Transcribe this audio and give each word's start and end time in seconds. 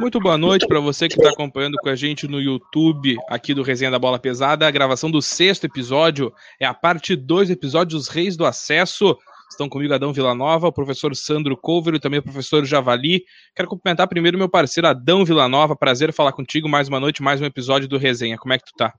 Muito 0.00 0.18
boa 0.18 0.38
noite 0.38 0.66
para 0.66 0.80
você 0.80 1.08
que 1.08 1.14
está 1.18 1.28
acompanhando 1.28 1.76
com 1.76 1.90
a 1.90 1.94
gente 1.94 2.26
no 2.26 2.40
YouTube 2.40 3.18
aqui 3.28 3.52
do 3.52 3.62
Resenha 3.62 3.90
da 3.90 3.98
Bola 3.98 4.18
Pesada. 4.18 4.66
A 4.66 4.70
gravação 4.70 5.10
do 5.10 5.20
sexto 5.20 5.64
episódio 5.64 6.32
é 6.58 6.64
a 6.64 6.72
parte 6.72 7.14
2 7.14 7.48
do 7.48 7.52
episódio 7.52 7.98
Os 7.98 8.08
Reis 8.08 8.34
do 8.34 8.46
Acesso. 8.46 9.14
Estão 9.50 9.68
comigo 9.68 9.92
Adão 9.92 10.10
Villanova, 10.10 10.68
o 10.68 10.72
professor 10.72 11.14
Sandro 11.14 11.54
Cover 11.54 11.96
e 11.96 12.00
também 12.00 12.18
o 12.18 12.22
professor 12.22 12.64
Javali. 12.64 13.24
Quero 13.54 13.68
cumprimentar 13.68 14.08
primeiro 14.08 14.38
meu 14.38 14.48
parceiro 14.48 14.88
Adão 14.88 15.22
Villanova. 15.22 15.76
Prazer 15.76 16.14
falar 16.14 16.32
contigo 16.32 16.66
mais 16.66 16.88
uma 16.88 16.98
noite, 16.98 17.22
mais 17.22 17.38
um 17.42 17.44
episódio 17.44 17.86
do 17.86 17.98
Resenha. 17.98 18.38
Como 18.38 18.54
é 18.54 18.58
que 18.58 18.64
tu 18.64 18.72
tá? 18.78 18.94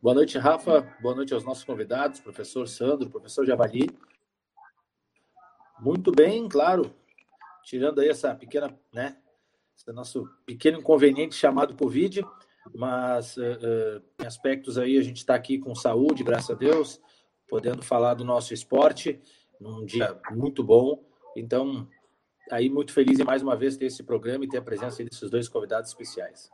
Boa 0.00 0.14
noite, 0.14 0.38
Rafa. 0.38 0.80
Boa 1.02 1.14
noite 1.14 1.34
aos 1.34 1.44
nossos 1.44 1.62
convidados, 1.62 2.20
professor 2.20 2.66
Sandro, 2.66 3.10
professor 3.10 3.44
Javali. 3.44 3.90
Muito 5.84 6.10
bem, 6.10 6.48
claro. 6.48 6.94
Tirando 7.62 8.00
aí 8.00 8.08
essa 8.08 8.34
pequena, 8.34 8.74
né? 8.90 9.18
Esse 9.76 9.92
nosso 9.92 10.26
pequeno 10.46 10.78
inconveniente 10.78 11.34
chamado 11.34 11.76
Covid, 11.76 12.24
mas 12.74 13.36
uh, 13.36 14.02
em 14.18 14.26
aspectos 14.26 14.78
aí 14.78 14.96
a 14.96 15.02
gente 15.02 15.18
está 15.18 15.34
aqui 15.34 15.58
com 15.58 15.74
saúde, 15.74 16.24
graças 16.24 16.50
a 16.50 16.54
Deus, 16.54 17.02
podendo 17.46 17.82
falar 17.82 18.14
do 18.14 18.24
nosso 18.24 18.54
esporte 18.54 19.20
num 19.60 19.84
dia 19.84 20.18
muito 20.30 20.64
bom. 20.64 21.04
Então, 21.36 21.86
aí 22.50 22.70
muito 22.70 22.92
feliz 22.92 23.20
em 23.20 23.24
mais 23.24 23.42
uma 23.42 23.54
vez 23.54 23.76
ter 23.76 23.86
esse 23.86 24.02
programa 24.02 24.46
e 24.46 24.48
ter 24.48 24.56
a 24.56 24.62
presença 24.62 25.04
desses 25.04 25.28
dois 25.28 25.48
convidados 25.50 25.90
especiais. 25.90 26.50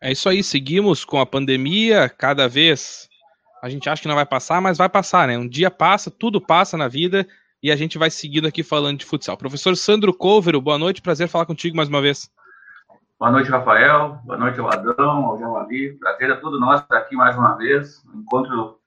É 0.00 0.10
isso 0.10 0.26
aí, 0.26 0.42
seguimos 0.42 1.04
com 1.04 1.20
a 1.20 1.26
pandemia, 1.26 2.08
cada 2.08 2.48
vez 2.48 3.10
a 3.60 3.68
gente 3.68 3.90
acha 3.90 4.00
que 4.00 4.08
não 4.08 4.14
vai 4.14 4.24
passar, 4.24 4.58
mas 4.62 4.78
vai 4.78 4.88
passar, 4.88 5.28
né? 5.28 5.36
Um 5.36 5.48
dia 5.48 5.70
passa, 5.70 6.10
tudo 6.10 6.40
passa 6.40 6.74
na 6.74 6.88
vida 6.88 7.28
e 7.62 7.72
a 7.72 7.76
gente 7.76 7.98
vai 7.98 8.10
seguindo 8.10 8.46
aqui 8.46 8.62
falando 8.62 8.98
de 8.98 9.06
futsal. 9.06 9.36
Professor 9.36 9.76
Sandro 9.76 10.14
Couvero, 10.14 10.60
boa 10.60 10.78
noite, 10.78 11.02
prazer 11.02 11.28
falar 11.28 11.46
contigo 11.46 11.76
mais 11.76 11.88
uma 11.88 12.00
vez. 12.00 12.30
Boa 13.18 13.32
noite, 13.32 13.50
Rafael. 13.50 14.20
Boa 14.24 14.38
noite 14.38 14.60
ao 14.60 14.68
ao 14.68 15.38
Javali. 15.38 15.94
Prazer 15.94 16.30
a 16.30 16.36
todos 16.36 16.60
nós 16.60 16.80
estar 16.80 16.98
aqui 16.98 17.16
mais 17.16 17.36
uma 17.36 17.56
vez. 17.56 18.04
encontro, 18.14 18.78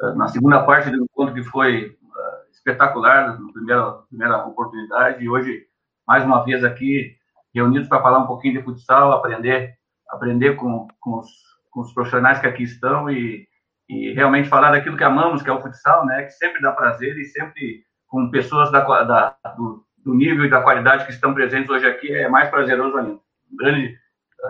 eh, 0.00 0.14
na 0.14 0.28
segunda 0.28 0.62
parte 0.62 0.90
do 0.90 1.02
encontro 1.02 1.34
que 1.34 1.42
foi 1.42 1.86
uh, 1.86 2.50
espetacular, 2.52 3.40
na 3.40 3.52
primeira, 3.52 3.92
primeira 4.08 4.46
oportunidade. 4.46 5.24
E 5.24 5.28
hoje, 5.28 5.66
mais 6.06 6.24
uma 6.24 6.44
vez 6.44 6.62
aqui, 6.62 7.16
reunidos 7.52 7.88
para 7.88 8.00
falar 8.00 8.20
um 8.20 8.28
pouquinho 8.28 8.58
de 8.58 8.62
futsal, 8.62 9.10
aprender, 9.10 9.74
aprender 10.08 10.54
com, 10.54 10.86
com, 11.00 11.18
os, 11.18 11.28
com 11.72 11.80
os 11.80 11.92
profissionais 11.92 12.38
que 12.38 12.46
aqui 12.46 12.62
estão 12.62 13.10
e, 13.10 13.48
e 13.88 14.12
realmente 14.12 14.48
falar 14.48 14.70
daquilo 14.70 14.96
que 14.96 15.02
amamos, 15.02 15.42
que 15.42 15.50
é 15.50 15.52
o 15.52 15.60
futsal, 15.60 16.06
né? 16.06 16.22
Que 16.22 16.30
sempre 16.30 16.62
dá 16.62 16.70
prazer 16.70 17.18
e 17.18 17.24
sempre 17.24 17.82
com 18.10 18.28
pessoas 18.28 18.70
da, 18.72 18.80
da, 19.04 19.36
do, 19.56 19.86
do, 20.04 20.14
nível 20.14 20.44
e 20.44 20.50
da 20.50 20.60
qualidade 20.60 21.06
que 21.06 21.12
estão 21.12 21.32
presentes 21.32 21.70
hoje 21.70 21.86
aqui, 21.86 22.12
é 22.12 22.28
mais 22.28 22.50
prazeroso 22.50 22.98
ainda. 22.98 23.18
grande, 23.52 23.96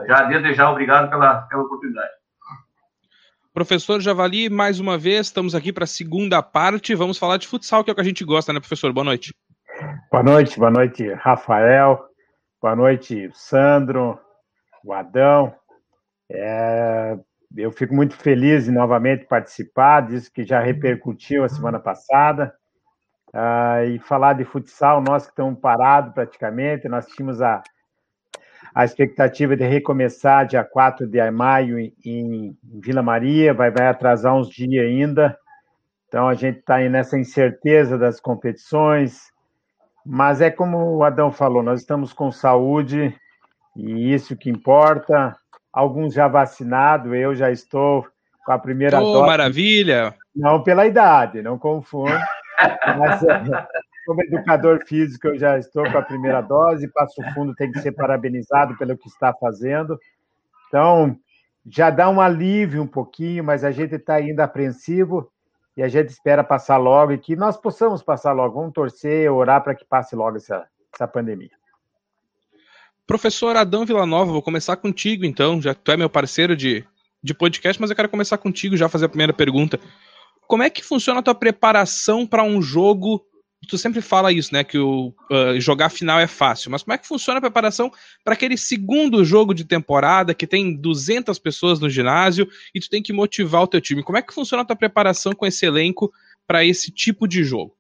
já 0.09 0.25
desde 0.25 0.55
já, 0.55 0.71
obrigado 0.71 1.11
pela, 1.11 1.43
pela 1.43 1.63
oportunidade. 1.63 2.11
Professor 3.53 4.01
Javali, 4.01 4.49
mais 4.49 4.81
uma 4.81 4.97
vez, 4.97 5.27
estamos 5.27 5.55
aqui 5.55 5.73
para 5.73 5.85
a 5.85 5.87
segunda 5.87 6.43
parte. 6.43 6.95
Vamos 6.95 7.19
falar 7.19 7.37
de 7.37 7.47
futsal, 7.47 7.85
que 7.85 7.91
é 7.91 7.93
o 7.93 7.95
que 7.95 8.01
a 8.01 8.05
gente 8.05 8.25
gosta, 8.25 8.53
né, 8.53 8.61
professor? 8.61 8.93
Boa 8.93 9.05
noite. 9.05 9.35
Boa 10.11 10.23
noite, 10.23 10.59
boa 10.59 10.71
noite, 10.71 11.13
Rafael. 11.15 12.01
Boa 12.63 12.75
noite, 12.75 13.29
Sandro, 13.35 14.19
o 14.85 14.93
Adão. 14.93 15.55
É, 16.31 17.19
eu 17.57 17.73
fico 17.73 17.95
muito 17.95 18.15
feliz 18.17 18.69
em 18.69 18.73
novamente 18.73 19.27
participar 19.27 20.03
disso 20.03 20.33
que 20.33 20.45
já 20.45 20.61
repercutiu 20.61 21.45
a 21.45 21.49
semana 21.49 21.81
passada. 21.81 22.55
Uh, 23.33 23.85
e 23.95 23.99
falar 24.01 24.33
de 24.33 24.45
futsal, 24.45 25.01
nós 25.01 25.25
que 25.25 25.31
estamos 25.31 25.61
parados 25.61 26.13
praticamente, 26.13 26.89
nós 26.89 27.07
tínhamos 27.07 27.41
a, 27.41 27.63
a 28.75 28.85
expectativa 28.85 29.57
de 29.57 29.65
recomeçar 29.65 30.47
dia 30.47 30.65
4 30.65 31.07
de 31.07 31.31
maio 31.31 31.79
em, 31.79 31.95
em 32.05 32.59
Vila 32.63 33.03
Maria, 33.03 33.55
vai, 33.55 33.71
vai 33.71 33.87
atrasar 33.87 34.35
uns 34.35 34.49
dias 34.49 34.85
ainda, 34.85 35.39
então 36.09 36.27
a 36.27 36.35
gente 36.35 36.59
está 36.59 36.79
nessa 36.81 37.17
incerteza 37.17 37.97
das 37.97 38.19
competições, 38.19 39.31
mas 40.05 40.41
é 40.41 40.51
como 40.51 40.97
o 40.97 41.05
Adão 41.05 41.31
falou, 41.31 41.63
nós 41.63 41.83
estamos 41.83 42.13
com 42.13 42.33
saúde 42.33 43.15
e 43.77 44.13
isso 44.13 44.37
que 44.37 44.51
importa, 44.51 45.37
alguns 45.73 46.15
já 46.15 46.27
vacinados, 46.27 47.13
eu 47.15 47.33
já 47.37 47.49
estou 47.53 48.05
com 48.45 48.53
a 48.53 48.59
primeira 48.59 49.01
oh, 49.01 49.13
dose. 49.13 49.27
maravilha! 49.27 50.15
Não 50.35 50.65
pela 50.65 50.85
idade, 50.85 51.43
não 51.43 51.57
confunda. 51.57 52.21
Mas, 52.99 53.23
é, 53.23 53.69
como 54.07 54.23
educador 54.23 54.85
físico, 54.87 55.29
eu 55.29 55.39
já 55.39 55.59
estou 55.59 55.91
com 55.91 55.99
a 55.99 56.03
primeira 56.03 56.41
dose. 56.41 56.89
Passo 56.89 57.23
Fundo 57.35 57.55
tem 57.55 57.71
que 57.71 57.81
ser 57.81 57.93
parabenizado 57.93 58.77
pelo 58.77 58.97
que 58.97 59.09
está 59.09 59.33
fazendo. 59.33 59.99
Então, 60.69 61.17
já 61.67 61.91
dá 61.91 62.09
um 62.09 62.21
alívio 62.21 62.83
um 62.83 62.87
pouquinho, 62.87 63.45
mas 63.45 63.65
a 63.65 63.71
gente 63.71 63.95
está 63.95 64.15
ainda 64.15 64.45
apreensivo 64.45 65.31
e 65.77 65.83
a 65.83 65.89
gente 65.89 66.09
espera 66.09 66.43
passar 66.43 66.77
logo 66.77 67.13
e 67.13 67.19
que 67.19 67.37
nós 67.37 67.57
possamos 67.57 68.03
passar 68.03 68.33
logo. 68.33 68.59
Vamos 68.59 68.73
torcer, 68.73 69.31
orar 69.33 69.63
para 69.63 69.75
que 69.75 69.85
passe 69.85 70.17
logo 70.17 70.37
essa, 70.37 70.67
essa 70.93 71.07
pandemia. 71.07 71.51
Professor 73.07 73.57
Adão 73.57 73.85
Villanova, 73.85 74.31
vou 74.31 74.43
começar 74.43 74.77
contigo 74.77 75.25
então, 75.25 75.61
já 75.61 75.75
que 75.75 75.81
tu 75.81 75.91
é 75.91 75.97
meu 75.97 76.09
parceiro 76.09 76.57
de, 76.57 76.85
de 77.23 77.35
podcast, 77.35 77.81
mas 77.81 77.91
eu 77.91 77.97
quero 77.97 78.09
começar 78.09 78.39
contigo 78.39 78.77
já 78.77 78.89
fazer 78.89 79.07
a 79.07 79.09
primeira 79.09 79.33
pergunta. 79.33 79.81
Como 80.51 80.65
é 80.65 80.69
que 80.69 80.83
funciona 80.83 81.21
a 81.21 81.23
tua 81.23 81.35
preparação 81.35 82.27
para 82.27 82.43
um 82.43 82.61
jogo? 82.61 83.25
Tu 83.69 83.79
sempre 83.79 84.01
fala 84.01 84.33
isso, 84.33 84.53
né? 84.53 84.65
Que 84.65 84.79
o 84.79 85.15
uh, 85.31 85.61
jogar 85.61 85.91
final 85.91 86.19
é 86.19 86.27
fácil, 86.27 86.73
mas 86.73 86.83
como 86.83 86.93
é 86.93 86.99
que 86.99 87.07
funciona 87.07 87.39
a 87.39 87.41
preparação 87.41 87.89
para 88.25 88.35
aquele 88.35 88.57
segundo 88.57 89.25
jogo 89.25 89.55
de 89.55 89.65
temporada 89.65 90.35
que 90.35 90.49
tem 90.49 90.75
200 90.75 91.39
pessoas 91.39 91.79
no 91.79 91.89
ginásio 91.89 92.49
e 92.75 92.81
tu 92.81 92.91
tem 92.91 93.01
que 93.01 93.13
motivar 93.13 93.63
o 93.63 93.69
teu 93.69 93.81
time? 93.81 94.03
Como 94.03 94.19
é 94.19 94.23
que 94.23 94.35
funciona 94.35 94.65
a 94.65 94.67
tua 94.67 94.75
preparação 94.75 95.35
com 95.35 95.47
esse 95.47 95.65
elenco 95.65 96.13
para 96.49 96.65
esse 96.65 96.91
tipo 96.91 97.29
de 97.29 97.45
jogo? 97.45 97.77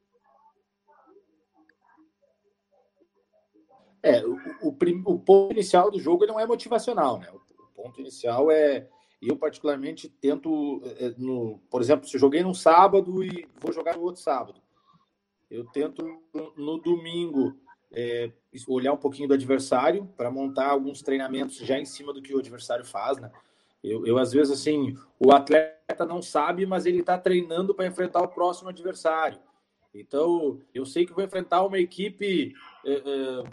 É, 4.00 4.24
o, 4.24 4.38
o, 4.62 4.68
o, 4.68 5.18
ponto 5.18 5.52
inicial 5.52 5.90
do 5.90 5.98
jogo 5.98 6.24
não 6.24 6.38
é 6.38 6.46
motivacional, 6.46 7.18
né? 7.18 7.26
O, 7.32 7.64
o 7.64 7.82
ponto 7.82 8.00
inicial 8.00 8.48
é 8.48 8.86
eu, 9.28 9.36
particularmente, 9.36 10.08
tento, 10.08 10.82
eh, 10.98 11.14
no, 11.18 11.60
por 11.70 11.80
exemplo, 11.80 12.08
se 12.08 12.18
joguei 12.18 12.42
num 12.42 12.54
sábado 12.54 13.22
e 13.22 13.46
vou 13.60 13.72
jogar 13.72 13.96
no 13.96 14.02
outro 14.02 14.22
sábado, 14.22 14.60
eu 15.50 15.64
tento 15.66 16.22
no 16.56 16.78
domingo 16.78 17.54
é, 17.92 18.30
olhar 18.68 18.92
um 18.92 18.96
pouquinho 18.96 19.28
do 19.28 19.34
adversário 19.34 20.08
para 20.16 20.30
montar 20.30 20.68
alguns 20.68 21.02
treinamentos 21.02 21.56
já 21.56 21.78
em 21.78 21.84
cima 21.84 22.12
do 22.12 22.22
que 22.22 22.34
o 22.34 22.38
adversário 22.38 22.84
faz, 22.84 23.18
né? 23.18 23.30
Eu, 23.82 24.06
eu 24.06 24.18
às 24.18 24.32
vezes, 24.32 24.52
assim, 24.52 24.96
o 25.18 25.32
atleta 25.32 26.04
não 26.06 26.20
sabe, 26.20 26.66
mas 26.66 26.86
ele 26.86 27.00
está 27.00 27.18
treinando 27.18 27.74
para 27.74 27.86
enfrentar 27.86 28.20
o 28.22 28.28
próximo 28.28 28.68
adversário. 28.68 29.38
Então, 29.94 30.60
eu 30.72 30.86
sei 30.86 31.04
que 31.04 31.12
vou 31.12 31.24
enfrentar 31.24 31.64
uma 31.64 31.78
equipe 31.78 32.54
é, 32.84 32.92
é, 32.92 33.44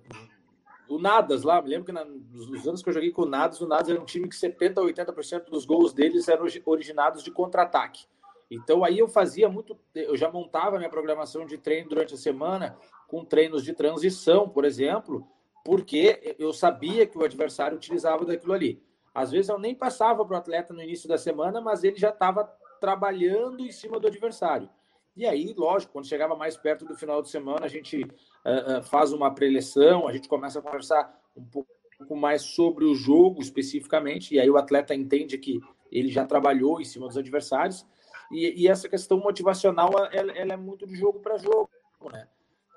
o 0.89 0.99
Nadas 0.99 1.43
lá, 1.43 1.61
me 1.61 1.69
lembro 1.69 1.85
que 1.85 1.91
na, 1.91 2.05
nos 2.05 2.67
anos 2.67 2.81
que 2.81 2.89
eu 2.89 2.93
joguei 2.93 3.11
com 3.11 3.23
o 3.23 3.25
Nadas, 3.25 3.61
o 3.61 3.67
Nadas 3.67 3.89
era 3.89 4.01
um 4.01 4.05
time 4.05 4.27
que 4.27 4.35
70% 4.35 4.77
a 4.77 5.03
80% 5.03 5.49
dos 5.49 5.65
gols 5.65 5.93
deles 5.93 6.27
eram 6.27 6.45
originados 6.65 7.23
de 7.23 7.31
contra-ataque. 7.31 8.05
Então 8.49 8.83
aí 8.83 8.99
eu 8.99 9.07
fazia 9.07 9.49
muito, 9.49 9.77
eu 9.93 10.15
já 10.15 10.31
montava 10.31 10.77
minha 10.77 10.89
programação 10.89 11.45
de 11.45 11.57
treino 11.57 11.89
durante 11.89 12.13
a 12.13 12.17
semana 12.17 12.77
com 13.07 13.25
treinos 13.25 13.63
de 13.63 13.73
transição, 13.73 14.47
por 14.47 14.63
exemplo, 14.63 15.27
porque 15.65 16.35
eu 16.39 16.53
sabia 16.53 17.05
que 17.05 17.17
o 17.17 17.25
adversário 17.25 17.75
utilizava 17.75 18.23
daquilo 18.23 18.53
ali. 18.53 18.81
Às 19.13 19.31
vezes 19.31 19.49
eu 19.49 19.59
nem 19.59 19.75
passava 19.75 20.23
para 20.23 20.35
o 20.35 20.37
atleta 20.37 20.73
no 20.73 20.81
início 20.81 21.09
da 21.09 21.17
semana, 21.17 21.59
mas 21.59 21.83
ele 21.83 21.97
já 21.97 22.09
estava 22.09 22.45
trabalhando 22.79 23.65
em 23.65 23.71
cima 23.71 23.99
do 23.99 24.07
adversário. 24.07 24.69
E 25.17 25.25
aí, 25.25 25.51
lógico, 25.57 25.93
quando 25.93 26.05
chegava 26.05 26.35
mais 26.35 26.55
perto 26.55 26.85
do 26.85 26.95
final 26.95 27.23
de 27.23 27.29
semana, 27.31 27.65
a 27.65 27.67
gente 27.67 28.03
uh, 28.03 28.83
faz 28.83 29.11
uma 29.11 29.33
preleção, 29.33 30.07
a 30.07 30.13
gente 30.13 30.29
começa 30.29 30.59
a 30.59 30.61
conversar 30.61 31.11
um 31.35 31.43
pouco 31.43 32.15
mais 32.15 32.43
sobre 32.43 32.85
o 32.85 32.93
jogo 32.93 33.41
especificamente, 33.41 34.35
e 34.35 34.39
aí 34.39 34.47
o 34.47 34.57
atleta 34.57 34.93
entende 34.93 35.35
que 35.39 35.59
ele 35.91 36.09
já 36.09 36.23
trabalhou 36.23 36.79
em 36.79 36.85
cima 36.85 37.07
dos 37.07 37.17
adversários. 37.17 37.83
E, 38.31 38.61
e 38.61 38.67
essa 38.67 38.87
questão 38.87 39.17
motivacional, 39.17 39.89
ela, 40.11 40.31
ela, 40.37 40.53
é 40.53 40.57
muito 40.57 40.85
de 40.85 40.95
jogo 40.95 41.19
para 41.19 41.39
jogo, 41.39 41.67
né? 42.11 42.27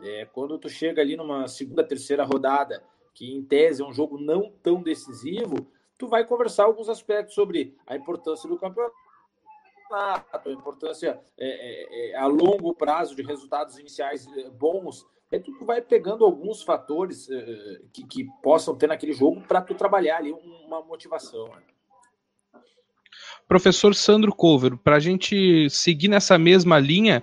É, 0.01 0.25
quando 0.25 0.59
tu 0.59 0.71
chega 0.71 1.03
ali 1.03 1.19
numa 1.19 1.47
segunda, 1.47 1.85
terceira 1.85 2.25
rodada, 2.25 2.83
que 3.13 3.31
em 3.31 3.43
tese 3.43 3.83
é 3.83 3.85
um 3.85 3.93
jogo 3.93 4.19
não 4.19 4.51
tão 4.63 4.83
decisivo, 4.83 5.71
tu 5.99 6.09
vai 6.09 6.25
conversar 6.25 6.65
alguns 6.65 6.89
aspectos 6.89 7.35
sobre 7.35 7.77
a 7.87 7.97
importância 7.97 8.49
do 8.49 8.57
campeonato, 8.57 8.95
campeonato, 9.91 10.49
a 10.49 10.53
importância 10.53 11.21
é, 11.39 11.49
é, 11.49 12.11
é, 12.13 12.17
a 12.17 12.27
longo 12.27 12.73
prazo 12.75 13.15
de 13.15 13.23
resultados 13.23 13.79
iniciais 13.79 14.27
é, 14.37 14.49
bons. 14.49 15.05
É 15.33 15.39
tu 15.39 15.65
vai 15.65 15.81
pegando 15.81 16.25
alguns 16.25 16.61
fatores 16.61 17.29
que, 17.93 18.05
que, 18.05 18.27
possam 18.43 18.75
ter 18.75 18.89
naquele 18.89 19.13
jogo 19.13 19.41
para 19.43 19.61
tu 19.61 19.77
trabalhar 19.77 20.17
ali 20.17 20.33
uma 20.33 20.83
motivação. 20.83 21.47
Né? 21.47 21.63
Professor 23.47 23.95
Sandro 23.95 24.35
Cover, 24.35 24.77
para 24.77 24.97
a 24.97 24.99
gente 24.99 25.71
seguir 25.71 26.09
nessa 26.09 26.37
mesma 26.37 26.81
linha, 26.81 27.23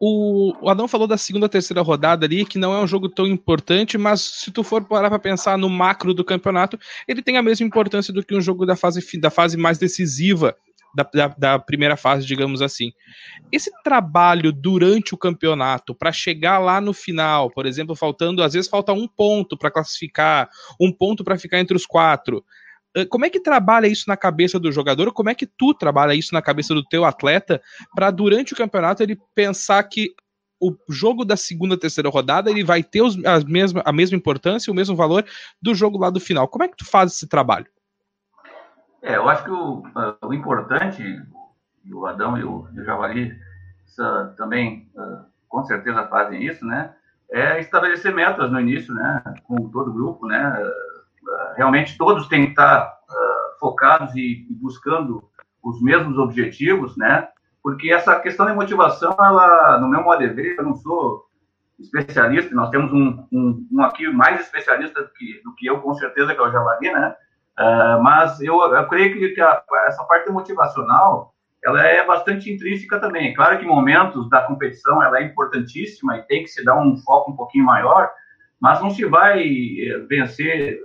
o, 0.00 0.52
o 0.60 0.68
Adão 0.68 0.88
falou 0.88 1.06
da 1.06 1.16
segunda, 1.16 1.48
terceira 1.48 1.80
rodada 1.80 2.26
ali, 2.26 2.44
que 2.44 2.58
não 2.58 2.74
é 2.74 2.80
um 2.80 2.88
jogo 2.88 3.08
tão 3.08 3.24
importante, 3.24 3.96
mas 3.96 4.20
se 4.20 4.50
tu 4.50 4.64
for 4.64 4.84
parar 4.84 5.08
para 5.08 5.20
pensar 5.20 5.56
no 5.56 5.70
macro 5.70 6.12
do 6.12 6.24
campeonato, 6.24 6.76
ele 7.06 7.22
tem 7.22 7.36
a 7.36 7.42
mesma 7.42 7.64
importância 7.64 8.12
do 8.12 8.24
que 8.24 8.34
um 8.34 8.40
jogo 8.40 8.66
da 8.66 8.74
fase, 8.74 9.00
da 9.20 9.30
fase 9.30 9.56
mais 9.56 9.78
decisiva 9.78 10.56
da, 10.96 11.06
da, 11.12 11.28
da 11.36 11.58
primeira 11.58 11.96
fase, 11.96 12.26
digamos 12.26 12.62
assim. 12.62 12.90
Esse 13.52 13.70
trabalho 13.84 14.50
durante 14.50 15.14
o 15.14 15.18
campeonato 15.18 15.94
para 15.94 16.10
chegar 16.10 16.58
lá 16.58 16.80
no 16.80 16.94
final, 16.94 17.50
por 17.50 17.66
exemplo, 17.66 17.94
faltando, 17.94 18.42
às 18.42 18.54
vezes 18.54 18.70
falta 18.70 18.94
um 18.94 19.06
ponto 19.06 19.58
para 19.58 19.70
classificar, 19.70 20.48
um 20.80 20.90
ponto 20.90 21.22
para 21.22 21.38
ficar 21.38 21.60
entre 21.60 21.76
os 21.76 21.84
quatro. 21.84 22.42
Como 23.10 23.26
é 23.26 23.30
que 23.30 23.38
trabalha 23.38 23.86
isso 23.86 24.04
na 24.08 24.16
cabeça 24.16 24.58
do 24.58 24.72
jogador? 24.72 25.12
Como 25.12 25.28
é 25.28 25.34
que 25.34 25.46
tu 25.46 25.74
trabalha 25.74 26.14
isso 26.14 26.32
na 26.32 26.40
cabeça 26.40 26.72
do 26.72 26.82
teu 26.82 27.04
atleta 27.04 27.60
para 27.94 28.10
durante 28.10 28.54
o 28.54 28.56
campeonato 28.56 29.02
ele 29.02 29.18
pensar 29.34 29.82
que 29.82 30.14
o 30.58 30.74
jogo 30.88 31.22
da 31.22 31.36
segunda, 31.36 31.76
terceira 31.76 32.08
rodada 32.08 32.50
ele 32.50 32.64
vai 32.64 32.82
ter 32.82 33.02
os, 33.02 33.22
a, 33.22 33.40
mesma, 33.40 33.82
a 33.84 33.92
mesma 33.92 34.16
importância, 34.16 34.72
o 34.72 34.74
mesmo 34.74 34.96
valor 34.96 35.26
do 35.60 35.74
jogo 35.74 35.98
lá 35.98 36.08
do 36.08 36.18
final. 36.18 36.48
Como 36.48 36.64
é 36.64 36.68
que 36.68 36.76
tu 36.78 36.86
faz 36.86 37.12
esse 37.12 37.26
trabalho? 37.28 37.66
É, 39.06 39.14
eu 39.14 39.28
acho 39.28 39.44
que 39.44 39.52
o, 39.52 39.84
o 40.20 40.34
importante, 40.34 41.00
o 41.92 42.06
Adão 42.06 42.36
e 42.36 42.42
o, 42.42 42.66
e 42.74 42.80
o 42.80 42.84
Javali 42.84 43.32
também 44.36 44.90
uh, 44.96 45.24
com 45.48 45.62
certeza 45.62 46.08
fazem 46.08 46.44
isso, 46.44 46.66
né? 46.66 46.92
É 47.30 47.60
estabelecer 47.60 48.12
metas 48.12 48.50
no 48.50 48.60
início, 48.60 48.92
né? 48.92 49.22
Com 49.44 49.70
todo 49.70 49.90
o 49.90 49.94
grupo, 49.94 50.26
né? 50.26 50.60
realmente 51.56 51.96
todos 51.96 52.28
têm 52.28 52.46
que 52.46 52.50
estar 52.50 52.84
uh, 52.84 53.58
focados 53.60 54.14
e, 54.16 54.44
e, 54.50 54.54
buscando 54.54 55.22
os 55.62 55.80
mesmos 55.80 56.18
objetivos, 56.18 56.96
né? 56.96 57.28
Porque 57.62 57.92
essa 57.92 58.18
questão 58.18 58.46
de 58.46 58.54
motivação, 58.54 59.16
ela, 59.18 59.78
no 59.78 59.88
meu 59.88 60.02
modo 60.02 60.18
de 60.18 60.34
ver, 60.34 60.56
eu 60.58 60.64
não 60.64 60.74
sou 60.74 61.26
especialista, 61.78 62.54
nós 62.54 62.70
temos 62.70 62.92
um, 62.92 63.24
um, 63.32 63.68
um 63.70 63.82
aqui 63.82 64.08
mais 64.08 64.40
especialista 64.40 65.00
do 65.00 65.10
que, 65.10 65.40
do 65.44 65.54
que 65.54 65.66
eu, 65.66 65.80
com 65.80 65.94
certeza, 65.94 66.34
que 66.34 66.40
é 66.40 66.42
o 66.42 66.50
Javari, 66.50 66.92
né? 66.92 67.14
Uh, 67.58 68.02
mas 68.02 68.40
eu, 68.40 68.60
eu 68.60 68.86
creio 68.86 69.12
que, 69.12 69.28
que 69.30 69.40
a, 69.40 69.62
essa 69.86 70.04
parte 70.04 70.30
motivacional, 70.30 71.34
ela 71.64 71.82
é 71.82 72.04
bastante 72.06 72.52
intrínseca 72.52 73.00
também. 73.00 73.34
Claro 73.34 73.58
que 73.58 73.64
em 73.64 73.68
momentos 73.68 74.28
da 74.28 74.42
competição 74.42 75.02
ela 75.02 75.18
é 75.18 75.24
importantíssima 75.24 76.18
e 76.18 76.22
tem 76.22 76.42
que 76.42 76.48
se 76.48 76.64
dar 76.64 76.78
um 76.78 76.96
foco 76.98 77.30
um 77.30 77.36
pouquinho 77.36 77.64
maior, 77.64 78.10
mas 78.60 78.80
não 78.80 78.90
se 78.90 79.04
vai 79.04 79.42
eh, 79.42 79.98
vencer 80.08 80.78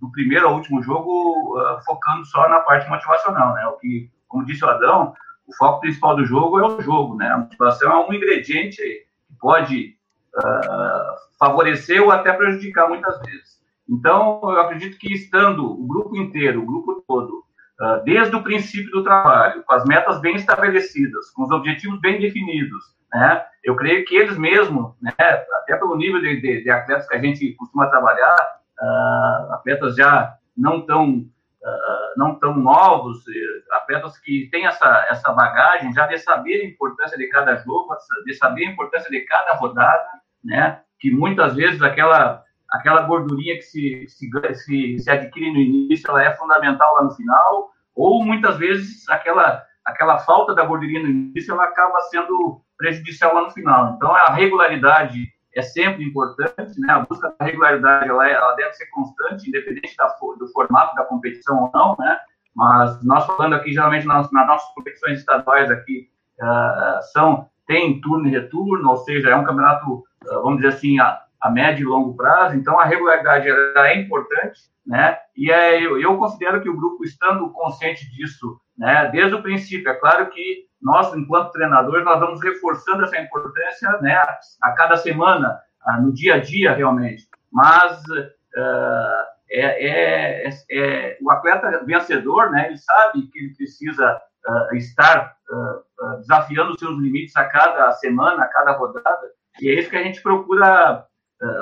do 0.00 0.10
primeiro 0.12 0.46
ao 0.46 0.54
último 0.54 0.82
jogo 0.82 1.58
uh, 1.58 1.82
focando 1.84 2.24
só 2.26 2.48
na 2.48 2.60
parte 2.60 2.88
motivacional, 2.88 3.54
né? 3.54 3.66
O 3.66 3.78
que, 3.78 4.10
como 4.28 4.44
disse 4.44 4.64
o 4.64 4.68
Adão, 4.68 5.14
o 5.46 5.54
foco 5.56 5.80
principal 5.80 6.16
do 6.16 6.24
jogo 6.24 6.58
é 6.58 6.66
o 6.66 6.80
jogo, 6.80 7.16
né? 7.16 7.28
A 7.28 7.38
motivação 7.38 7.92
é 7.92 8.06
um 8.06 8.12
ingrediente 8.12 8.76
que 8.76 9.34
pode 9.40 9.96
uh, 10.36 11.38
favorecer 11.38 12.02
ou 12.02 12.10
até 12.10 12.32
prejudicar 12.32 12.88
muitas 12.88 13.18
vezes. 13.20 13.56
Então, 13.88 14.40
eu 14.42 14.60
acredito 14.60 14.98
que 14.98 15.12
estando 15.12 15.64
o 15.64 15.86
grupo 15.86 16.16
inteiro, 16.16 16.62
o 16.62 16.66
grupo 16.66 17.04
todo, 17.06 17.44
uh, 17.80 18.02
desde 18.04 18.34
o 18.34 18.42
princípio 18.42 18.90
do 18.90 19.04
trabalho, 19.04 19.62
com 19.64 19.74
as 19.74 19.84
metas 19.84 20.20
bem 20.20 20.36
estabelecidas, 20.36 21.30
com 21.30 21.44
os 21.44 21.50
objetivos 21.50 22.00
bem 22.00 22.20
definidos, 22.20 22.96
né? 23.12 23.44
Eu 23.62 23.76
creio 23.76 24.04
que 24.04 24.14
eles 24.16 24.36
mesmos, 24.36 24.94
né, 25.00 25.12
até 25.18 25.76
pelo 25.76 25.96
nível 25.96 26.20
de, 26.20 26.40
de, 26.40 26.62
de 26.62 26.70
atletas 26.70 27.08
que 27.08 27.16
a 27.16 27.20
gente 27.20 27.52
costuma 27.54 27.88
trabalhar, 27.88 28.60
uh, 28.80 29.52
atletas 29.54 29.96
já 29.96 30.36
não 30.56 30.82
tão 30.82 31.18
uh, 31.18 32.12
não 32.16 32.34
tão 32.36 32.56
novos, 32.56 33.24
atletas 33.72 34.18
que 34.18 34.48
têm 34.50 34.66
essa 34.66 35.06
essa 35.10 35.32
bagagem 35.32 35.92
já 35.92 36.06
de 36.06 36.18
saber 36.18 36.60
a 36.60 36.66
importância 36.66 37.16
de 37.16 37.28
cada 37.28 37.56
jogo, 37.56 37.94
de 38.24 38.34
saber 38.34 38.66
a 38.66 38.70
importância 38.70 39.10
de 39.10 39.20
cada 39.22 39.54
rodada, 39.54 40.08
né? 40.44 40.80
Que 40.98 41.10
muitas 41.10 41.54
vezes 41.54 41.82
aquela 41.82 42.42
aquela 42.70 43.02
gordurinha 43.02 43.56
que 43.56 43.62
se, 43.62 44.06
se, 44.08 44.30
se, 44.54 44.98
se 44.98 45.10
adquire 45.10 45.52
no 45.52 45.58
início, 45.58 46.08
ela 46.10 46.24
é 46.24 46.34
fundamental 46.34 46.94
lá 46.94 47.04
no 47.04 47.14
final, 47.14 47.70
ou 47.94 48.24
muitas 48.24 48.56
vezes 48.58 49.08
aquela 49.08 49.64
aquela 49.86 50.18
falta 50.18 50.52
da 50.52 50.64
gordurinha 50.64 51.00
no 51.00 51.08
início, 51.08 51.54
ela 51.54 51.64
acaba 51.64 52.00
sendo 52.10 52.60
prejudicial 52.76 53.32
lá 53.32 53.42
no 53.42 53.50
final. 53.50 53.94
Então, 53.94 54.12
a 54.14 54.32
regularidade 54.32 55.28
é 55.54 55.62
sempre 55.62 56.04
importante, 56.04 56.78
né? 56.78 56.92
A 56.92 57.00
busca 57.00 57.34
da 57.38 57.46
regularidade 57.46 58.08
ela, 58.08 58.28
é, 58.28 58.32
ela 58.32 58.54
deve 58.54 58.72
ser 58.74 58.86
constante, 58.86 59.48
independente 59.48 59.96
da, 59.96 60.06
do 60.38 60.48
formato 60.52 60.94
da 60.96 61.04
competição 61.04 61.62
ou 61.62 61.70
não, 61.72 61.96
né? 61.98 62.18
Mas 62.54 63.02
nós 63.04 63.24
falando 63.26 63.54
aqui 63.54 63.72
geralmente 63.72 64.06
nas, 64.06 64.30
nas 64.32 64.46
nossas 64.46 64.74
competições 64.74 65.20
estaduais 65.20 65.70
aqui 65.70 66.10
uh, 66.40 67.02
são 67.12 67.48
tem 67.66 68.00
turno 68.00 68.28
e 68.28 68.30
retorno, 68.30 68.90
ou 68.90 68.96
seja, 68.98 69.30
é 69.30 69.36
um 69.36 69.44
campeonato, 69.44 70.04
uh, 70.24 70.42
vamos 70.42 70.56
dizer 70.56 70.68
assim, 70.68 71.00
a, 71.00 71.20
a 71.46 71.50
médio 71.50 71.84
e 71.84 71.88
longo 71.88 72.16
prazo. 72.16 72.56
Então 72.56 72.78
a 72.78 72.84
regularidade 72.84 73.48
é 73.48 74.00
importante, 74.00 74.60
né? 74.86 75.16
E 75.36 75.50
é, 75.50 75.84
eu, 75.84 76.00
eu 76.00 76.16
considero 76.16 76.60
que 76.60 76.68
o 76.68 76.76
grupo 76.76 77.04
estando 77.04 77.50
consciente 77.50 78.10
disso, 78.10 78.58
né? 78.76 79.08
Desde 79.12 79.34
o 79.34 79.42
princípio, 79.42 79.90
é 79.90 79.94
claro 79.94 80.28
que 80.30 80.66
nós, 80.80 81.14
enquanto 81.14 81.52
treinadores, 81.52 82.04
nós 82.04 82.20
vamos 82.20 82.42
reforçando 82.42 83.04
essa 83.04 83.18
importância 83.18 83.90
né, 84.00 84.14
a 84.62 84.72
cada 84.72 84.96
semana, 84.96 85.58
no 86.00 86.12
dia 86.12 86.34
a 86.34 86.38
dia, 86.38 86.74
realmente. 86.74 87.28
Mas 87.50 87.98
uh, 88.02 89.26
é, 89.50 90.46
é, 90.46 90.50
é, 90.70 91.18
o 91.22 91.30
atleta 91.30 91.84
vencedor, 91.84 92.50
né, 92.50 92.66
ele 92.66 92.76
sabe 92.76 93.26
que 93.28 93.38
ele 93.38 93.54
precisa 93.54 94.20
uh, 94.48 94.76
estar 94.76 95.36
uh, 95.50 96.16
desafiando 96.18 96.72
os 96.72 96.78
seus 96.78 96.98
limites 96.98 97.36
a 97.36 97.44
cada 97.44 97.90
semana, 97.92 98.44
a 98.44 98.48
cada 98.48 98.72
rodada, 98.72 99.30
e 99.60 99.70
é 99.70 99.74
isso 99.74 99.88
que 99.90 99.96
a 99.96 100.02
gente 100.02 100.20
procura, 100.22 101.06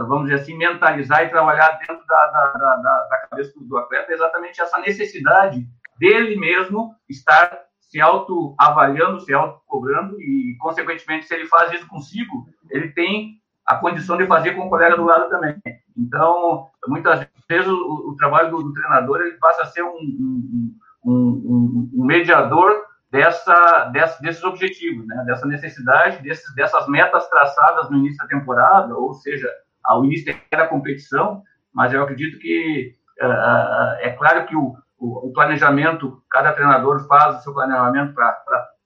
vamos 0.06 0.24
dizer 0.24 0.42
assim, 0.42 0.56
mentalizar 0.56 1.24
e 1.24 1.30
trabalhar 1.30 1.78
dentro 1.78 2.04
da, 2.06 2.26
da, 2.26 2.52
da, 2.52 3.08
da 3.08 3.26
cabeça 3.28 3.52
do 3.56 3.76
atleta, 3.76 4.12
exatamente 4.12 4.60
essa 4.60 4.78
necessidade 4.78 5.66
dele 5.98 6.36
mesmo 6.36 6.94
estar 7.08 7.64
se 7.80 8.00
autoavaliando, 8.00 9.20
se 9.20 9.32
autocobrando 9.32 10.20
e, 10.20 10.56
consequentemente, 10.60 11.26
se 11.26 11.34
ele 11.34 11.46
faz 11.46 11.72
isso 11.72 11.86
consigo, 11.86 12.46
ele 12.70 12.88
tem 12.88 13.40
a 13.64 13.76
condição 13.76 14.16
de 14.16 14.26
fazer 14.26 14.54
com 14.54 14.66
o 14.66 14.68
colega 14.68 14.96
do 14.96 15.04
lado 15.04 15.28
também. 15.28 15.56
Então, 15.96 16.68
muitas 16.88 17.26
vezes 17.48 17.68
o, 17.68 18.10
o 18.10 18.16
trabalho 18.16 18.50
do, 18.50 18.62
do, 18.64 18.72
treinador 18.72 19.20
ele 19.20 19.38
passa 19.38 19.62
a 19.62 19.66
ser 19.66 19.82
um, 19.82 19.96
um, 19.96 20.78
um, 21.04 21.90
um 21.94 22.04
mediador 22.04 22.72
dessa, 23.10 23.84
dessa, 23.92 24.20
desses 24.20 24.42
objetivos, 24.42 25.06
né? 25.06 25.22
dessa 25.24 25.46
necessidade, 25.46 26.22
desses, 26.22 26.52
dessas 26.54 26.88
metas 26.88 27.28
traçadas 27.28 27.88
no 27.90 27.98
início 27.98 28.18
da 28.18 28.26
temporada, 28.26 28.96
ou 28.96 29.14
seja, 29.14 29.48
ao 29.84 30.04
início 30.04 30.34
da 30.50 30.66
competição, 30.66 31.42
mas 31.72 31.92
eu 31.92 32.02
acredito 32.02 32.38
que 32.38 32.92
uh, 33.20 33.96
é 34.00 34.10
claro 34.10 34.46
que 34.46 34.56
o, 34.56 35.32
planejamento, 35.34 36.22
cada 36.30 36.52
treinador 36.52 37.06
faz 37.06 37.38
o 37.38 37.42
seu 37.42 37.52
planejamento 37.52 38.14
para 38.14 38.34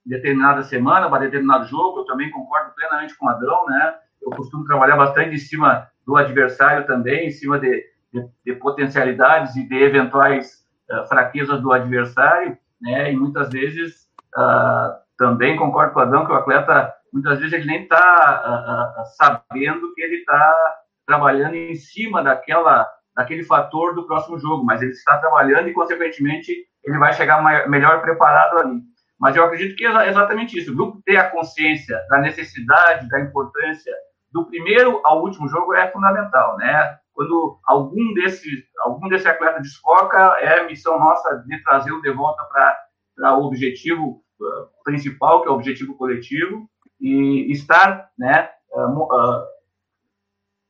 determinada 0.05 0.63
semana, 0.63 1.09
para 1.09 1.25
determinado 1.25 1.65
jogo. 1.65 1.99
Eu 1.99 2.05
também 2.05 2.29
concordo 2.31 2.73
plenamente 2.75 3.15
com 3.17 3.27
o 3.27 3.29
Adão, 3.29 3.65
né? 3.67 3.95
Eu 4.21 4.31
costumo 4.31 4.65
trabalhar 4.65 4.97
bastante 4.97 5.35
em 5.35 5.37
cima 5.37 5.87
do 6.05 6.17
adversário 6.17 6.85
também, 6.85 7.27
em 7.27 7.31
cima 7.31 7.59
de, 7.59 7.85
de, 8.11 8.27
de 8.45 8.53
potencialidades 8.53 9.55
e 9.55 9.67
de 9.67 9.75
eventuais 9.75 10.65
uh, 10.91 11.07
fraquezas 11.07 11.61
do 11.61 11.71
adversário, 11.71 12.57
né? 12.81 13.13
E 13.13 13.15
muitas 13.15 13.49
vezes 13.49 14.09
uh, 14.37 14.97
também 15.17 15.55
concordo 15.55 15.93
com 15.93 15.99
o 15.99 16.03
Adão 16.03 16.25
que 16.25 16.31
o 16.31 16.35
atleta, 16.35 16.93
muitas 17.13 17.39
vezes 17.39 17.53
ele 17.53 17.65
nem 17.65 17.83
está 17.83 19.05
sabendo 19.17 19.93
que 19.93 20.01
ele 20.01 20.15
está 20.15 20.78
trabalhando 21.09 21.55
em 21.55 21.73
cima 21.73 22.21
daquela 22.21 22.87
daquele 23.15 23.43
fator 23.43 23.95
do 23.95 24.05
próximo 24.05 24.37
jogo, 24.37 24.63
mas 24.63 24.81
ele 24.81 24.91
está 24.91 25.17
trabalhando 25.17 25.67
e, 25.67 25.73
consequentemente, 25.73 26.53
ele 26.85 26.97
vai 26.99 27.11
chegar 27.11 27.41
maior, 27.41 27.67
melhor 27.67 27.99
preparado 28.01 28.59
ali. 28.59 28.79
Mas 29.19 29.35
eu 29.35 29.43
acredito 29.43 29.75
que 29.75 29.85
é 29.85 30.07
exatamente 30.07 30.57
isso. 30.57 30.71
O 30.71 30.75
grupo 30.75 31.01
ter 31.03 31.17
a 31.17 31.29
consciência 31.29 31.99
da 32.09 32.19
necessidade, 32.19 33.09
da 33.09 33.19
importância 33.19 33.91
do 34.31 34.45
primeiro 34.45 35.01
ao 35.03 35.21
último 35.23 35.49
jogo 35.49 35.73
é 35.73 35.91
fundamental, 35.91 36.55
né? 36.57 36.97
Quando 37.11 37.59
algum 37.65 38.13
desses, 38.13 38.63
algum 38.79 39.09
desse 39.09 39.27
atleta 39.27 39.59
desfoca, 39.59 40.37
é 40.39 40.65
missão 40.65 40.97
nossa 40.97 41.43
de 41.45 41.61
trazê-lo 41.63 42.01
de 42.01 42.11
volta 42.11 42.41
para 42.45 43.37
o 43.37 43.47
objetivo 43.47 44.23
uh, 44.39 44.83
principal, 44.85 45.41
que 45.41 45.49
é 45.49 45.51
o 45.51 45.55
objetivo 45.55 45.97
coletivo, 45.97 46.69
e 47.01 47.51
estar, 47.51 48.09
né, 48.17 48.49
uh, 48.71 49.03
uh, 49.03 49.43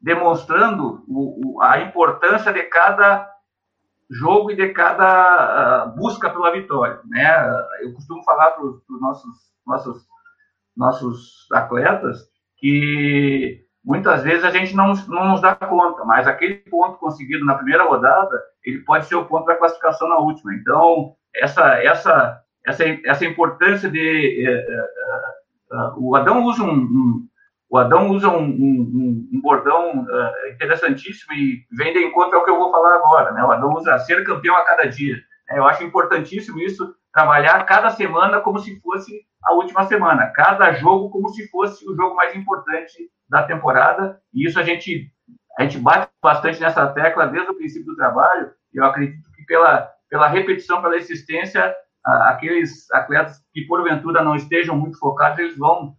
demonstrando 0.01 1.03
o, 1.07 1.57
o, 1.57 1.61
a 1.61 1.81
importância 1.81 2.53
de 2.53 2.63
cada 2.63 3.29
jogo 4.09 4.51
e 4.51 4.55
de 4.55 4.69
cada 4.69 5.85
uh, 5.85 5.95
busca 5.95 6.29
pela 6.29 6.51
vitória, 6.51 6.99
né? 7.07 7.65
Eu 7.81 7.93
costumo 7.93 8.23
falar 8.23 8.51
para 8.51 8.63
os 8.65 8.81
nossos 9.01 9.49
nossos 9.65 10.07
nossos 10.75 11.47
atletas 11.51 12.27
que 12.57 13.63
muitas 13.83 14.23
vezes 14.23 14.43
a 14.43 14.49
gente 14.49 14.75
não, 14.75 14.93
não 15.07 15.29
nos 15.29 15.41
dá 15.41 15.53
conta, 15.55 16.03
mas 16.05 16.27
aquele 16.27 16.55
ponto 16.55 16.97
conseguido 16.97 17.45
na 17.45 17.55
primeira 17.55 17.83
rodada, 17.83 18.41
ele 18.63 18.79
pode 18.79 19.05
ser 19.05 19.15
o 19.15 19.25
ponto 19.25 19.45
da 19.45 19.57
classificação 19.57 20.07
na 20.07 20.17
última. 20.17 20.53
Então, 20.55 21.13
essa 21.35 21.83
essa 21.83 22.41
essa 22.65 22.83
essa 23.05 23.25
importância 23.25 23.89
de 23.89 24.45
uh, 24.47 25.09
Uh, 25.71 25.93
o 25.97 26.15
Adão 26.15 26.43
usa 26.45 26.63
um, 26.63 26.73
um, 26.73 27.27
o 27.69 27.77
Adão 27.77 28.09
usa 28.09 28.27
um, 28.29 28.45
um, 28.45 29.29
um 29.31 29.41
bordão 29.41 30.01
uh, 30.01 30.51
interessantíssimo 30.51 31.33
e 31.33 31.65
vem 31.71 31.93
de 31.93 31.99
encontro 31.99 32.37
ao 32.37 32.43
que 32.43 32.49
eu 32.49 32.57
vou 32.57 32.71
falar 32.71 32.95
agora. 32.95 33.31
Né? 33.31 33.43
O 33.43 33.51
Adão 33.51 33.73
usa 33.73 33.99
ser 33.99 34.23
campeão 34.23 34.55
a 34.55 34.65
cada 34.65 34.85
dia. 34.85 35.15
Eu 35.51 35.65
acho 35.67 35.83
importantíssimo 35.83 36.59
isso, 36.59 36.95
trabalhar 37.13 37.63
cada 37.65 37.91
semana 37.91 38.39
como 38.41 38.59
se 38.59 38.79
fosse 38.81 39.21
a 39.43 39.53
última 39.53 39.83
semana, 39.85 40.31
cada 40.35 40.73
jogo 40.73 41.09
como 41.09 41.29
se 41.29 41.47
fosse 41.49 41.87
o 41.87 41.95
jogo 41.95 42.15
mais 42.15 42.35
importante 42.35 43.09
da 43.29 43.43
temporada. 43.43 44.19
E 44.33 44.47
isso 44.47 44.59
a 44.59 44.63
gente, 44.63 45.11
a 45.57 45.63
gente 45.63 45.77
bate 45.77 46.11
bastante 46.21 46.59
nessa 46.59 46.87
tecla 46.87 47.27
desde 47.27 47.51
o 47.51 47.55
princípio 47.55 47.85
do 47.85 47.95
trabalho. 47.95 48.51
Eu 48.73 48.83
acredito 48.83 49.31
que 49.35 49.43
pela, 49.45 49.89
pela 50.09 50.27
repetição, 50.27 50.81
pela 50.81 50.97
existência, 50.97 51.75
aqueles 52.03 52.89
atletas 52.91 53.39
que 53.53 53.67
porventura 53.67 54.23
não 54.23 54.35
estejam 54.35 54.75
muito 54.75 54.97
focados, 54.97 55.39
eles 55.39 55.57
vão 55.57 55.95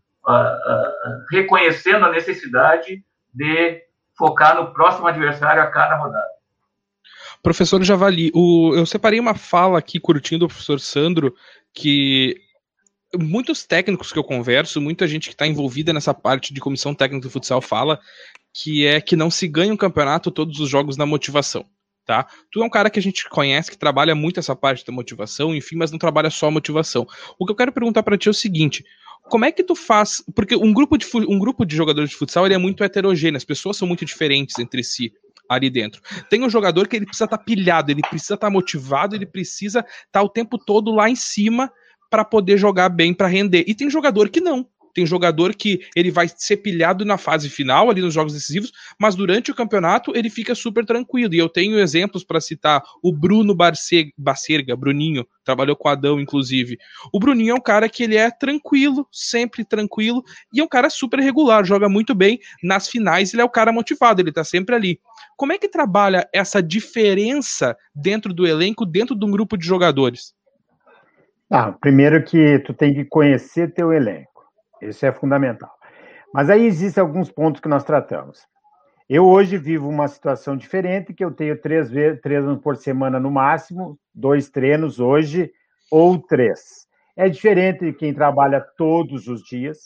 reconhecendo 1.30 2.04
a 2.04 2.10
necessidade 2.10 3.02
de 3.32 3.82
focar 4.16 4.56
no 4.56 4.72
próximo 4.72 5.06
adversário 5.06 5.62
a 5.62 5.66
cada 5.66 5.96
rodada. 5.96 6.28
Professor 7.42 7.82
Javali, 7.82 8.30
o, 8.34 8.74
eu 8.74 8.84
separei 8.84 9.18
uma 9.18 9.34
fala 9.34 9.78
aqui 9.78 9.98
curtindo 9.98 10.40
do 10.40 10.48
professor 10.48 10.78
Sandro 10.78 11.34
que 11.72 12.36
muitos 13.18 13.64
técnicos 13.64 14.12
que 14.12 14.18
eu 14.18 14.24
converso, 14.24 14.80
muita 14.80 15.06
gente 15.06 15.28
que 15.28 15.34
está 15.34 15.46
envolvida 15.46 15.92
nessa 15.92 16.12
parte 16.12 16.52
de 16.52 16.60
comissão 16.60 16.94
técnica 16.94 17.26
do 17.26 17.30
futsal 17.30 17.60
fala 17.60 17.98
que 18.52 18.86
é 18.86 19.00
que 19.00 19.16
não 19.16 19.30
se 19.30 19.48
ganha 19.48 19.72
um 19.72 19.76
campeonato 19.76 20.30
todos 20.30 20.60
os 20.60 20.68
jogos 20.68 20.96
na 20.96 21.06
motivação 21.06 21.64
tá? 22.04 22.26
Tu 22.50 22.62
é 22.62 22.64
um 22.64 22.70
cara 22.70 22.90
que 22.90 22.98
a 22.98 23.02
gente 23.02 23.28
conhece, 23.28 23.70
que 23.70 23.78
trabalha 23.78 24.14
muito 24.14 24.40
essa 24.40 24.54
parte 24.56 24.84
da 24.84 24.92
motivação, 24.92 25.54
enfim, 25.54 25.76
mas 25.76 25.90
não 25.90 25.98
trabalha 25.98 26.30
só 26.30 26.48
a 26.48 26.50
motivação. 26.50 27.06
O 27.38 27.46
que 27.46 27.52
eu 27.52 27.56
quero 27.56 27.72
perguntar 27.72 28.02
para 28.02 28.18
ti 28.18 28.28
é 28.28 28.30
o 28.30 28.34
seguinte: 28.34 28.84
como 29.22 29.44
é 29.44 29.52
que 29.52 29.62
tu 29.62 29.74
faz? 29.74 30.22
Porque 30.34 30.56
um 30.56 30.72
grupo 30.72 30.96
de, 30.96 31.06
um 31.14 31.38
grupo 31.38 31.64
de 31.64 31.76
jogadores 31.76 32.10
de 32.10 32.16
futsal 32.16 32.46
ele 32.46 32.54
é 32.54 32.58
muito 32.58 32.82
heterogêneo, 32.82 33.36
as 33.36 33.44
pessoas 33.44 33.76
são 33.76 33.86
muito 33.86 34.04
diferentes 34.04 34.58
entre 34.58 34.82
si 34.82 35.12
ali 35.48 35.68
dentro. 35.68 36.00
Tem 36.28 36.42
um 36.44 36.50
jogador 36.50 36.86
que 36.86 36.96
ele 36.96 37.06
precisa 37.06 37.24
estar 37.24 37.38
tá 37.38 37.44
pilhado, 37.44 37.90
ele 37.90 38.02
precisa 38.02 38.34
estar 38.34 38.46
tá 38.46 38.52
motivado, 38.52 39.16
ele 39.16 39.26
precisa 39.26 39.80
estar 39.80 40.04
tá 40.12 40.22
o 40.22 40.28
tempo 40.28 40.56
todo 40.56 40.92
lá 40.92 41.10
em 41.10 41.16
cima 41.16 41.70
para 42.08 42.24
poder 42.24 42.56
jogar 42.56 42.88
bem, 42.88 43.12
para 43.12 43.28
render. 43.28 43.64
E 43.66 43.74
tem 43.74 43.90
jogador 43.90 44.28
que 44.28 44.40
não. 44.40 44.66
Tem 44.94 45.06
jogador 45.06 45.54
que 45.54 45.80
ele 45.94 46.10
vai 46.10 46.28
ser 46.28 46.58
pilhado 46.58 47.04
na 47.04 47.16
fase 47.16 47.48
final, 47.48 47.90
ali 47.90 48.00
nos 48.00 48.14
jogos 48.14 48.32
decisivos, 48.32 48.72
mas 48.98 49.14
durante 49.14 49.50
o 49.50 49.54
campeonato 49.54 50.12
ele 50.16 50.30
fica 50.30 50.54
super 50.54 50.84
tranquilo. 50.84 51.34
E 51.34 51.38
eu 51.38 51.48
tenho 51.48 51.78
exemplos 51.78 52.24
para 52.24 52.40
citar. 52.40 52.82
O 53.02 53.12
Bruno 53.12 53.54
Bacerga, 53.54 54.76
Bruninho, 54.76 55.26
trabalhou 55.44 55.76
com 55.76 55.88
o 55.88 55.92
Adão, 55.92 56.20
inclusive. 56.20 56.78
O 57.12 57.18
Bruninho 57.18 57.52
é 57.52 57.54
um 57.54 57.60
cara 57.60 57.88
que 57.88 58.04
ele 58.04 58.16
é 58.16 58.30
tranquilo, 58.30 59.06
sempre 59.10 59.64
tranquilo, 59.64 60.22
e 60.52 60.60
é 60.60 60.64
um 60.64 60.68
cara 60.68 60.88
super 60.90 61.18
regular, 61.20 61.64
joga 61.64 61.88
muito 61.88 62.14
bem. 62.14 62.38
Nas 62.62 62.88
finais 62.88 63.32
ele 63.32 63.42
é 63.42 63.44
o 63.44 63.50
cara 63.50 63.72
motivado, 63.72 64.20
ele 64.20 64.32
tá 64.32 64.44
sempre 64.44 64.74
ali. 64.74 65.00
Como 65.36 65.52
é 65.52 65.58
que 65.58 65.68
trabalha 65.68 66.28
essa 66.32 66.62
diferença 66.62 67.76
dentro 67.94 68.32
do 68.32 68.46
elenco, 68.46 68.84
dentro 68.84 69.14
de 69.14 69.24
um 69.24 69.30
grupo 69.30 69.56
de 69.56 69.66
jogadores? 69.66 70.34
Ah, 71.50 71.72
primeiro 71.72 72.22
que 72.22 72.60
tu 72.60 72.72
tem 72.72 72.94
que 72.94 73.04
conhecer 73.04 73.74
teu 73.74 73.92
elenco. 73.92 74.29
Isso 74.82 75.04
é 75.04 75.12
fundamental. 75.12 75.70
Mas 76.32 76.48
aí 76.48 76.64
existem 76.64 77.00
alguns 77.00 77.30
pontos 77.30 77.60
que 77.60 77.68
nós 77.68 77.84
tratamos. 77.84 78.46
Eu 79.08 79.26
hoje 79.26 79.58
vivo 79.58 79.88
uma 79.88 80.06
situação 80.06 80.56
diferente, 80.56 81.12
que 81.12 81.24
eu 81.24 81.32
tenho 81.32 81.60
três, 81.60 81.90
três 82.22 82.44
anos 82.44 82.62
por 82.62 82.76
semana 82.76 83.18
no 83.18 83.30
máximo, 83.30 83.98
dois 84.14 84.48
treinos 84.48 85.00
hoje, 85.00 85.50
ou 85.90 86.16
três. 86.16 86.86
É 87.16 87.28
diferente 87.28 87.84
de 87.84 87.92
quem 87.92 88.14
trabalha 88.14 88.64
todos 88.78 89.26
os 89.26 89.42
dias. 89.42 89.80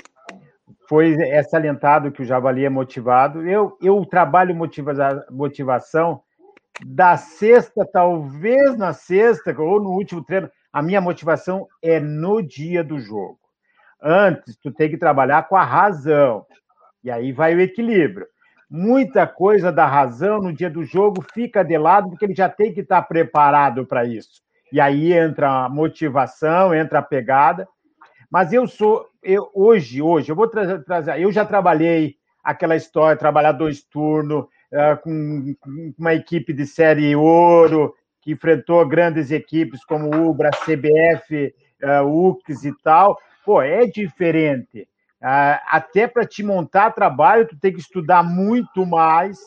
Foi 0.86 1.14
é 1.14 1.42
salientado 1.42 2.12
que 2.12 2.20
o 2.20 2.24
Javali 2.24 2.66
é 2.66 2.68
motivado. 2.68 3.48
Eu, 3.48 3.78
eu 3.80 4.04
trabalho 4.04 4.54
motiva, 4.54 4.92
motivação 5.30 6.20
da 6.84 7.16
sexta, 7.16 7.88
talvez 7.90 8.76
na 8.76 8.92
sexta, 8.92 9.54
ou 9.58 9.80
no 9.80 9.90
último 9.90 10.22
treino. 10.22 10.50
A 10.70 10.82
minha 10.82 11.00
motivação 11.00 11.66
é 11.82 11.98
no 11.98 12.42
dia 12.42 12.84
do 12.84 12.98
jogo. 12.98 13.38
Antes, 14.04 14.54
tu 14.56 14.70
tem 14.70 14.90
que 14.90 14.98
trabalhar 14.98 15.48
com 15.48 15.56
a 15.56 15.64
razão. 15.64 16.44
E 17.02 17.10
aí 17.10 17.32
vai 17.32 17.54
o 17.54 17.60
equilíbrio. 17.60 18.26
Muita 18.68 19.26
coisa 19.26 19.72
da 19.72 19.86
razão 19.86 20.42
no 20.42 20.52
dia 20.52 20.68
do 20.68 20.84
jogo 20.84 21.24
fica 21.32 21.62
de 21.64 21.78
lado, 21.78 22.10
porque 22.10 22.26
ele 22.26 22.34
já 22.34 22.48
tem 22.48 22.74
que 22.74 22.80
estar 22.80 23.00
preparado 23.02 23.86
para 23.86 24.04
isso. 24.04 24.42
E 24.70 24.78
aí 24.78 25.12
entra 25.12 25.64
a 25.64 25.68
motivação, 25.70 26.74
entra 26.74 26.98
a 26.98 27.02
pegada. 27.02 27.66
Mas 28.30 28.52
eu 28.52 28.66
sou, 28.66 29.06
eu, 29.22 29.50
hoje, 29.54 30.02
hoje, 30.02 30.30
eu 30.30 30.36
vou 30.36 30.48
trazer, 30.48 30.84
trazer 30.84 31.20
eu 31.20 31.30
já 31.32 31.46
trabalhei 31.46 32.16
aquela 32.42 32.76
história, 32.76 33.16
trabalhar 33.16 33.52
dois 33.52 33.82
turnos, 33.82 34.44
uh, 34.44 35.00
com, 35.02 35.54
com 35.60 35.94
uma 35.98 36.12
equipe 36.14 36.52
de 36.52 36.66
série 36.66 37.14
ouro, 37.16 37.94
que 38.20 38.32
enfrentou 38.32 38.86
grandes 38.86 39.30
equipes 39.30 39.84
como 39.84 40.28
Ubra, 40.28 40.50
CBF, 40.50 41.54
uh, 41.82 42.28
UX 42.28 42.64
e 42.64 42.72
tal, 42.82 43.16
pô, 43.44 43.62
é 43.62 43.86
diferente. 43.86 44.88
Ah, 45.22 45.60
até 45.68 46.06
para 46.06 46.26
te 46.26 46.42
montar 46.42 46.90
trabalho, 46.90 47.46
tu 47.46 47.58
tem 47.58 47.72
que 47.72 47.80
estudar 47.80 48.22
muito 48.22 48.84
mais, 48.84 49.38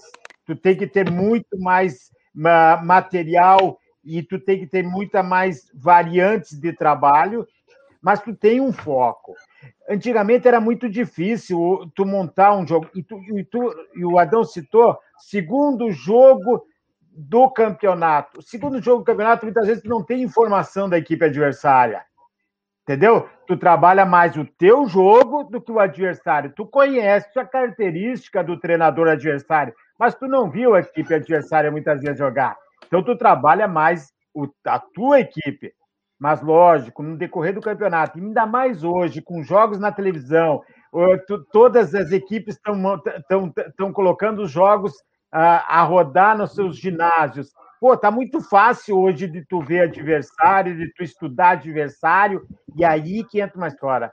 tu 0.46 0.56
tem 0.56 0.76
que 0.76 0.88
ter 0.88 1.10
muito 1.10 1.60
mais 1.60 2.12
material 2.34 3.80
e 4.04 4.24
tu 4.24 4.40
tem 4.40 4.60
que 4.60 4.68
ter 4.68 4.84
muita 4.84 5.22
mais 5.22 5.70
variantes 5.74 6.60
de 6.60 6.72
trabalho, 6.72 7.48
mas 8.02 8.22
tu 8.22 8.34
tem 8.34 8.62
um 8.62 8.72
foco. 8.72 9.36
Antigamente 9.90 10.48
era 10.48 10.62
muito 10.62 10.90
difícil 10.90 11.92
tu 11.94 12.06
montar 12.06 12.56
um 12.56 12.66
jogo. 12.66 12.88
E, 12.96 13.04
tu, 13.04 13.20
e, 13.38 13.44
tu, 13.44 13.74
e 13.96 14.06
o 14.06 14.18
Adão 14.18 14.44
citou 14.44 14.98
segundo 15.18 15.92
jogo 15.92 16.64
do 17.12 17.50
campeonato. 17.50 18.42
Segundo 18.42 18.82
jogo 18.82 19.00
do 19.00 19.06
campeonato, 19.06 19.46
muitas 19.46 19.66
vezes, 19.68 19.84
tu 19.84 19.90
não 19.90 20.04
tem 20.04 20.22
informação 20.22 20.88
da 20.88 20.98
equipe 20.98 21.26
adversária. 21.26 22.06
Entendeu? 22.88 23.28
Tu 23.46 23.58
trabalha 23.58 24.06
mais 24.06 24.38
o 24.38 24.46
teu 24.46 24.88
jogo 24.88 25.44
do 25.44 25.60
que 25.60 25.74
o 25.74 25.80
adversário. 25.80 26.54
Tu 26.56 26.66
conhece 26.66 27.38
a 27.38 27.44
característica 27.44 28.42
do 28.42 28.58
treinador 28.58 29.10
adversário, 29.10 29.74
mas 30.00 30.16
tu 30.16 30.26
não 30.26 30.50
viu 30.50 30.74
a 30.74 30.80
equipe 30.80 31.14
adversária 31.14 31.70
muitas 31.70 32.00
vezes 32.00 32.18
jogar. 32.18 32.56
Então 32.86 33.04
tu 33.04 33.18
trabalha 33.18 33.68
mais 33.68 34.14
o, 34.34 34.48
a 34.66 34.80
tua 34.80 35.20
equipe. 35.20 35.74
Mas 36.18 36.42
lógico, 36.42 37.04
no 37.04 37.18
decorrer 37.18 37.54
do 37.54 37.62
campeonato, 37.62 38.18
ainda 38.18 38.46
mais 38.46 38.86
hoje, 38.86 39.22
com 39.22 39.44
jogos 39.44 39.78
na 39.78 39.92
televisão, 39.92 40.64
tu, 41.28 41.44
todas 41.52 41.94
as 41.94 42.14
equipes 42.14 42.56
estão 42.56 43.92
colocando 43.92 44.44
os 44.44 44.52
jogos 44.52 44.94
a, 45.30 45.80
a 45.80 45.84
rodar 45.84 46.38
nos 46.38 46.54
seus 46.56 46.78
ginásios. 46.78 47.52
Pô, 47.80 47.96
tá 47.96 48.10
muito 48.10 48.42
fácil 48.42 48.98
hoje 48.98 49.28
de 49.28 49.46
tu 49.46 49.62
ver 49.62 49.82
adversário, 49.82 50.76
de 50.76 50.92
tu 50.94 51.04
estudar 51.04 51.50
adversário, 51.50 52.42
e 52.78 52.86
aí 52.86 53.24
que 53.24 53.42
entra 53.42 53.58
uma 53.58 53.68
história. 53.68 54.12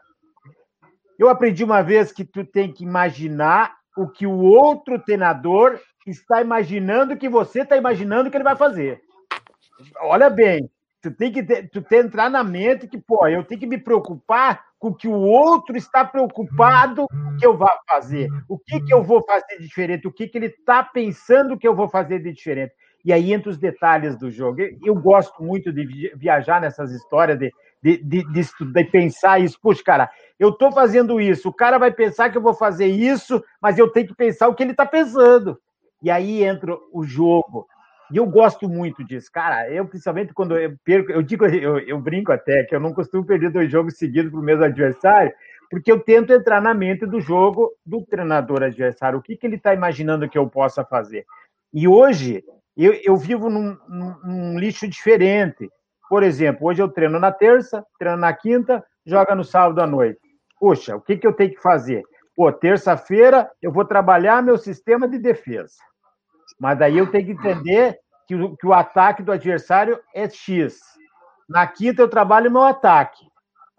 Eu 1.19 1.29
aprendi 1.29 1.63
uma 1.63 1.83
vez 1.83 2.11
que 2.11 2.25
tu 2.25 2.45
tem 2.45 2.73
que 2.73 2.83
imaginar 2.83 3.77
o 3.97 4.09
que 4.09 4.27
o 4.27 4.37
outro 4.39 4.99
treinador 4.99 5.79
está 6.07 6.41
imaginando 6.41 7.17
que 7.17 7.29
você 7.29 7.61
está 7.61 7.77
imaginando 7.77 8.31
que 8.31 8.37
ele 8.37 8.45
vai 8.45 8.57
fazer. 8.57 9.01
Olha 10.01 10.29
bem, 10.29 10.69
tu 11.01 11.11
tem 11.11 11.31
que 11.31 11.43
ter, 11.43 11.69
tu 11.71 11.81
tem 11.83 12.01
que 12.01 12.07
entrar 12.07 12.29
na 12.29 12.43
mente 12.43 12.89
que, 12.89 12.99
pô, 12.99 13.27
eu 13.29 13.45
tenho 13.45 13.61
que 13.61 13.67
me 13.67 13.79
preocupar 13.79 14.65
com 14.79 14.89
o 14.89 14.95
que 14.95 15.09
o 15.09 15.13
outro 15.13 15.77
está 15.77 16.05
preocupado 16.05 17.07
que 17.39 17.47
eu 17.47 17.57
vou 17.57 17.69
fazer. 17.89 18.29
O 18.49 18.59
que, 18.59 18.81
que 18.81 18.93
eu 18.93 19.03
vou 19.03 19.23
fazer 19.25 19.59
de 19.59 19.65
diferente? 19.65 20.09
O 20.09 20.13
que, 20.13 20.27
que 20.27 20.37
ele 20.37 20.47
está 20.47 20.83
pensando 20.83 21.59
que 21.59 21.67
eu 21.67 21.75
vou 21.75 21.89
fazer 21.89 22.19
de 22.19 22.33
diferente? 22.33 22.75
e 23.05 23.13
aí 23.13 23.33
entra 23.33 23.51
os 23.51 23.59
detalhes 23.59 24.17
do 24.17 24.31
jogo. 24.31 24.63
Eu 24.83 24.95
gosto 24.95 25.43
muito 25.43 25.71
de 25.71 26.11
viajar 26.17 26.61
nessas 26.61 26.91
histórias, 26.91 27.39
de, 27.39 27.53
de, 27.85 27.99
de, 27.99 28.33
de, 28.33 28.73
de 28.73 28.85
pensar 28.85 29.39
isso. 29.39 29.61
Puxa, 29.61 29.83
cara, 29.85 30.11
eu 30.41 30.49
estou 30.49 30.73
fazendo 30.73 31.21
isso, 31.21 31.51
o 31.51 31.53
cara 31.53 31.77
vai 31.77 31.93
pensar 31.93 32.31
que 32.31 32.39
eu 32.39 32.43
vou 32.43 32.55
fazer 32.55 32.87
isso, 32.87 33.45
mas 33.61 33.77
eu 33.77 33.89
tenho 33.89 34.07
que 34.09 34.15
pensar 34.15 34.49
o 34.49 34.55
que 34.55 34.63
ele 34.63 34.71
está 34.71 34.87
pensando. 34.87 35.59
E 36.03 36.11
aí 36.11 36.43
entra 36.43 36.75
o 36.91 37.05
jogo. 37.05 37.67
E 38.11 38.17
eu 38.17 38.27
gosto 38.27 38.69
muito 38.69 39.05
disso. 39.05 39.31
Cara, 39.31 39.71
eu, 39.71 39.87
principalmente 39.87 40.33
quando 40.33 40.57
eu 40.57 40.75
perco, 40.83 41.13
eu 41.13 41.23
digo, 41.23 41.45
eu, 41.45 41.79
eu 41.81 42.01
brinco 42.01 42.33
até 42.33 42.65
que 42.65 42.75
eu 42.75 42.81
não 42.81 42.95
costumo 42.95 43.25
perder 43.25 43.51
dois 43.51 43.71
jogos 43.71 43.99
seguidos 43.99 44.31
para 44.31 44.41
o 44.41 44.43
mesmo 44.43 44.65
adversário, 44.65 45.33
porque 45.71 45.93
eu 45.93 46.01
tento 46.01 46.33
entrar 46.33 46.63
na 46.63 46.73
mente 46.73 47.05
do 47.05 47.21
jogo 47.21 47.71
do 47.85 48.05
treinador 48.05 48.63
adversário. 48.63 49.19
O 49.19 49.23
que, 49.23 49.37
que 49.37 49.47
ele 49.47 49.57
está 49.57 49.75
imaginando 49.75 50.29
que 50.29 50.39
eu 50.39 50.49
possa 50.49 50.85
fazer? 50.85 51.25
E 51.73 51.89
hoje, 51.89 52.45
eu, 52.77 52.93
eu 53.05 53.17
vivo 53.17 53.51
num, 53.51 53.77
num, 53.89 54.15
num, 54.25 54.59
lixo 54.59 54.87
diferente. 54.89 55.71
Por 56.09 56.23
exemplo, 56.23 56.69
hoje 56.69 56.83
eu 56.83 56.89
treino 56.89 57.19
na 57.19 57.33
terça, 57.33 57.85
treino 57.99 58.19
na 58.19 58.33
quinta, 58.33 58.85
joga 59.05 59.35
no 59.35 59.45
sábado 59.45 59.81
à 59.81 59.87
noite. 59.87 60.21
Puxa, 60.59 60.97
o 60.97 61.01
que, 61.01 61.17
que 61.17 61.27
eu 61.27 61.33
tenho 61.33 61.51
que 61.51 61.61
fazer? 61.61 62.03
Pô, 62.37 62.53
terça-feira 62.53 63.51
eu 63.63 63.73
vou 63.73 63.85
trabalhar 63.85 64.43
meu 64.43 64.59
sistema 64.59 65.09
de 65.09 65.19
defesa. 65.19 65.75
Mas 66.59 66.79
daí 66.79 66.99
eu 66.99 67.11
tenho 67.11 67.27
que 67.27 67.33
entender 67.33 67.99
que 68.27 68.35
o, 68.35 68.57
que 68.57 68.67
o 68.67 68.73
ataque 68.73 69.23
do 69.23 69.33
adversário 69.33 69.99
é 70.15 70.29
X. 70.29 70.81
Na 71.49 71.67
quinta 71.67 72.03
eu 72.03 72.09
trabalho 72.09 72.51
meu 72.51 72.63
ataque. 72.63 73.25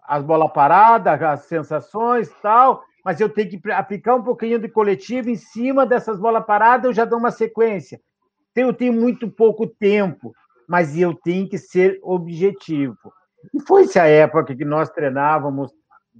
as 0.06 0.22
bolas 0.22 0.52
paradas, 0.52 1.20
as 1.20 1.40
sensações 1.46 2.30
tal, 2.40 2.82
mas 3.04 3.20
eu 3.20 3.28
tenho 3.28 3.50
que 3.50 3.70
aplicar 3.70 4.14
um 4.14 4.22
pouquinho 4.22 4.58
de 4.58 4.68
coletivo 4.68 5.28
em 5.28 5.36
cima 5.36 5.84
dessas 5.84 6.18
bolas 6.18 6.44
paradas, 6.44 6.86
eu 6.86 6.92
já 6.92 7.04
dou 7.04 7.18
uma 7.18 7.30
sequência. 7.30 8.00
Então, 8.52 8.68
eu 8.68 8.72
tenho 8.72 8.92
muito 8.92 9.30
pouco 9.30 9.66
tempo, 9.66 10.32
mas 10.68 10.96
eu 10.96 11.14
tenho 11.14 11.48
que 11.48 11.58
ser 11.58 11.98
objetivo. 12.02 13.12
E 13.54 13.60
foi-se 13.60 13.98
a 13.98 14.06
época 14.06 14.54
que 14.54 14.64
nós 14.64 14.90
treinávamos 14.90 15.72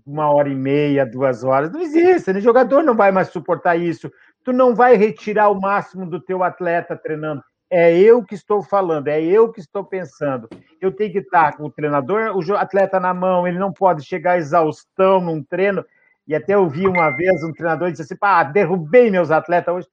uma 0.05 0.31
hora 0.31 0.49
e 0.49 0.55
meia, 0.55 1.07
duas 1.07 1.43
horas. 1.43 1.73
Não 1.73 1.81
existe, 1.81 2.33
né? 2.33 2.39
o 2.39 2.43
jogador 2.43 2.83
não 2.83 2.95
vai 2.95 3.11
mais 3.11 3.29
suportar 3.29 3.77
isso. 3.77 4.11
Tu 4.45 4.53
não 4.53 4.75
vai 4.75 4.97
retirar 4.97 5.49
o 5.49 5.61
máximo 5.61 6.09
do 6.09 6.21
teu 6.21 6.43
atleta 6.43 6.97
treinando. 6.97 7.43
É 7.69 7.99
eu 7.99 8.23
que 8.23 8.35
estou 8.35 8.63
falando, 8.63 9.09
é 9.09 9.21
eu 9.21 9.51
que 9.51 9.59
estou 9.59 9.85
pensando. 9.85 10.49
Eu 10.81 10.93
tenho 10.93 11.11
que 11.11 11.19
estar 11.19 11.57
com 11.57 11.65
o 11.65 11.71
treinador, 11.71 12.37
o 12.37 12.57
atleta 12.57 13.01
na 13.01 13.13
mão, 13.13 13.47
ele 13.47 13.59
não 13.59 13.73
pode 13.73 14.05
chegar 14.05 14.33
a 14.33 14.39
exaustão 14.39 15.21
num 15.21 15.43
treino. 15.43 15.85
E 16.29 16.35
até 16.35 16.55
eu 16.55 16.69
vi 16.69 16.87
uma 16.87 17.11
vez 17.11 17.43
um 17.43 17.53
treinador 17.53 17.91
disse 17.91 18.03
assim: 18.03 18.17
pá, 18.17 18.45
derrubei 18.45 19.11
meus 19.11 19.33
atletas 19.33 19.75
hoje. 19.75 19.89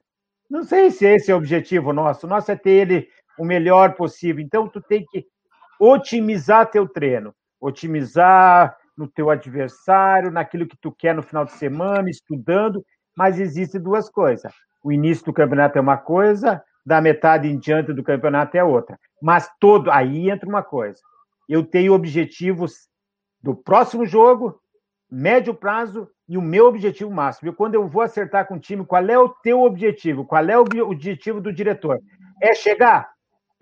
Não 0.50 0.64
sei 0.64 0.92
se 0.92 1.06
esse 1.06 1.32
é 1.32 1.34
o 1.34 1.38
objetivo 1.38 1.92
nosso. 1.92 2.28
O 2.28 2.30
nosso 2.30 2.52
é 2.52 2.56
ter 2.56 2.70
ele 2.70 3.08
o 3.38 3.46
melhor 3.46 3.96
possível. 3.96 4.44
Então, 4.44 4.68
tu 4.68 4.82
tem 4.82 5.06
que 5.12 5.26
otimizar 5.80 6.70
teu 6.70 6.88
treino, 6.88 7.34
otimizar 7.60 8.76
no 8.98 9.08
teu 9.08 9.30
adversário, 9.30 10.32
naquilo 10.32 10.68
que 10.68 10.78
tu 10.78 10.92
quer 10.92 11.16
no 11.16 11.24
final 11.24 11.46
de 11.46 11.54
semana, 11.54 12.10
estudando. 12.10 12.86
Mas 13.16 13.40
existem 13.40 13.82
duas 13.82 14.10
coisas. 14.10 14.52
O 14.84 14.92
início 14.92 15.26
do 15.26 15.34
campeonato 15.34 15.78
é 15.78 15.82
uma 15.82 15.98
coisa, 15.98 16.64
da 16.86 17.02
metade 17.02 17.48
em 17.48 17.58
diante 17.58 17.94
do 17.94 18.04
campeonato 18.04 18.58
é 18.58 18.64
outra. 18.64 19.00
Mas 19.22 19.50
todo 19.60 19.90
aí 19.90 20.30
entra 20.30 20.48
uma 20.48 20.62
coisa. 20.62 21.00
Eu 21.48 21.64
tenho 21.64 21.94
objetivos 21.94 22.88
do 23.42 23.56
próximo 23.56 24.06
jogo, 24.06 24.60
médio 25.10 25.54
prazo 25.54 26.10
e 26.28 26.38
o 26.38 26.42
meu 26.42 26.68
objetivo 26.68 27.12
máximo. 27.12 27.50
E 27.50 27.56
quando 27.56 27.76
eu 27.76 27.88
vou 27.88 28.02
acertar 28.02 28.48
com 28.48 28.56
o 28.56 28.60
time, 28.60 28.86
qual 28.86 29.06
é 29.06 29.18
o 29.18 29.30
teu 29.30 29.62
objetivo? 29.62 30.26
Qual 30.26 30.44
é 30.44 30.58
o 30.58 30.66
objetivo 30.90 31.40
do 31.40 31.54
diretor? 31.54 32.00
É 32.42 32.54
chegar? 32.54 33.13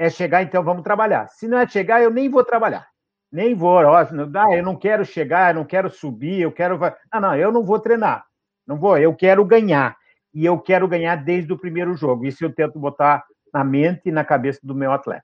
É 0.02 0.10
chegar, 0.10 0.42
então 0.42 0.64
vamos 0.64 0.82
trabalhar. 0.82 1.28
Se 1.28 1.48
não 1.48 1.60
é 1.60 1.68
chegar, 1.68 2.02
eu 2.02 2.10
nem 2.10 2.28
vou 2.28 2.44
trabalhar. 2.44 2.88
Nem 3.32 3.54
vou. 3.54 3.78
Ah, 3.78 4.08
eu 4.52 4.64
não 4.64 4.76
quero 4.76 5.06
chegar, 5.06 5.52
eu 5.52 5.60
não 5.60 5.64
quero 5.64 5.92
subir, 5.92 6.42
eu 6.42 6.52
quero. 6.52 6.80
Ah, 7.12 7.22
não, 7.22 7.36
eu 7.36 7.52
não 7.52 7.64
vou 7.64 7.80
treinar. 7.80 8.26
Não 8.66 8.80
vou, 8.80 8.98
eu 8.98 9.14
quero 9.14 9.46
ganhar 9.46 9.96
e 10.34 10.44
eu 10.44 10.58
quero 10.58 10.88
ganhar 10.88 11.18
desde 11.18 11.54
o 11.54 11.58
primeiro 11.58 11.96
jogo. 11.96 12.26
Isso 12.26 12.44
eu 12.44 12.52
tento 12.52 12.80
botar 12.80 13.24
na 13.54 13.64
mente 13.64 14.02
e 14.06 14.12
na 14.12 14.26
cabeça 14.26 14.60
do 14.64 14.74
meu 14.74 14.92
atleta. 14.92 15.24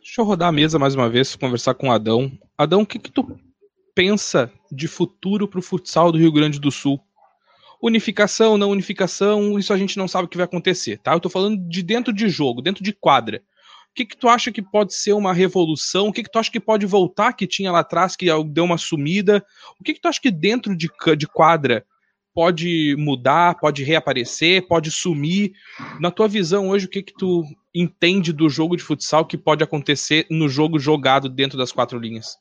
Deixa 0.00 0.22
eu 0.22 0.24
rodar 0.24 0.48
a 0.48 0.52
mesa 0.52 0.78
mais 0.78 0.94
uma 0.94 1.10
vez, 1.10 1.36
conversar 1.36 1.74
com 1.74 1.90
o 1.90 1.92
Adão. 1.92 2.32
Adão, 2.56 2.80
o 2.80 2.86
que, 2.86 2.98
que 2.98 3.12
tu 3.12 3.38
pensa 3.94 4.50
de 4.72 4.88
futuro 4.88 5.46
para 5.46 5.58
o 5.58 5.62
futsal 5.62 6.10
do 6.10 6.16
Rio 6.16 6.32
Grande 6.32 6.58
do 6.58 6.70
Sul? 6.70 6.98
Unificação, 7.82 8.56
não 8.56 8.70
unificação, 8.70 9.58
isso 9.58 9.72
a 9.72 9.78
gente 9.78 9.96
não 9.96 10.08
sabe 10.08 10.26
o 10.26 10.28
que 10.28 10.36
vai 10.36 10.44
acontecer, 10.44 10.98
tá? 10.98 11.12
Eu 11.12 11.20
tô 11.20 11.28
falando 11.28 11.56
de 11.68 11.82
dentro 11.82 12.12
de 12.12 12.28
jogo, 12.28 12.62
dentro 12.62 12.82
de 12.82 12.92
quadra. 12.92 13.42
O 13.90 13.94
que, 13.96 14.04
que 14.04 14.16
tu 14.16 14.28
acha 14.28 14.52
que 14.52 14.60
pode 14.60 14.94
ser 14.94 15.14
uma 15.14 15.32
revolução? 15.32 16.08
O 16.08 16.12
que, 16.12 16.22
que 16.22 16.30
tu 16.30 16.38
acha 16.38 16.50
que 16.50 16.60
pode 16.60 16.84
voltar 16.84 17.32
que 17.32 17.46
tinha 17.46 17.72
lá 17.72 17.80
atrás, 17.80 18.14
que 18.14 18.26
deu 18.44 18.64
uma 18.64 18.76
sumida? 18.76 19.44
O 19.80 19.84
que, 19.84 19.94
que 19.94 20.00
tu 20.00 20.08
acha 20.08 20.20
que 20.20 20.30
dentro 20.30 20.76
de, 20.76 20.90
de 21.16 21.26
quadra 21.26 21.84
pode 22.36 22.94
mudar, 22.98 23.58
pode 23.58 23.82
reaparecer, 23.82 24.68
pode 24.68 24.90
sumir. 24.90 25.52
Na 25.98 26.10
tua 26.10 26.28
visão 26.28 26.68
hoje, 26.68 26.84
o 26.84 26.88
que 26.90 27.02
que 27.02 27.14
tu 27.14 27.42
entende 27.74 28.30
do 28.30 28.46
jogo 28.50 28.76
de 28.76 28.82
futsal 28.82 29.24
que 29.24 29.38
pode 29.38 29.64
acontecer 29.64 30.26
no 30.30 30.46
jogo 30.46 30.78
jogado 30.78 31.30
dentro 31.30 31.56
das 31.56 31.72
quatro 31.72 31.98
linhas? 31.98 32.36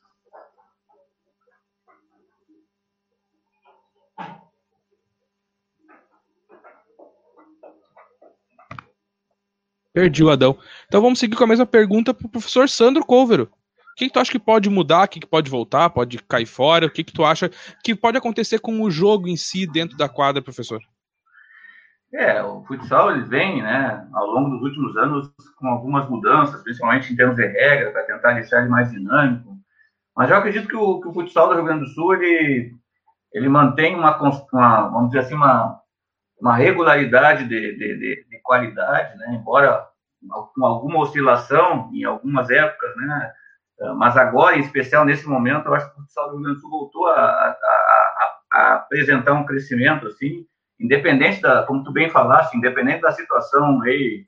Perdi 9.96 10.26
o 10.26 10.30
Adão. 10.30 10.58
Então 10.88 11.02
vamos 11.02 11.20
seguir 11.20 11.38
com 11.38 11.46
a 11.46 11.48
mesma 11.48 11.66
pergunta 11.66 12.14
para 12.14 12.28
o 12.28 12.30
professor 12.30 12.68
Sandro 12.68 13.06
Couvero. 13.06 13.44
O 13.44 13.96
que, 13.96 14.08
que, 14.08 14.14
tu 14.14 14.20
acha 14.20 14.30
que 14.30 14.38
pode 14.38 14.70
mudar? 14.70 15.06
O 15.06 15.08
que, 15.08 15.22
que 15.22 15.26
pode 15.26 15.50
voltar? 15.50 15.90
Pode 15.90 16.18
cair 16.18 16.46
fora? 16.46 16.86
O 16.86 16.90
que, 16.90 17.02
que 17.02 17.14
tu 17.14 17.24
acha 17.24 17.50
que 17.82 17.96
pode 17.96 18.18
acontecer 18.18 18.60
com 18.60 18.82
o 18.82 18.92
jogo 18.92 19.30
em 19.30 19.38
si 19.38 19.66
dentro 19.66 19.96
da 19.96 20.10
quadra, 20.10 20.42
professor? 20.42 20.82
É, 22.14 22.44
o 22.44 22.62
futsal 22.66 23.12
ele 23.12 23.24
vem, 23.24 23.62
né, 23.62 24.06
ao 24.14 24.28
longo 24.28 24.50
dos 24.50 24.64
últimos 24.64 24.98
anos 24.98 25.32
com 25.58 25.68
algumas 25.68 26.10
mudanças, 26.10 26.62
principalmente 26.62 27.14
em 27.14 27.16
termos 27.16 27.38
de 27.38 27.48
regra, 27.48 27.92
para 27.92 28.04
tentar 28.04 28.34
deixar 28.34 28.60
ele 28.60 28.70
mais 28.70 28.92
dinâmico. 28.92 29.58
Mas 30.14 30.30
eu 30.30 30.36
acredito 30.36 30.68
que 30.68 30.76
o, 30.76 31.00
que 31.00 31.08
o 31.08 31.14
futsal 31.14 31.48
do 31.48 31.56
Rio 31.56 31.64
Grande 31.64 31.86
do 31.86 31.90
Sul 31.92 32.16
ele, 32.16 32.76
ele 33.34 33.48
mantém 33.48 33.96
uma, 33.96 34.18
uma 34.18 34.90
vamos 34.90 35.12
dizer 35.12 35.20
assim, 35.20 35.36
uma, 35.36 35.80
uma 36.40 36.56
regularidade 36.58 37.48
de, 37.48 37.78
de, 37.78 37.98
de, 37.98 38.25
de 38.25 38.25
qualidade, 38.46 39.18
né, 39.18 39.36
embora 39.40 39.88
com 40.56 40.66
alguma 40.66 41.00
oscilação 41.00 41.92
em 41.94 42.04
algumas 42.04 42.50
épocas, 42.50 42.96
né, 42.96 43.34
ah, 43.82 43.94
mas 43.94 44.16
agora, 44.16 44.58
em 44.58 44.62
especial 44.62 45.06
nesse 45.06 45.28
momento, 45.28 45.68
eu 45.68 45.74
acho 45.74 45.94
que 45.94 46.00
o 46.00 46.04
futsal 46.04 46.30
do 46.30 46.36
Rio 46.36 46.44
Grande 46.44 46.58
do 46.58 46.62
Sul 46.62 46.70
voltou 46.70 47.08
a, 47.08 47.14
a, 47.14 47.50
a, 47.50 48.40
a, 48.54 48.76
apresentar 48.76 49.34
um 49.34 49.46
crescimento, 49.46 50.08
assim, 50.08 50.46
independente 50.80 51.42
da, 51.42 51.64
como 51.64 51.84
tu 51.84 51.92
bem 51.92 52.10
falaste, 52.10 52.56
independente 52.56 53.02
da 53.02 53.12
situação 53.12 53.82
aí, 53.82 54.26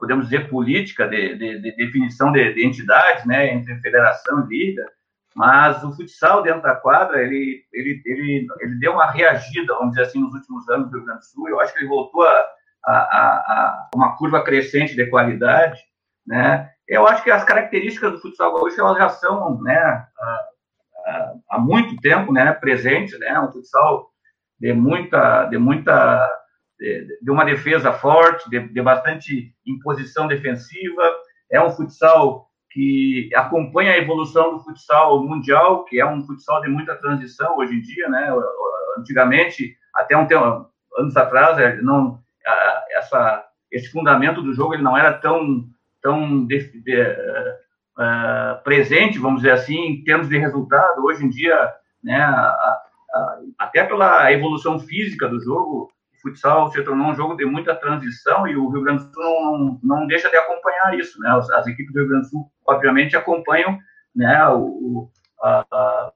podemos 0.00 0.28
dizer, 0.28 0.48
política, 0.48 1.06
de, 1.06 1.36
de, 1.36 1.60
de 1.60 1.76
definição 1.76 2.32
de, 2.32 2.54
de, 2.54 2.66
entidades, 2.66 3.24
né, 3.26 3.52
entre 3.52 3.78
federação 3.80 4.44
e 4.44 4.48
liga, 4.48 4.86
mas 5.34 5.82
o 5.84 5.94
futsal 5.94 6.42
dentro 6.42 6.62
da 6.62 6.74
quadra, 6.74 7.22
ele, 7.22 7.62
ele, 7.72 8.02
ele, 8.04 8.46
ele 8.60 8.78
deu 8.78 8.92
uma 8.92 9.10
reagida, 9.10 9.74
vamos 9.74 9.90
dizer 9.90 10.02
assim, 10.02 10.20
nos 10.20 10.34
últimos 10.34 10.68
anos 10.68 10.90
do 10.90 10.96
Rio 10.96 11.06
Grande 11.06 11.20
do 11.20 11.26
Sul, 11.26 11.48
eu 11.48 11.60
acho 11.60 11.72
que 11.74 11.80
ele 11.80 11.88
voltou 11.88 12.22
a, 12.22 12.46
a, 12.90 13.88
a 13.88 13.88
uma 13.94 14.16
curva 14.16 14.42
crescente 14.42 14.94
de 14.94 15.06
qualidade, 15.06 15.78
né, 16.26 16.70
eu 16.86 17.06
acho 17.06 17.22
que 17.22 17.30
as 17.30 17.44
características 17.44 18.12
do 18.12 18.20
futsal 18.20 18.54
gaúcho 18.54 18.80
elas 18.80 18.96
já 18.96 19.08
são, 19.08 19.60
né, 19.62 20.06
há 21.50 21.58
muito 21.58 21.96
tempo, 22.00 22.32
né, 22.32 22.52
presentes, 22.52 23.18
né, 23.18 23.38
um 23.40 23.50
futsal 23.52 24.08
de 24.58 24.72
muita, 24.72 25.44
de 25.46 25.58
muita, 25.58 26.28
de, 26.78 27.18
de 27.22 27.30
uma 27.30 27.44
defesa 27.44 27.92
forte, 27.92 28.48
de, 28.50 28.60
de 28.68 28.82
bastante 28.82 29.54
imposição 29.66 30.26
defensiva, 30.26 31.02
é 31.50 31.60
um 31.60 31.70
futsal 31.70 32.48
que 32.70 33.30
acompanha 33.34 33.92
a 33.92 33.98
evolução 33.98 34.56
do 34.56 34.62
futsal 34.62 35.22
mundial, 35.24 35.84
que 35.84 35.98
é 36.00 36.06
um 36.06 36.22
futsal 36.22 36.60
de 36.60 36.68
muita 36.68 36.96
transição 36.96 37.56
hoje 37.56 37.74
em 37.74 37.80
dia, 37.80 38.08
né? 38.08 38.30
Antigamente, 38.98 39.74
até 39.94 40.16
um 40.16 40.26
tempo, 40.26 40.68
anos 40.98 41.16
atrás, 41.16 41.58
é, 41.58 41.76
não 41.80 42.22
essa 43.08 43.44
esse 43.70 43.90
fundamento 43.90 44.40
do 44.42 44.54
jogo 44.54 44.74
ele 44.74 44.82
não 44.82 44.96
era 44.96 45.12
tão 45.12 45.64
tão 46.00 46.46
de, 46.46 46.80
de, 46.80 47.02
uh, 47.98 48.62
presente, 48.62 49.18
vamos 49.18 49.42
dizer 49.42 49.52
assim, 49.52 49.76
em 49.76 50.04
termos 50.04 50.28
de 50.28 50.38
resultado. 50.38 51.04
Hoje 51.04 51.24
em 51.24 51.28
dia, 51.28 51.72
né, 52.02 52.20
a, 52.20 52.80
a, 53.10 53.38
até 53.58 53.84
pela 53.84 54.32
evolução 54.32 54.78
física 54.78 55.28
do 55.28 55.40
jogo, 55.40 55.90
o 56.14 56.20
futsal 56.22 56.70
se 56.70 56.82
tornou 56.82 57.08
um 57.08 57.14
jogo 57.14 57.36
de 57.36 57.44
muita 57.44 57.74
transição 57.74 58.46
e 58.46 58.56
o 58.56 58.68
Rio 58.70 58.82
Grande 58.82 59.04
do 59.04 59.12
Sul 59.12 59.22
não, 59.22 59.80
não 59.82 60.06
deixa 60.06 60.30
de 60.30 60.36
acompanhar 60.36 60.96
isso. 60.98 61.20
Né? 61.20 61.30
As, 61.30 61.50
as 61.50 61.66
equipes 61.66 61.92
do 61.92 62.00
Rio 62.00 62.08
Grande 62.08 62.26
do 62.26 62.30
Sul, 62.30 62.52
obviamente, 62.66 63.16
acompanham 63.16 63.78
né, 64.14 64.48
o, 64.48 65.10
a, 65.42 65.64
a, 65.70 66.12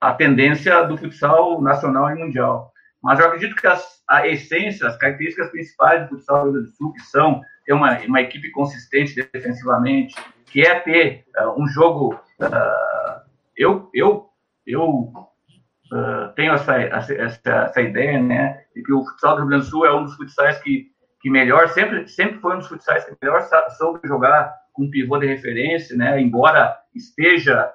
a 0.00 0.14
tendência 0.14 0.82
do 0.84 0.96
futsal 0.96 1.60
nacional 1.60 2.10
e 2.10 2.14
mundial. 2.14 2.69
Mas 3.02 3.18
eu 3.18 3.26
acredito 3.26 3.56
que 3.56 3.66
as, 3.66 4.02
a 4.08 4.26
essência, 4.26 4.86
as 4.86 4.96
características 4.96 5.50
principais 5.50 6.02
do 6.02 6.16
futsal 6.16 6.38
do 6.38 6.44
Rio 6.44 6.52
Grande 6.52 6.70
do 6.70 6.76
Sul, 6.76 6.92
que 6.92 7.00
são 7.00 7.40
ter 7.64 7.72
uma, 7.72 7.98
uma 8.00 8.20
equipe 8.20 8.50
consistente 8.50 9.14
defensivamente, 9.32 10.14
que 10.46 10.60
é 10.62 10.80
ter 10.80 11.24
uh, 11.38 11.60
um 11.60 11.66
jogo. 11.66 12.14
Uh, 12.40 13.30
eu 13.56 13.90
eu, 13.94 14.28
eu 14.66 14.84
uh, 14.84 16.34
tenho 16.34 16.52
essa, 16.52 16.76
essa, 16.76 17.14
essa, 17.14 17.80
ideia, 17.80 18.20
né, 18.20 18.64
de 18.74 18.82
que 18.82 18.92
o 18.92 19.04
futsal 19.04 19.34
do 19.34 19.40
Rio 19.40 19.48
Grande 19.48 19.64
do 19.64 19.70
Sul 19.70 19.86
é 19.86 19.94
um 19.94 20.04
dos 20.04 20.16
futsais 20.16 20.58
que, 20.58 20.88
que 21.20 21.30
melhor, 21.30 21.68
sempre, 21.68 22.06
sempre 22.08 22.38
foi 22.40 22.54
um 22.54 22.58
dos 22.58 22.68
futsais 22.68 23.04
que 23.04 23.16
melhor 23.22 23.42
soube 23.78 24.00
jogar 24.06 24.52
com 24.72 24.90
pivô 24.90 25.18
de 25.18 25.26
referência, 25.26 25.96
né, 25.96 26.20
embora 26.20 26.76
esteja, 26.94 27.72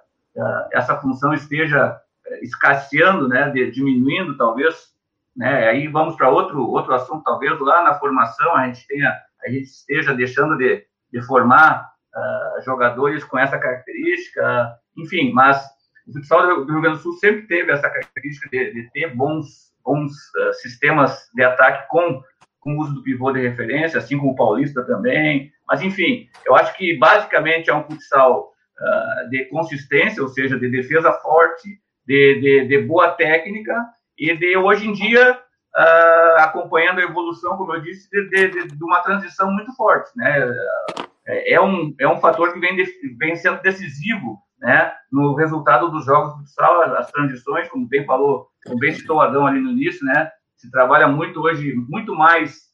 essa 0.73 0.95
função 0.97 1.33
esteja 1.33 1.99
escasseando, 2.41 3.27
né, 3.27 3.49
de, 3.51 3.69
diminuindo 3.69 4.35
talvez, 4.37 4.94
né, 5.35 5.67
aí 5.67 5.87
vamos 5.87 6.15
para 6.15 6.29
outro, 6.29 6.61
outro 6.69 6.93
assunto, 6.93 7.23
talvez 7.23 7.59
lá 7.59 7.83
na 7.83 7.99
formação 7.99 8.55
a 8.55 8.67
gente 8.67 8.87
tenha 8.87 9.13
a 9.45 9.49
gente 9.49 9.65
esteja 9.65 10.13
deixando 10.13 10.57
de, 10.57 10.83
de 11.11 11.21
formar 11.21 11.91
uh, 12.15 12.61
jogadores 12.63 13.23
com 13.23 13.37
essa 13.37 13.59
característica, 13.59 14.75
enfim, 14.97 15.31
mas 15.33 15.63
o 16.07 16.13
futsal 16.13 16.65
do 16.65 16.71
Rio 16.71 16.81
Grande 16.81 16.97
do 16.97 17.03
Sul 17.03 17.13
sempre 17.13 17.43
teve 17.47 17.71
essa 17.71 17.89
característica 17.89 18.49
de, 18.49 18.73
de 18.73 18.89
ter 18.91 19.15
bons, 19.15 19.73
bons 19.83 20.11
uh, 20.11 20.53
sistemas 20.55 21.29
de 21.35 21.43
ataque 21.43 21.87
com, 21.89 22.23
com 22.59 22.75
o 22.75 22.79
uso 22.79 22.95
do 22.95 23.03
pivô 23.03 23.31
de 23.31 23.47
referência, 23.47 23.99
assim 23.99 24.17
como 24.17 24.31
o 24.31 24.35
Paulista 24.35 24.83
também, 24.83 25.51
mas 25.67 25.81
enfim, 25.81 26.27
eu 26.45 26.55
acho 26.55 26.75
que 26.75 26.97
basicamente 26.97 27.69
é 27.69 27.75
um 27.75 27.83
futsal 27.83 28.51
uh, 28.79 29.29
de 29.29 29.45
consistência, 29.45 30.23
ou 30.23 30.29
seja, 30.29 30.57
de 30.57 30.69
defesa 30.69 31.11
forte, 31.13 31.79
de, 32.07 32.39
de, 32.39 32.67
de 32.67 32.81
boa 32.81 33.11
técnica 33.11 33.75
e 34.17 34.35
de 34.35 34.57
hoje 34.57 34.87
em 34.87 34.93
dia 34.93 35.39
uh, 35.77 36.39
acompanhando 36.39 36.99
a 36.99 37.03
evolução, 37.03 37.57
como 37.57 37.73
eu 37.73 37.81
disse, 37.81 38.09
de, 38.09 38.29
de, 38.29 38.67
de, 38.67 38.83
uma 38.83 39.01
transição 39.01 39.51
muito 39.51 39.73
forte, 39.75 40.09
né? 40.15 40.47
É, 41.27 41.53
é 41.53 41.61
um, 41.61 41.93
é 41.99 42.07
um 42.07 42.19
fator 42.19 42.53
que 42.53 42.59
vem, 42.59 42.77
vem 43.17 43.35
sendo 43.35 43.61
decisivo 43.61 44.39
né, 44.59 44.93
no 45.11 45.33
resultado 45.35 45.89
dos 45.89 46.05
jogos 46.05 46.33
futsal, 46.37 46.81
as 46.95 47.11
transições, 47.11 47.67
como 47.69 47.87
bem 47.87 48.05
falou, 48.05 48.47
como 48.65 48.79
bem 48.79 48.93
citou 48.93 49.21
Adão 49.21 49.45
ali 49.45 49.59
no 49.59 49.71
início, 49.71 50.05
né, 50.05 50.31
se 50.55 50.69
trabalha 50.71 51.07
muito 51.07 51.41
hoje, 51.41 51.73
muito 51.89 52.15
mais 52.15 52.65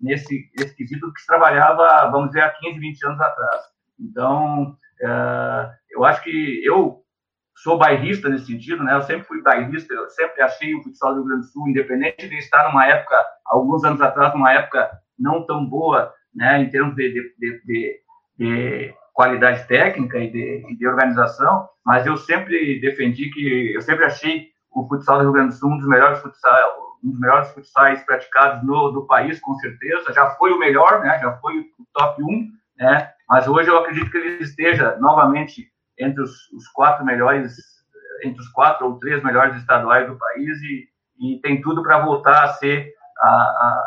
nesse, 0.00 0.48
quesito 0.76 1.06
do 1.06 1.12
que 1.12 1.20
se 1.20 1.26
trabalhava, 1.26 2.10
vamos 2.10 2.28
dizer, 2.28 2.42
há 2.42 2.50
15, 2.50 2.78
20 2.78 3.06
anos 3.06 3.20
atrás. 3.20 3.62
Então, 3.98 4.76
é, 5.00 5.70
eu 5.90 6.04
acho 6.04 6.22
que 6.22 6.62
eu 6.64 7.02
sou 7.56 7.78
bairrista 7.78 8.28
nesse 8.28 8.46
sentido, 8.46 8.84
né? 8.84 8.94
Eu 8.94 9.02
sempre 9.02 9.26
fui 9.26 9.42
bairrista, 9.42 9.92
eu 9.94 10.08
sempre 10.10 10.42
achei 10.42 10.74
o 10.74 10.82
futsal 10.82 11.14
do 11.14 11.20
Rio 11.20 11.28
Grande 11.28 11.46
do 11.46 11.52
Sul, 11.52 11.68
independente 11.68 12.28
de 12.28 12.36
estar 12.36 12.68
numa 12.68 12.86
época, 12.86 13.16
alguns 13.46 13.82
anos 13.84 14.00
atrás, 14.00 14.34
numa 14.34 14.52
época 14.52 14.90
não 15.18 15.46
tão 15.46 15.64
boa, 15.64 16.12
né, 16.34 16.60
em 16.60 16.70
termos 16.70 16.94
de, 16.94 17.10
de, 17.38 17.62
de, 17.64 18.00
de 18.38 18.94
qualidade 19.14 19.66
técnica 19.66 20.18
e 20.18 20.30
de, 20.30 20.76
de, 20.76 20.86
organização, 20.86 21.66
mas 21.84 22.06
eu 22.06 22.18
sempre 22.18 22.78
defendi 22.80 23.30
que, 23.30 23.72
eu 23.74 23.80
sempre 23.80 24.04
achei 24.04 24.48
o 24.70 24.86
futsal 24.86 25.16
do 25.16 25.22
Rio 25.22 25.32
Grande 25.32 25.54
do 25.54 25.54
Sul 25.54 25.70
um 25.70 25.78
dos 25.78 25.88
melhores 25.88 26.18
futsal, 26.18 26.98
um 27.02 27.10
dos 27.10 27.18
melhores 27.18 27.50
futsais 27.52 28.04
praticados 28.04 28.62
no 28.66 28.90
do 28.90 29.06
país, 29.06 29.40
com 29.40 29.54
certeza. 29.54 30.12
Já 30.12 30.30
foi 30.32 30.52
o 30.52 30.58
melhor, 30.58 31.00
né? 31.00 31.18
Já 31.18 31.32
foi 31.38 31.60
o 31.60 31.86
top 31.94 32.22
1, 32.22 32.50
né? 32.78 33.10
Mas 33.28 33.48
hoje 33.48 33.70
eu 33.70 33.78
acredito 33.78 34.10
que 34.10 34.18
ele 34.18 34.42
esteja 34.42 34.96
novamente 35.00 35.70
entre 35.98 36.22
os, 36.22 36.50
os 36.52 36.68
quatro 36.68 37.04
melhores, 37.04 37.56
entre 38.24 38.40
os 38.40 38.48
quatro 38.48 38.86
ou 38.86 38.98
três 38.98 39.22
melhores 39.22 39.56
estaduais 39.56 40.06
do 40.06 40.18
país 40.18 40.58
e, 40.62 40.88
e 41.20 41.40
tem 41.40 41.60
tudo 41.60 41.82
para 41.82 42.04
voltar 42.04 42.44
a 42.44 42.48
ser 42.48 42.92
a, 43.18 43.28
a, 43.28 43.82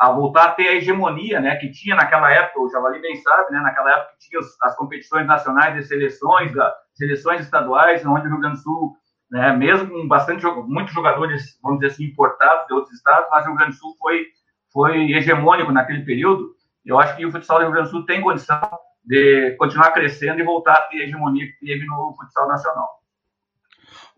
a, 0.00 0.12
voltar 0.12 0.44
a 0.44 0.52
ter 0.52 0.68
a 0.68 0.74
hegemonia, 0.74 1.40
né? 1.40 1.56
Que 1.56 1.70
tinha 1.70 1.96
naquela 1.96 2.30
época, 2.30 2.60
o 2.60 2.70
Javali 2.70 3.00
bem 3.00 3.16
sabe, 3.16 3.52
né? 3.52 3.60
Naquela 3.60 3.90
época 3.92 4.14
tinha 4.18 4.40
as 4.62 4.76
competições 4.76 5.26
nacionais 5.26 5.74
de 5.74 5.82
seleções, 5.84 6.54
da, 6.54 6.74
seleções 6.94 7.40
estaduais, 7.40 8.04
onde 8.06 8.26
o 8.26 8.30
Rio 8.30 8.40
Grande 8.40 8.56
do 8.56 8.62
Sul 8.62 8.96
né, 9.32 9.50
mesmo 9.56 9.88
com 9.88 10.06
bastante 10.06 10.44
muitos 10.44 10.92
jogadores, 10.92 11.58
vamos 11.62 11.80
dizer 11.80 11.94
assim, 11.94 12.04
importados 12.04 12.66
de 12.66 12.74
outros 12.74 12.92
estados, 12.92 13.28
mas 13.30 13.44
o 13.44 13.48
Rio 13.48 13.56
Grande 13.56 13.72
do 13.72 13.78
Sul 13.78 13.96
foi, 13.98 14.26
foi 14.70 15.12
hegemônico 15.12 15.72
naquele 15.72 16.04
período. 16.04 16.50
Eu 16.84 17.00
acho 17.00 17.16
que 17.16 17.24
o 17.24 17.32
futsal 17.32 17.58
do 17.58 17.64
Rio 17.64 17.72
Grande 17.72 17.88
do 17.88 17.92
Sul 17.92 18.04
tem 18.04 18.20
condição 18.20 18.60
de 19.04 19.56
continuar 19.58 19.92
crescendo 19.92 20.40
e 20.40 20.44
voltar 20.44 20.74
a 20.74 20.82
ter 20.82 21.02
a 21.02 21.04
hegemonia 21.04 21.46
que 21.46 21.66
teve 21.66 21.84
no 21.86 22.14
futsal 22.16 22.48
nacional. 22.48 22.88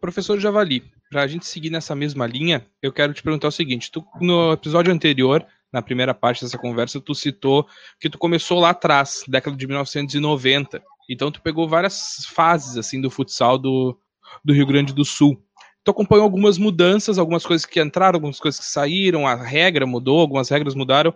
Professor 0.01 0.38
Javali, 0.38 0.85
para 1.11 1.23
a 1.23 1.27
gente 1.27 1.47
seguir 1.47 1.70
nessa 1.70 1.94
mesma 1.94 2.27
linha, 2.27 2.66
eu 2.83 2.92
quero 2.92 3.14
te 3.14 3.23
perguntar 3.23 3.49
o 3.49 3.53
seguinte: 3.53 3.90
tu, 3.90 4.05
no 4.20 4.53
episódio 4.53 4.92
anterior, 4.92 5.47
na 5.73 5.81
primeira 5.83 6.12
parte 6.14 6.44
dessa 6.44 6.59
conversa, 6.59 7.01
tu 7.01 7.14
citou 7.14 7.66
que 7.99 8.11
tu 8.11 8.18
começou 8.18 8.61
lá 8.61 8.70
atrás, 8.70 9.25
década 9.27 9.57
de 9.57 9.66
1990. 9.66 10.83
Então 11.09 11.31
tu 11.31 11.40
pegou 11.40 11.68
várias 11.68 12.27
fases 12.27 12.77
assim 12.77 13.01
do 13.01 13.11
futsal 13.11 13.59
do, 13.59 13.99
do 14.44 14.53
Rio 14.53 14.66
Grande 14.66 14.92
do 14.92 15.05
Sul. 15.05 15.42
Tu 15.83 15.90
acompanhou 15.90 16.25
algumas 16.25 16.59
mudanças, 16.59 17.18
algumas 17.18 17.44
coisas 17.44 17.66
que 17.66 17.81
entraram, 17.81 18.16
algumas 18.16 18.40
coisas 18.40 18.59
que 18.61 18.66
saíram, 18.66 19.27
a 19.27 19.35
regra 19.35 19.87
mudou, 19.87 20.20
algumas 20.20 20.49
regras 20.49 20.75
mudaram. 20.75 21.14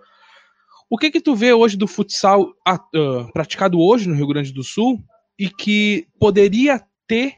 O 0.90 0.96
que 0.96 1.11
que 1.11 1.20
tu 1.20 1.35
vê 1.35 1.53
hoje 1.53 1.77
do 1.77 1.87
futsal 1.87 2.44
uh, 2.44 3.33
praticado 3.33 3.79
hoje 3.79 4.09
no 4.09 4.14
Rio 4.14 4.27
Grande 4.27 4.53
do 4.53 4.64
Sul 4.64 4.98
e 5.38 5.51
que 5.51 6.09
poderia 6.18 6.83
ter 7.07 7.35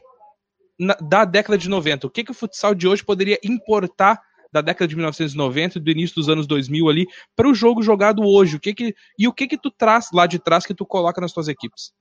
na, 0.79 0.95
da 1.01 1.25
década 1.25 1.57
de 1.57 1.69
90? 1.69 2.07
O 2.07 2.09
que 2.09 2.23
que 2.23 2.31
o 2.31 2.35
futsal 2.35 2.73
de 2.73 2.87
hoje 2.87 3.03
poderia 3.03 3.37
importar 3.43 4.21
da 4.53 4.61
década 4.61 4.87
de 4.87 4.95
1990 4.95 5.77
e 5.77 5.81
do 5.81 5.91
início 5.91 6.15
dos 6.15 6.29
anos 6.29 6.47
2000 6.47 6.89
ali 6.89 7.05
para 7.35 7.47
o 7.47 7.53
jogo 7.53 7.81
jogado 7.81 8.23
hoje? 8.23 8.55
O 8.55 8.59
que 8.59 8.73
que 8.73 8.95
e 9.19 9.27
o 9.27 9.33
que 9.33 9.47
que 9.47 9.57
tu 9.57 9.69
traz 9.69 10.09
lá 10.13 10.25
de 10.25 10.39
trás 10.39 10.65
que 10.65 10.73
tu 10.73 10.85
coloca 10.85 11.19
nas 11.19 11.33
tuas 11.33 11.49
equipes? 11.49 11.91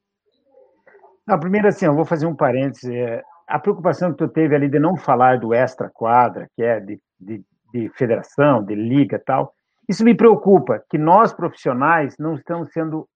Não, 1.27 1.39
primeiro 1.39 1.67
assim, 1.67 1.87
eu 1.87 1.95
vou 1.95 2.05
fazer 2.05 2.27
um 2.27 2.35
parêntese. 2.35 2.95
É, 2.95 3.23
a 3.47 3.59
preocupação 3.59 4.13
que 4.13 4.19
tu 4.19 4.29
teve 4.29 4.55
ali 4.55 4.69
de 4.69 4.79
não 4.79 4.97
falar 4.97 5.39
do 5.41 5.53
extra-quadra, 5.53 6.49
que 6.55 6.63
é 6.63 6.79
de, 6.79 7.01
de, 7.19 7.43
de 7.73 7.89
federação, 7.91 8.65
de 8.65 8.75
liga 8.77 9.21
tal, 9.25 9.53
isso 9.91 10.05
me 10.05 10.15
preocupa, 10.15 10.83
que 10.89 10.97
nós 10.97 11.33
profissionais 11.33 12.15
não 12.19 12.35
estamos 12.35 12.73
sendo 12.73 13.09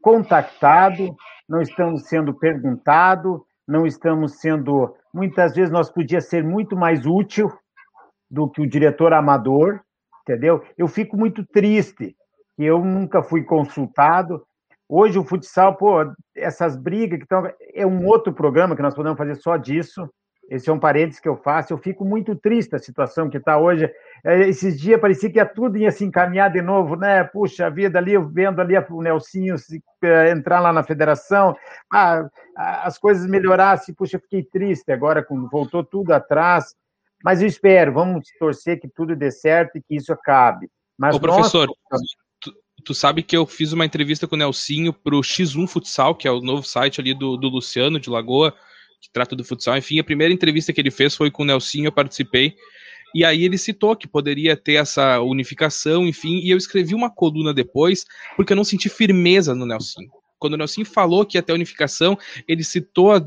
contactados, 0.00 1.10
não 1.48 1.60
estamos 1.60 2.06
sendo 2.06 2.32
perguntados, 2.32 3.40
não 3.66 3.86
estamos 3.86 4.38
sendo. 4.38 4.94
Muitas 5.12 5.54
vezes 5.54 5.72
nós 5.72 5.90
podia 5.90 6.20
ser 6.20 6.44
muito 6.44 6.76
mais 6.76 7.04
útil 7.04 7.52
do 8.30 8.48
que 8.48 8.62
o 8.62 8.66
diretor 8.66 9.12
amador, 9.12 9.80
entendeu? 10.22 10.62
Eu 10.78 10.86
fico 10.88 11.16
muito 11.16 11.44
triste 11.46 12.16
que 12.56 12.64
eu 12.64 12.84
nunca 12.84 13.22
fui 13.22 13.42
consultado, 13.42 14.46
Hoje 14.88 15.18
o 15.18 15.24
futsal, 15.24 15.76
pô, 15.76 15.96
essas 16.36 16.76
brigas 16.76 17.18
que 17.18 17.24
estão. 17.24 17.50
É 17.72 17.86
um 17.86 18.06
outro 18.06 18.32
programa 18.32 18.76
que 18.76 18.82
nós 18.82 18.94
podemos 18.94 19.16
fazer 19.16 19.34
só 19.36 19.56
disso. 19.56 20.08
Esse 20.48 20.68
é 20.68 20.72
um 20.72 20.78
parênteses 20.78 21.20
que 21.20 21.28
eu 21.28 21.36
faço. 21.36 21.72
Eu 21.72 21.78
fico 21.78 22.04
muito 22.04 22.34
triste 22.36 22.74
a 22.74 22.78
situação 22.78 23.30
que 23.30 23.38
está 23.38 23.58
hoje. 23.58 23.90
É, 24.24 24.48
esses 24.48 24.78
dias 24.78 25.00
parecia 25.00 25.30
que 25.30 25.38
ia 25.38 25.46
tudo 25.46 25.78
ia 25.78 25.90
se 25.90 26.04
encaminhar 26.04 26.50
de 26.50 26.60
novo, 26.60 26.96
né? 26.96 27.24
Puxa 27.24 27.70
vida, 27.70 27.98
ali 27.98 28.12
eu 28.12 28.28
vendo 28.28 28.60
ali 28.60 28.74
o 28.90 29.02
Nelsinho 29.02 29.56
se, 29.58 29.82
é, 30.02 30.30
entrar 30.30 30.60
lá 30.60 30.72
na 30.72 30.82
federação, 30.82 31.56
ah, 31.92 32.28
as 32.56 32.98
coisas 32.98 33.26
melhorassem. 33.26 33.94
Puxa, 33.94 34.16
eu 34.16 34.20
fiquei 34.20 34.42
triste 34.42 34.92
agora, 34.92 35.26
voltou 35.50 35.82
tudo 35.82 36.12
atrás. 36.12 36.74
Mas 37.24 37.40
eu 37.40 37.48
espero, 37.48 37.92
vamos 37.92 38.28
torcer 38.38 38.78
que 38.78 38.88
tudo 38.88 39.16
dê 39.16 39.30
certo 39.30 39.78
e 39.78 39.82
que 39.82 39.96
isso 39.96 40.12
acabe. 40.12 40.68
Mas 40.98 41.16
Ô, 41.16 41.20
professor, 41.20 41.68
nós 41.90 42.00
tu 42.84 42.94
sabe 42.94 43.22
que 43.22 43.36
eu 43.36 43.46
fiz 43.46 43.72
uma 43.72 43.86
entrevista 43.86 44.28
com 44.28 44.36
o 44.36 44.38
Nelsinho 44.38 44.92
pro 44.92 45.20
X1 45.20 45.66
Futsal, 45.66 46.14
que 46.14 46.28
é 46.28 46.30
o 46.30 46.40
novo 46.40 46.62
site 46.62 47.00
ali 47.00 47.14
do, 47.14 47.36
do 47.36 47.48
Luciano 47.48 47.98
de 47.98 48.10
Lagoa, 48.10 48.54
que 49.04 49.10
trata 49.12 49.36
do 49.36 49.44
futsal. 49.44 49.76
Enfim, 49.76 49.98
a 49.98 50.04
primeira 50.04 50.32
entrevista 50.32 50.72
que 50.72 50.80
ele 50.80 50.90
fez 50.90 51.14
foi 51.14 51.30
com 51.30 51.42
o 51.42 51.46
Nelsinho, 51.46 51.88
eu 51.88 51.92
participei. 51.92 52.56
E 53.14 53.22
aí 53.22 53.44
ele 53.44 53.58
citou 53.58 53.94
que 53.94 54.08
poderia 54.08 54.56
ter 54.56 54.74
essa 54.74 55.20
unificação, 55.20 56.06
enfim, 56.06 56.40
e 56.42 56.50
eu 56.50 56.56
escrevi 56.56 56.94
uma 56.94 57.10
coluna 57.10 57.52
depois, 57.52 58.06
porque 58.34 58.52
eu 58.52 58.56
não 58.56 58.64
senti 58.64 58.88
firmeza 58.88 59.54
no 59.54 59.66
Nelsinho. 59.66 60.10
Quando 60.38 60.54
o 60.54 60.56
Nelsinho 60.56 60.86
falou 60.86 61.24
que 61.24 61.36
ia 61.36 61.42
ter 61.42 61.52
unificação, 61.52 62.18
ele 62.48 62.64
citou 62.64 63.12
a, 63.12 63.18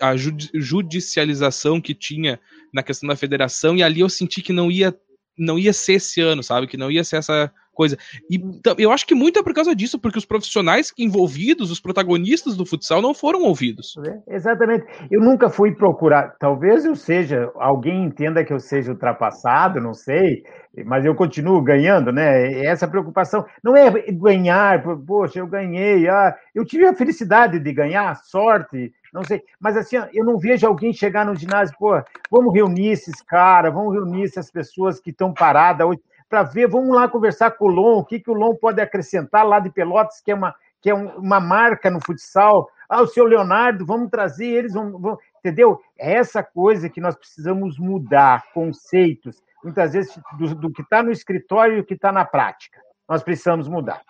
a, 0.00 0.10
a 0.10 0.16
judicialização 0.16 1.80
que 1.80 1.94
tinha 1.94 2.40
na 2.72 2.82
questão 2.82 3.06
da 3.06 3.14
federação, 3.14 3.76
e 3.76 3.82
ali 3.82 4.00
eu 4.00 4.08
senti 4.08 4.42
que 4.42 4.52
não 4.52 4.70
ia, 4.70 4.98
não 5.38 5.58
ia 5.58 5.72
ser 5.72 5.94
esse 5.94 6.20
ano, 6.20 6.42
sabe? 6.42 6.66
Que 6.66 6.76
não 6.76 6.90
ia 6.90 7.04
ser 7.04 7.16
essa 7.16 7.52
coisa. 7.76 7.96
E 8.28 8.40
eu 8.78 8.90
acho 8.90 9.06
que 9.06 9.14
muito 9.14 9.38
é 9.38 9.42
por 9.42 9.54
causa 9.54 9.76
disso, 9.76 9.98
porque 9.98 10.18
os 10.18 10.24
profissionais 10.24 10.92
envolvidos, 10.98 11.70
os 11.70 11.78
protagonistas 11.78 12.56
do 12.56 12.66
futsal, 12.66 13.02
não 13.02 13.14
foram 13.14 13.42
ouvidos. 13.42 13.94
É, 14.04 14.34
exatamente. 14.34 14.86
Eu 15.10 15.20
nunca 15.20 15.50
fui 15.50 15.72
procurar. 15.72 16.34
Talvez 16.40 16.84
eu 16.84 16.96
seja, 16.96 17.50
alguém 17.56 18.04
entenda 18.04 18.42
que 18.42 18.52
eu 18.52 18.58
seja 18.58 18.90
ultrapassado, 18.90 19.80
não 19.80 19.92
sei, 19.92 20.42
mas 20.84 21.04
eu 21.04 21.14
continuo 21.14 21.60
ganhando, 21.60 22.10
né? 22.10 22.64
Essa 22.64 22.88
preocupação 22.88 23.44
não 23.62 23.76
é 23.76 23.90
ganhar, 24.12 24.82
poxa, 25.06 25.38
eu 25.38 25.46
ganhei, 25.46 26.08
ah, 26.08 26.34
eu 26.54 26.64
tive 26.64 26.86
a 26.86 26.94
felicidade 26.94 27.58
de 27.58 27.72
ganhar, 27.72 28.16
sorte, 28.24 28.92
não 29.12 29.22
sei, 29.24 29.42
mas 29.58 29.76
assim, 29.76 29.96
eu 30.12 30.24
não 30.24 30.38
vejo 30.38 30.66
alguém 30.66 30.92
chegar 30.92 31.24
no 31.24 31.34
ginásio, 31.34 31.74
pô, 31.78 32.02
vamos 32.30 32.52
reunir 32.52 32.88
esses 32.88 33.22
caras, 33.22 33.72
vamos 33.72 33.94
reunir 33.94 34.24
essas 34.24 34.50
pessoas 34.50 35.00
que 35.00 35.10
estão 35.10 35.32
paradas 35.32 35.86
hoje 35.86 36.00
para 36.28 36.42
ver, 36.42 36.68
vamos 36.68 36.94
lá 36.94 37.08
conversar 37.08 37.52
com 37.52 37.66
o 37.66 37.68
Lon, 37.68 37.98
o 37.98 38.04
que, 38.04 38.20
que 38.20 38.30
o 38.30 38.34
Lon 38.34 38.54
pode 38.54 38.80
acrescentar 38.80 39.46
lá 39.46 39.60
de 39.60 39.70
Pelotas, 39.70 40.20
que 40.20 40.30
é 40.30 40.34
uma, 40.34 40.54
que 40.80 40.90
é 40.90 40.94
uma 40.94 41.40
marca 41.40 41.90
no 41.90 42.00
futsal. 42.04 42.68
Ah, 42.88 43.02
o 43.02 43.06
seu 43.06 43.24
Leonardo, 43.24 43.84
vamos 43.84 44.10
trazer 44.10 44.46
eles, 44.46 44.74
vamos, 44.74 45.18
entendeu? 45.38 45.80
É 45.98 46.14
essa 46.14 46.42
coisa 46.42 46.88
que 46.88 47.00
nós 47.00 47.16
precisamos 47.16 47.78
mudar, 47.78 48.44
conceitos, 48.52 49.42
muitas 49.62 49.92
vezes 49.92 50.18
do, 50.38 50.54
do 50.54 50.72
que 50.72 50.82
está 50.82 51.02
no 51.02 51.10
escritório 51.10 51.76
e 51.76 51.80
o 51.80 51.84
que 51.84 51.94
está 51.94 52.12
na 52.12 52.24
prática. 52.24 52.80
Nós 53.08 53.22
precisamos 53.22 53.68
mudar. 53.68 54.00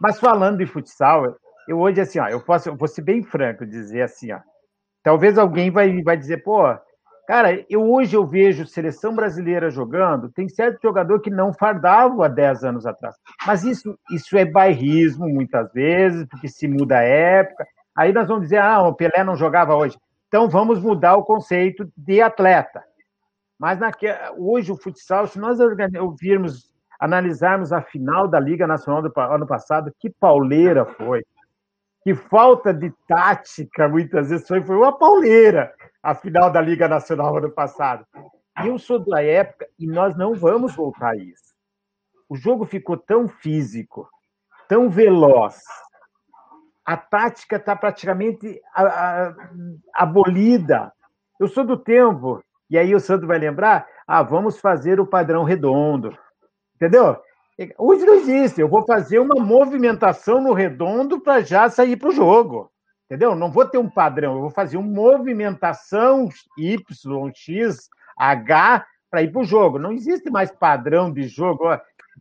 Mas 0.00 0.18
falando 0.18 0.58
de 0.58 0.66
futsal, 0.66 1.36
eu 1.68 1.78
hoje, 1.78 2.00
assim, 2.00 2.18
ó, 2.18 2.28
eu 2.28 2.40
posso, 2.40 2.68
eu 2.68 2.76
vou 2.76 2.88
ser 2.88 3.02
bem 3.02 3.22
franco, 3.22 3.66
dizer 3.66 4.02
assim, 4.02 4.32
ó, 4.32 4.40
talvez 5.02 5.38
alguém 5.38 5.70
vai, 5.70 6.02
vai 6.02 6.16
dizer, 6.16 6.42
pô, 6.42 6.62
Cara, 7.26 7.64
eu 7.70 7.88
hoje 7.88 8.16
eu 8.16 8.26
vejo 8.26 8.66
seleção 8.66 9.14
brasileira 9.14 9.70
jogando, 9.70 10.28
tem 10.28 10.48
certo 10.48 10.82
jogador 10.82 11.20
que 11.20 11.30
não 11.30 11.52
fardava 11.52 12.26
há 12.26 12.28
10 12.28 12.64
anos 12.64 12.86
atrás. 12.86 13.14
Mas 13.46 13.62
isso, 13.62 13.96
isso 14.10 14.36
é 14.36 14.44
bairrismo 14.44 15.28
muitas 15.28 15.72
vezes, 15.72 16.26
porque 16.28 16.48
se 16.48 16.66
muda 16.66 16.98
a 16.98 17.02
época. 17.02 17.66
Aí 17.96 18.12
nós 18.12 18.26
vamos 18.26 18.44
dizer, 18.44 18.58
ah, 18.58 18.82
o 18.82 18.94
Pelé 18.94 19.22
não 19.24 19.36
jogava 19.36 19.76
hoje. 19.76 19.96
Então 20.26 20.48
vamos 20.48 20.80
mudar 20.80 21.16
o 21.16 21.24
conceito 21.24 21.90
de 21.96 22.20
atleta. 22.20 22.82
Mas 23.58 23.78
naque... 23.78 24.06
hoje 24.38 24.72
o 24.72 24.76
futsal, 24.76 25.26
se 25.26 25.38
nós 25.38 25.58
ouvirmos, 26.00 26.72
analisarmos 26.98 27.72
a 27.72 27.82
final 27.82 28.26
da 28.26 28.40
Liga 28.40 28.66
Nacional 28.66 29.02
do 29.02 29.12
ano 29.20 29.46
passado, 29.46 29.94
que 29.98 30.10
pauleira 30.10 30.84
foi. 30.84 31.24
que 32.02 32.14
falta 32.14 32.72
de 32.72 32.92
tática, 33.06 33.88
muitas 33.88 34.30
vezes, 34.30 34.48
foi, 34.48 34.62
foi 34.62 34.76
uma 34.76 34.98
pauleira 34.98 35.72
a 36.02 36.14
final 36.14 36.50
da 36.50 36.60
Liga 36.60 36.88
Nacional 36.88 37.36
ano 37.36 37.50
passado. 37.50 38.06
Eu 38.64 38.78
sou 38.78 38.98
da 38.98 39.22
época 39.22 39.68
e 39.78 39.86
nós 39.86 40.16
não 40.16 40.34
vamos 40.34 40.74
voltar 40.74 41.10
a 41.10 41.16
isso. 41.16 41.54
O 42.28 42.36
jogo 42.36 42.64
ficou 42.64 42.96
tão 42.96 43.28
físico, 43.28 44.08
tão 44.68 44.88
veloz. 44.88 45.62
A 46.84 46.96
tática 46.96 47.56
está 47.56 47.76
praticamente 47.76 48.60
abolida. 49.94 50.92
Eu 51.38 51.48
sou 51.48 51.64
do 51.64 51.76
tempo, 51.76 52.42
e 52.68 52.78
aí 52.78 52.94
o 52.94 53.00
Santo 53.00 53.26
vai 53.26 53.38
lembrar, 53.38 53.86
ah, 54.06 54.22
vamos 54.22 54.58
fazer 54.58 55.00
o 55.00 55.06
padrão 55.06 55.44
redondo. 55.44 56.16
Entendeu? 56.76 57.16
Hoje 57.78 58.04
não 58.04 58.14
existe. 58.14 58.60
Eu 58.60 58.68
vou 58.68 58.84
fazer 58.86 59.18
uma 59.18 59.34
movimentação 59.42 60.40
no 60.40 60.52
redondo 60.52 61.20
para 61.20 61.42
já 61.42 61.68
sair 61.68 61.96
para 61.96 62.08
o 62.08 62.12
jogo. 62.12 62.70
Entendeu? 63.10 63.34
Não 63.34 63.50
vou 63.50 63.66
ter 63.66 63.76
um 63.76 63.90
padrão, 63.90 64.34
eu 64.34 64.40
vou 64.42 64.50
fazer 64.50 64.76
uma 64.76 64.88
movimentação 64.88 66.28
Y, 66.56 67.32
X, 67.34 67.88
H 68.16 68.86
para 69.10 69.22
ir 69.22 69.32
para 69.32 69.40
o 69.40 69.44
jogo. 69.44 69.80
Não 69.80 69.90
existe 69.90 70.30
mais 70.30 70.52
padrão 70.52 71.12
de 71.12 71.24
jogo. 71.24 71.64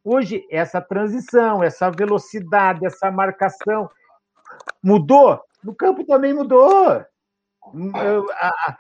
Hoje, 0.04 0.48
essa 0.50 0.82
transição, 0.82 1.64
essa 1.64 1.92
velocidade, 1.92 2.88
essa 2.88 3.12
marcação 3.12 3.88
mudou. 4.84 5.40
No 5.64 5.76
campo 5.76 6.04
também 6.04 6.34
mudou. 6.34 6.90
A, 6.90 7.06
a, 8.42 8.78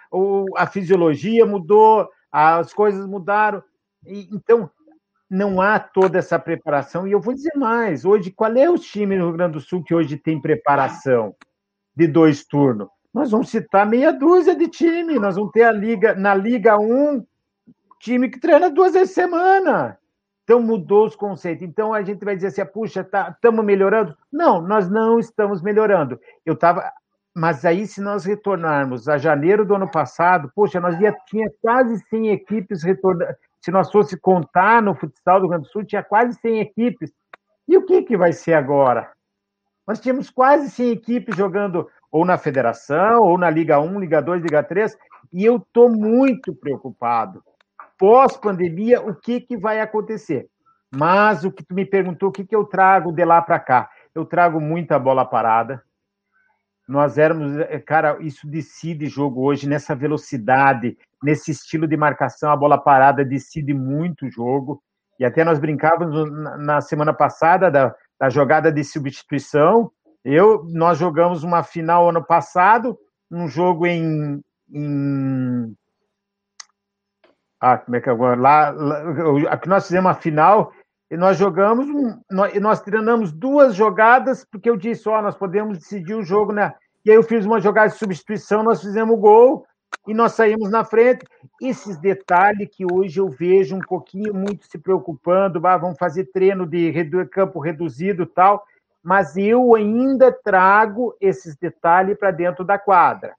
a 0.57 0.65
fisiologia 0.65 1.45
mudou, 1.45 2.09
as 2.31 2.73
coisas 2.73 3.05
mudaram. 3.05 3.63
Então, 4.03 4.67
não 5.29 5.61
há 5.61 5.77
toda 5.79 6.17
essa 6.17 6.39
preparação. 6.39 7.07
E 7.07 7.11
eu 7.11 7.21
vou 7.21 7.35
dizer 7.35 7.53
mais: 7.55 8.03
hoje, 8.03 8.31
qual 8.31 8.51
é 8.55 8.67
o 8.67 8.79
time 8.79 9.15
no 9.15 9.25
Rio 9.27 9.37
Grande 9.37 9.53
do 9.53 9.61
Sul 9.61 9.83
que 9.83 9.93
hoje 9.93 10.17
tem 10.17 10.41
preparação 10.41 11.35
de 11.95 12.07
dois 12.07 12.45
turnos? 12.45 12.87
Nós 13.13 13.31
vamos 13.31 13.49
citar 13.49 13.85
meia 13.85 14.11
dúzia 14.11 14.55
de 14.55 14.67
time. 14.67 15.17
Nós 15.19 15.35
vamos 15.35 15.51
ter 15.51 15.63
a 15.63 15.71
Liga, 15.71 16.13
na 16.15 16.35
Liga 16.35 16.77
1, 16.77 17.25
time 17.99 18.29
que 18.29 18.39
treina 18.39 18.69
duas 18.69 18.93
vezes 18.93 19.13
semana. 19.13 19.97
Então 20.43 20.61
mudou 20.61 21.05
os 21.05 21.15
conceitos. 21.15 21.63
Então 21.63 21.93
a 21.93 22.01
gente 22.01 22.23
vai 22.23 22.35
dizer 22.35 22.47
assim, 22.47 22.65
puxa, 22.65 23.01
estamos 23.01 23.59
tá, 23.59 23.63
melhorando? 23.63 24.15
Não, 24.31 24.61
nós 24.61 24.89
não 24.89 25.19
estamos 25.19 25.61
melhorando. 25.61 26.19
Eu 26.45 26.53
estava. 26.53 26.91
Mas 27.35 27.63
aí, 27.63 27.85
se 27.85 28.01
nós 28.01 28.25
retornarmos 28.25 29.07
a 29.07 29.17
janeiro 29.17 29.63
do 29.63 29.75
ano 29.75 29.89
passado, 29.89 30.51
poxa, 30.55 30.79
nós 30.79 30.99
ia, 30.99 31.15
tinha 31.27 31.49
quase 31.61 31.99
100 32.09 32.31
equipes 32.31 32.83
retornando 32.83 33.33
se 33.61 33.71
nós 33.71 33.91
fosse 33.91 34.17
contar 34.17 34.81
no 34.81 34.95
futsal 34.95 35.39
do 35.39 35.41
Rio 35.41 35.49
Grande 35.49 35.67
do 35.67 35.71
Sul, 35.71 35.83
tinha 35.83 36.03
quase 36.03 36.37
100 36.39 36.61
equipes. 36.61 37.11
E 37.67 37.77
o 37.77 37.85
que, 37.85 38.03
que 38.03 38.17
vai 38.17 38.31
ser 38.31 38.53
agora? 38.53 39.11
Nós 39.89 39.99
tínhamos 39.99 40.29
quase 40.29 40.69
100 40.69 40.91
equipes 40.91 41.35
jogando 41.35 41.89
ou 42.11 42.23
na 42.23 42.37
federação, 42.37 43.23
ou 43.23 43.39
na 43.39 43.49
Liga 43.49 43.79
1, 43.79 43.99
Liga 43.99 44.21
2, 44.21 44.43
Liga 44.43 44.61
3, 44.61 44.95
e 45.33 45.43
eu 45.43 45.57
estou 45.57 45.89
muito 45.89 46.53
preocupado. 46.53 47.43
Pós-pandemia, 47.97 49.01
o 49.01 49.15
que, 49.15 49.41
que 49.41 49.57
vai 49.57 49.79
acontecer? 49.79 50.47
Mas 50.95 51.43
o 51.43 51.51
que 51.51 51.63
tu 51.63 51.73
me 51.73 51.87
perguntou, 51.87 52.29
o 52.29 52.31
que, 52.31 52.45
que 52.45 52.55
eu 52.55 52.65
trago 52.65 53.11
de 53.11 53.25
lá 53.25 53.41
para 53.41 53.59
cá? 53.59 53.89
Eu 54.13 54.25
trago 54.25 54.61
muita 54.61 54.99
bola 54.99 55.25
parada. 55.25 55.81
Nós 56.87 57.17
éramos, 57.17 57.53
cara, 57.83 58.15
isso 58.19 58.47
decide 58.47 59.07
jogo 59.07 59.41
hoje 59.41 59.67
nessa 59.67 59.95
velocidade, 59.95 60.99
nesse 61.23 61.49
estilo 61.49 61.87
de 61.87 61.97
marcação, 61.97 62.51
a 62.51 62.55
bola 62.55 62.77
parada 62.77 63.25
decide 63.25 63.73
muito 63.73 64.29
jogo. 64.29 64.83
E 65.19 65.25
até 65.25 65.43
nós 65.43 65.57
brincávamos 65.57 66.31
na 66.59 66.79
semana 66.79 67.11
passada 67.11 67.71
da, 67.71 67.93
da 68.19 68.29
jogada 68.29 68.71
de 68.71 68.83
substituição. 68.83 69.91
Eu, 70.23 70.63
nós 70.65 70.97
jogamos 70.97 71.43
uma 71.43 71.63
final 71.63 72.09
ano 72.09 72.23
passado, 72.23 72.97
um 73.31 73.47
jogo 73.47 73.85
em, 73.85 74.41
em 74.69 75.75
ah, 77.61 77.77
como 77.77 77.95
é 77.95 78.01
que 78.01 78.09
agora 78.09 78.39
lá, 78.39 78.69
lá 78.71 79.03
aqui 79.49 79.69
nós 79.69 79.87
fizemos 79.87 80.09
uma 80.09 80.15
final 80.15 80.71
e 81.11 81.17
nós 81.17 81.37
jogamos, 81.37 81.87
nós, 82.29 82.59
nós 82.59 82.81
treinamos 82.81 83.31
duas 83.31 83.75
jogadas 83.75 84.45
porque 84.45 84.69
eu 84.69 84.77
disse, 84.77 85.07
ó, 85.09 85.21
nós 85.21 85.35
podemos 85.35 85.77
decidir 85.77 86.15
o 86.15 86.23
jogo, 86.23 86.51
né? 86.53 86.73
E 87.05 87.09
aí 87.09 87.15
eu 87.15 87.23
fiz 87.23 87.45
uma 87.45 87.59
jogada 87.59 87.89
de 87.89 87.97
substituição, 87.97 88.63
nós 88.63 88.81
fizemos 88.81 89.15
o 89.15 89.19
gol 89.19 89.65
e 90.09 90.13
nós 90.13 90.31
saímos 90.33 90.71
na 90.71 90.83
frente. 90.83 91.23
Esses 91.61 91.95
detalhes 91.95 92.67
que 92.71 92.83
hoje 92.83 93.19
eu 93.19 93.29
vejo 93.29 93.75
um 93.75 93.79
pouquinho 93.79 94.33
muito 94.33 94.65
se 94.65 94.79
preocupando, 94.79 95.65
ah, 95.67 95.77
vamos 95.77 95.99
fazer 95.99 96.31
treino 96.31 96.65
de 96.65 96.91
campo 97.27 97.59
reduzido 97.59 98.25
tal, 98.25 98.63
mas 99.03 99.37
eu 99.37 99.75
ainda 99.75 100.31
trago 100.31 101.15
esses 101.21 101.55
detalhes 101.55 102.17
para 102.17 102.31
dentro 102.31 102.65
da 102.65 102.79
quadra. 102.79 103.35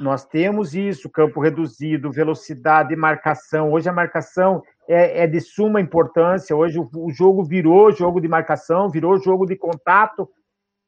Nós 0.00 0.24
temos 0.24 0.74
isso, 0.74 1.10
campo 1.10 1.38
reduzido, 1.38 2.10
velocidade, 2.10 2.96
marcação. 2.96 3.70
Hoje 3.70 3.86
a 3.86 3.92
marcação 3.92 4.62
é, 4.88 5.24
é 5.24 5.26
de 5.26 5.38
suma 5.38 5.82
importância. 5.82 6.56
Hoje 6.56 6.78
o, 6.78 6.88
o 6.94 7.10
jogo 7.10 7.44
virou 7.44 7.92
jogo 7.92 8.22
de 8.22 8.26
marcação, 8.26 8.88
virou 8.88 9.18
jogo 9.18 9.44
de 9.44 9.54
contato, 9.54 10.26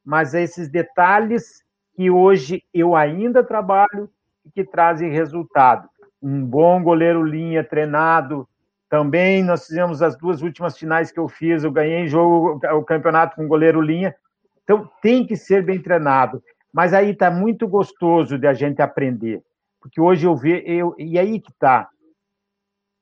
mas 0.03 0.33
esses 0.33 0.71
detalhes 0.71 1.63
que 1.95 2.11
hoje 2.11 2.63
eu 2.73 2.97
ainda 2.97 3.45
trabalho 3.45 4.09
que 4.55 4.65
trazem 4.65 5.11
resultado. 5.11 5.89
Um 6.23 6.45
bom 6.45 6.83
goleiro 6.83 7.23
linha 7.23 7.65
treinado. 7.65 8.49
Também 8.89 9.43
nós 9.43 9.67
fizemos 9.67 10.03
as 10.03 10.17
duas 10.17 10.43
últimas 10.43 10.77
finais 10.77 11.11
que 11.11 11.19
eu 11.19 11.29
fiz, 11.29 11.65
eu 11.65 11.73
ganhei 11.73 12.07
jogo, 12.07 12.61
o 12.75 12.85
campeonato 12.85 13.37
com 13.37 13.49
goleiro 13.49 13.81
linha. 13.81 14.15
Então 14.65 14.89
tem 15.01 15.27
que 15.27 15.37
ser 15.37 15.65
bem 15.65 15.81
treinado. 15.81 16.43
Mas 16.73 16.95
aí 16.95 17.11
está 17.11 17.31
muito 17.31 17.69
gostoso 17.69 18.39
de 18.39 18.47
a 18.47 18.53
gente 18.53 18.81
aprender. 18.81 19.43
Porque 19.81 20.01
hoje 20.01 20.27
eu 20.27 20.37
vejo, 20.37 20.65
eu, 20.65 20.95
e 20.99 21.19
aí 21.19 21.41
que 21.41 21.51
está. 21.51 21.89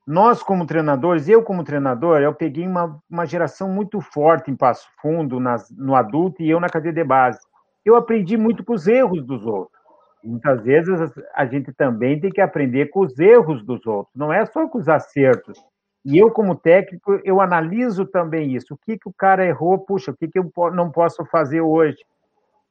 Nós, 0.07 0.43
como 0.43 0.67
treinadores, 0.67 1.29
eu 1.29 1.43
como 1.43 1.63
treinador, 1.63 2.21
eu 2.21 2.35
peguei 2.35 2.67
uma, 2.67 3.01
uma 3.09 3.27
geração 3.27 3.69
muito 3.69 4.01
forte 4.01 4.51
em 4.51 4.57
Passo 4.57 4.89
Fundo, 5.01 5.39
nas, 5.39 5.71
no 5.71 5.95
adulto, 5.95 6.43
e 6.43 6.51
eu 6.51 6.59
na 6.59 6.69
cadeia 6.69 6.93
de 6.93 7.05
base. 7.05 7.39
Eu 7.85 7.95
aprendi 7.95 8.37
muito 8.37 8.65
com 8.65 8.73
os 8.73 8.89
erros 8.89 9.25
dos 9.25 9.47
outros. 9.47 9.80
Muitas 10.23 10.63
vezes 10.63 10.99
a 11.35 11.47
gente 11.47 11.73
também 11.73 12.21
tem 12.21 12.31
que 12.31 12.41
aprender 12.41 12.87
com 12.87 13.01
os 13.01 13.19
erros 13.19 13.65
dos 13.65 13.87
outros, 13.87 14.15
não 14.15 14.33
é 14.33 14.45
só 14.47 14.69
com 14.69 14.79
os 14.79 14.89
acertos. 14.89 15.59
E 16.05 16.17
eu, 16.17 16.31
como 16.31 16.55
técnico, 16.55 17.21
eu 17.25 17.41
analiso 17.41 18.07
também 18.07 18.55
isso. 18.55 18.73
O 18.73 18.79
que, 18.79 18.99
que 18.99 19.09
o 19.09 19.13
cara 19.13 19.45
errou? 19.45 19.79
Puxa, 19.79 20.11
o 20.11 20.17
que, 20.17 20.29
que 20.29 20.39
eu 20.39 20.51
não 20.73 20.91
posso 20.91 21.25
fazer 21.27 21.61
hoje? 21.61 21.99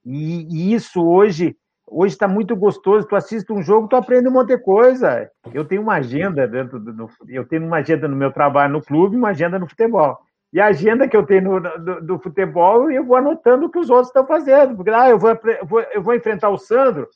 E, 0.04 0.48
e 0.50 0.74
isso 0.74 1.06
hoje 1.06 1.56
hoje 1.92 2.14
está 2.14 2.28
muito 2.28 2.56
gostoso. 2.56 3.08
Tu 3.08 3.16
assiste 3.16 3.52
um 3.52 3.62
jogo, 3.62 3.88
tu 3.88 3.96
aprende 3.96 4.28
um 4.28 4.32
monte 4.32 4.50
de 4.50 4.58
coisa. 4.58 5.30
Eu 5.54 5.66
tenho 5.66 5.82
uma 5.82 5.96
agenda 5.96 6.48
dentro 6.48 6.80
do, 6.80 7.10
eu 7.28 7.46
tenho 7.46 7.66
uma 7.66 7.78
agenda 7.78 8.08
no 8.08 8.16
meu 8.16 8.32
trabalho 8.32 8.74
no 8.74 8.82
clube, 8.82 9.18
uma 9.18 9.30
agenda 9.30 9.60
no 9.60 9.68
futebol. 9.68 10.18
E 10.52 10.60
a 10.60 10.68
agenda 10.68 11.08
que 11.08 11.16
eu 11.16 11.26
tenho 11.26 11.60
no, 11.60 11.60
do, 11.60 12.02
do, 12.02 12.20
futebol, 12.20 12.90
eu 12.90 13.06
vou 13.06 13.16
anotando 13.16 13.66
o 13.66 13.70
que 13.70 13.78
os 13.78 13.90
outros 13.90 14.08
estão 14.08 14.26
fazendo. 14.26 14.76
Porque 14.76 14.90
ah, 14.90 15.10
eu, 15.10 15.20
vou, 15.20 15.38
vou, 15.64 15.82
eu 15.94 16.02
vou 16.02 16.16
enfrentar 16.16 16.50
o 16.50 16.58
Sandro, 16.58 17.08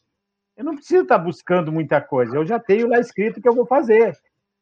eu 0.56 0.63
não 0.63 0.76
preciso 0.76 1.04
estar 1.04 1.18
buscando 1.18 1.72
muita 1.72 2.00
coisa, 2.02 2.36
eu 2.36 2.46
já 2.46 2.60
tenho 2.60 2.88
lá 2.88 3.00
escrito 3.00 3.38
o 3.38 3.42
que 3.42 3.50
eu 3.50 3.56
vou 3.56 3.66
fazer. 3.66 4.18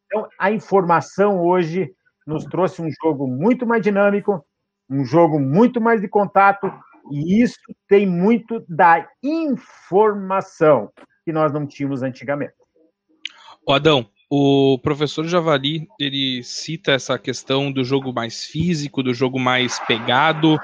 Então, 0.05 0.27
a 0.37 0.51
informação 0.51 1.41
hoje 1.41 1.93
nos 2.25 2.45
trouxe 2.45 2.81
um 2.81 2.89
jogo 3.01 3.27
muito 3.27 3.65
mais 3.65 3.81
dinâmico, 3.81 4.43
um 4.89 5.05
jogo 5.05 5.39
muito 5.39 5.79
mais 5.79 6.01
de 6.01 6.07
contato, 6.07 6.71
e 7.11 7.41
isso 7.41 7.59
tem 7.87 8.05
muito 8.05 8.63
da 8.67 9.07
informação 9.23 10.91
que 11.25 11.31
nós 11.31 11.51
não 11.51 11.65
tínhamos 11.65 12.03
antigamente. 12.03 12.53
O 13.65 13.73
Adão, 13.73 14.07
o 14.29 14.79
professor 14.79 15.25
Javali, 15.25 15.87
ele 15.99 16.43
cita 16.43 16.93
essa 16.93 17.17
questão 17.19 17.71
do 17.71 17.83
jogo 17.83 18.13
mais 18.13 18.45
físico, 18.45 19.03
do 19.03 19.13
jogo 19.13 19.39
mais 19.39 19.79
pegado. 19.79 20.57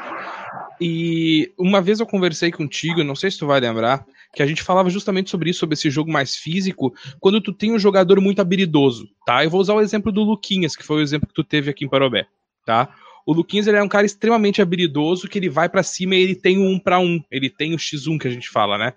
E 0.79 1.53
uma 1.57 1.81
vez 1.81 1.99
eu 1.99 2.05
conversei 2.05 2.51
contigo, 2.51 3.03
não 3.03 3.15
sei 3.15 3.31
se 3.31 3.39
tu 3.39 3.47
vai 3.47 3.59
lembrar, 3.59 4.05
que 4.33 4.43
a 4.43 4.45
gente 4.45 4.63
falava 4.63 4.89
justamente 4.89 5.29
sobre 5.29 5.49
isso, 5.49 5.59
sobre 5.59 5.73
esse 5.73 5.89
jogo 5.89 6.11
mais 6.11 6.35
físico, 6.35 6.93
quando 7.19 7.41
tu 7.41 7.51
tem 7.53 7.71
um 7.71 7.79
jogador 7.79 8.21
muito 8.21 8.41
habilidoso, 8.41 9.07
tá? 9.25 9.43
Eu 9.43 9.49
vou 9.49 9.61
usar 9.61 9.73
o 9.73 9.81
exemplo 9.81 10.11
do 10.11 10.23
Luquinhas, 10.23 10.75
que 10.75 10.83
foi 10.83 10.97
o 10.97 11.01
exemplo 11.01 11.27
que 11.27 11.33
tu 11.33 11.43
teve 11.43 11.69
aqui 11.69 11.85
em 11.85 11.89
Parobé, 11.89 12.27
tá? 12.65 12.93
O 13.25 13.33
Luquinhas 13.33 13.67
ele 13.67 13.77
é 13.77 13.83
um 13.83 13.89
cara 13.89 14.05
extremamente 14.05 14.61
habilidoso, 14.61 15.27
que 15.27 15.37
ele 15.37 15.49
vai 15.49 15.67
para 15.67 15.83
cima 15.83 16.15
e 16.15 16.21
ele 16.21 16.35
tem 16.35 16.57
o 16.57 16.69
um 16.69 16.79
para 16.79 16.99
um, 16.99 17.21
ele 17.29 17.49
tem 17.49 17.73
o 17.73 17.77
X1 17.77 18.19
que 18.19 18.27
a 18.27 18.31
gente 18.31 18.49
fala, 18.49 18.77
né? 18.77 18.93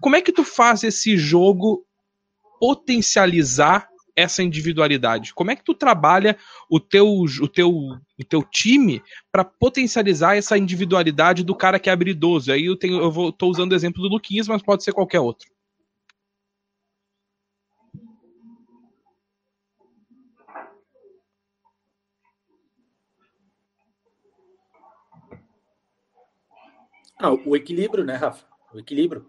Como 0.00 0.14
é 0.14 0.20
que 0.20 0.30
tu 0.30 0.44
faz 0.44 0.84
esse 0.84 1.16
jogo 1.16 1.84
potencializar 2.60 3.88
essa 4.16 4.42
individualidade? 4.42 5.34
Como 5.34 5.50
é 5.50 5.56
que 5.56 5.62
tu 5.62 5.74
trabalha 5.74 6.36
o 6.70 6.80
teu, 6.80 7.06
o 7.06 7.48
teu, 7.48 7.70
o 7.70 8.24
teu 8.28 8.42
time 8.42 9.02
para 9.30 9.44
potencializar 9.44 10.36
essa 10.36 10.56
individualidade 10.56 11.44
do 11.44 11.54
cara 11.54 11.78
que 11.78 11.90
é 11.90 11.92
habilidoso? 11.92 12.50
Aí 12.50 12.64
eu 12.64 12.76
tenho, 12.76 12.98
eu 12.98 13.10
vou, 13.10 13.30
tô 13.30 13.46
usando 13.48 13.72
o 13.72 13.74
exemplo 13.74 14.02
do 14.02 14.08
Luquinhas, 14.08 14.48
mas 14.48 14.62
pode 14.62 14.82
ser 14.82 14.92
qualquer 14.92 15.20
outro. 15.20 15.48
Ah, 27.18 27.32
o 27.32 27.56
equilíbrio, 27.56 28.04
né, 28.04 28.14
Rafa? 28.14 28.44
O 28.74 28.78
equilíbrio. 28.78 29.26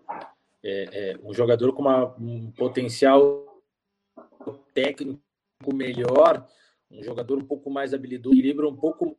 É, 0.64 1.12
é 1.12 1.20
um 1.24 1.34
jogador 1.34 1.72
com 1.74 1.84
uma, 1.84 2.14
um 2.18 2.52
potencial 2.52 3.47
técnico 4.54 5.22
melhor, 5.74 6.48
um 6.92 7.04
jogador 7.04 7.38
um 7.38 7.46
pouco 7.46 7.70
mais 7.70 7.94
habilidoso, 7.94 8.36
equilíbrio 8.36 8.70
um 8.70 8.76
pouco 8.76 9.18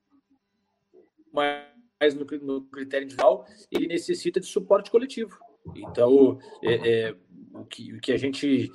mais 1.33 2.15
no, 2.15 2.25
no 2.43 2.63
critério 2.67 3.05
individual, 3.05 3.47
ele 3.71 3.87
necessita 3.87 4.41
de 4.41 4.47
suporte 4.47 4.91
coletivo. 4.91 5.39
Então, 5.75 6.39
é, 6.63 7.09
é, 7.09 7.17
o, 7.53 7.65
que, 7.65 7.93
o 7.93 8.01
que 8.01 8.13
a 8.13 8.17
gente 8.17 8.71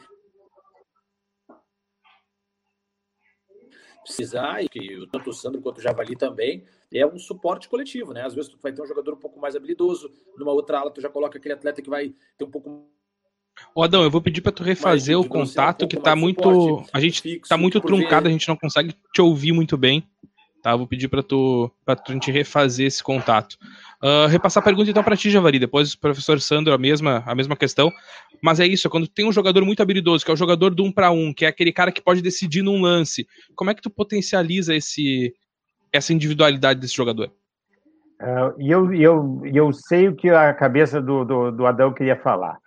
precisar, 4.04 4.62
e 4.64 4.70
que 4.70 5.08
tanto 5.12 5.30
o 5.30 5.34
Sandro 5.34 5.62
quanto 5.62 5.78
o 5.78 5.82
Javali 5.82 6.16
também, 6.16 6.66
é 6.94 7.06
um 7.06 7.18
suporte 7.18 7.70
coletivo, 7.70 8.14
né? 8.14 8.22
Às 8.22 8.36
vezes 8.36 8.52
tu 8.52 8.58
vai 8.62 8.72
ter 8.72 8.82
um 8.82 8.86
jogador 8.86 9.14
um 9.14 9.20
pouco 9.20 9.40
mais 9.40 9.56
habilidoso, 9.56 10.12
numa 10.38 10.52
outra 10.52 10.80
ala 10.80 10.92
tu 10.92 11.02
já 11.02 11.10
coloca 11.10 11.38
aquele 11.38 11.54
atleta 11.54 11.82
que 11.82 11.90
vai 11.90 12.14
ter 12.38 12.46
um 12.46 12.52
pouco 12.52 12.88
Ô 13.76 13.84
Adão, 13.84 14.04
eu 14.04 14.12
vou 14.12 14.22
pedir 14.22 14.42
para 14.42 14.52
tu 14.52 14.64
refazer 14.64 15.18
o 15.18 15.28
contato 15.28 15.88
que 15.88 15.98
tá 15.98 16.16
muito. 16.16 16.86
A 16.94 17.00
gente 17.00 17.22
fixo, 17.22 17.50
tá 17.50 17.58
muito 17.58 17.80
truncado, 17.82 18.28
a 18.28 18.32
gente 18.32 18.48
não 18.48 18.56
consegue 18.56 18.96
te 19.14 19.22
ouvir 19.22 19.52
muito 19.52 19.78
bem. 19.78 20.08
Tá? 20.62 20.76
Vou 20.76 20.88
pedir 20.88 21.10
para 21.10 21.22
tu, 21.22 21.70
pra 21.84 21.94
tu 21.94 22.14
gente 22.14 22.32
refazer 22.32 22.88
esse 22.88 23.04
contato. 23.04 23.58
Uh, 24.02 24.28
repassar 24.28 24.62
a 24.62 24.64
pergunta 24.64 24.90
então 24.90 25.04
para 25.04 25.18
ti, 25.18 25.30
Javari. 25.30 25.60
Depois 25.60 25.94
o 25.94 26.00
professor 26.00 26.40
Sandro, 26.40 26.74
a 26.74 26.78
mesma, 26.78 27.22
a 27.26 27.36
mesma 27.36 27.56
questão. 27.56 27.92
Mas 28.42 28.60
é 28.60 28.68
isso, 28.68 28.88
é 28.88 28.90
quando 28.90 29.08
tem 29.08 29.28
um 29.28 29.32
jogador 29.32 29.66
muito 29.66 29.82
habilidoso, 29.82 30.24
que 30.24 30.32
é 30.32 30.34
o 30.34 30.38
jogador 30.38 30.74
do 30.74 30.84
um 30.84 30.92
para 30.92 31.12
um, 31.12 31.34
que 31.34 31.46
é 31.46 31.48
aquele 31.50 31.72
cara 31.72 31.92
que 31.92 32.02
pode 32.02 32.22
decidir 32.22 32.62
num 32.62 32.82
lance, 32.82 33.28
como 33.56 33.72
é 33.72 33.74
que 33.74 33.82
tu 33.82 33.90
potencializa 33.90 34.76
esse, 34.76 35.34
essa 35.92 36.14
individualidade 36.14 36.80
desse 36.80 36.96
jogador? 36.96 37.32
Uh, 38.22 38.56
e 38.58 38.72
eu, 38.72 38.94
eu, 38.94 39.42
eu 39.46 39.74
sei 39.74 40.08
o 40.08 40.16
que 40.16 40.30
a 40.30 40.54
cabeça 40.54 41.02
do, 41.02 41.26
do, 41.26 41.52
do 41.52 41.66
Adão 41.66 41.94
queria 41.94 42.16
falar. 42.16 42.58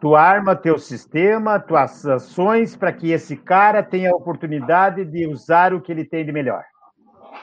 Tu 0.00 0.14
arma 0.14 0.54
teu 0.54 0.78
sistema, 0.78 1.58
tuas 1.58 2.04
ações 2.04 2.76
para 2.76 2.92
que 2.92 3.12
esse 3.12 3.36
cara 3.36 3.82
tenha 3.82 4.10
a 4.10 4.16
oportunidade 4.16 5.04
de 5.04 5.26
usar 5.26 5.72
o 5.72 5.80
que 5.80 5.90
ele 5.90 6.04
tem 6.04 6.24
de 6.24 6.32
melhor. 6.32 6.62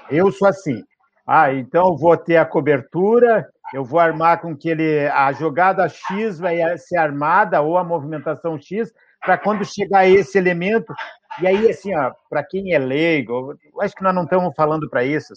Eu 0.09 0.31
sou 0.31 0.47
assim. 0.47 0.83
Ah, 1.25 1.51
então 1.53 1.97
vou 1.97 2.15
ter 2.15 2.37
a 2.37 2.45
cobertura, 2.45 3.49
eu 3.73 3.83
vou 3.83 3.99
armar 3.99 4.41
com 4.41 4.55
que 4.55 4.69
ele 4.69 5.07
a 5.07 5.31
jogada 5.31 5.87
X 5.89 6.37
vai 6.37 6.77
ser 6.77 6.97
armada 6.97 7.61
ou 7.61 7.77
a 7.77 7.83
movimentação 7.83 8.59
X 8.59 8.93
para 9.19 9.37
quando 9.37 9.65
chegar 9.65 10.07
esse 10.07 10.37
elemento. 10.37 10.93
E 11.41 11.47
aí 11.47 11.69
assim, 11.69 11.91
para 12.29 12.43
quem 12.43 12.73
é 12.73 12.77
leigo, 12.77 13.57
acho 13.81 13.95
que 13.95 14.03
nós 14.03 14.13
não 14.13 14.23
estamos 14.23 14.53
falando 14.55 14.87
para 14.89 15.03
isso. 15.03 15.33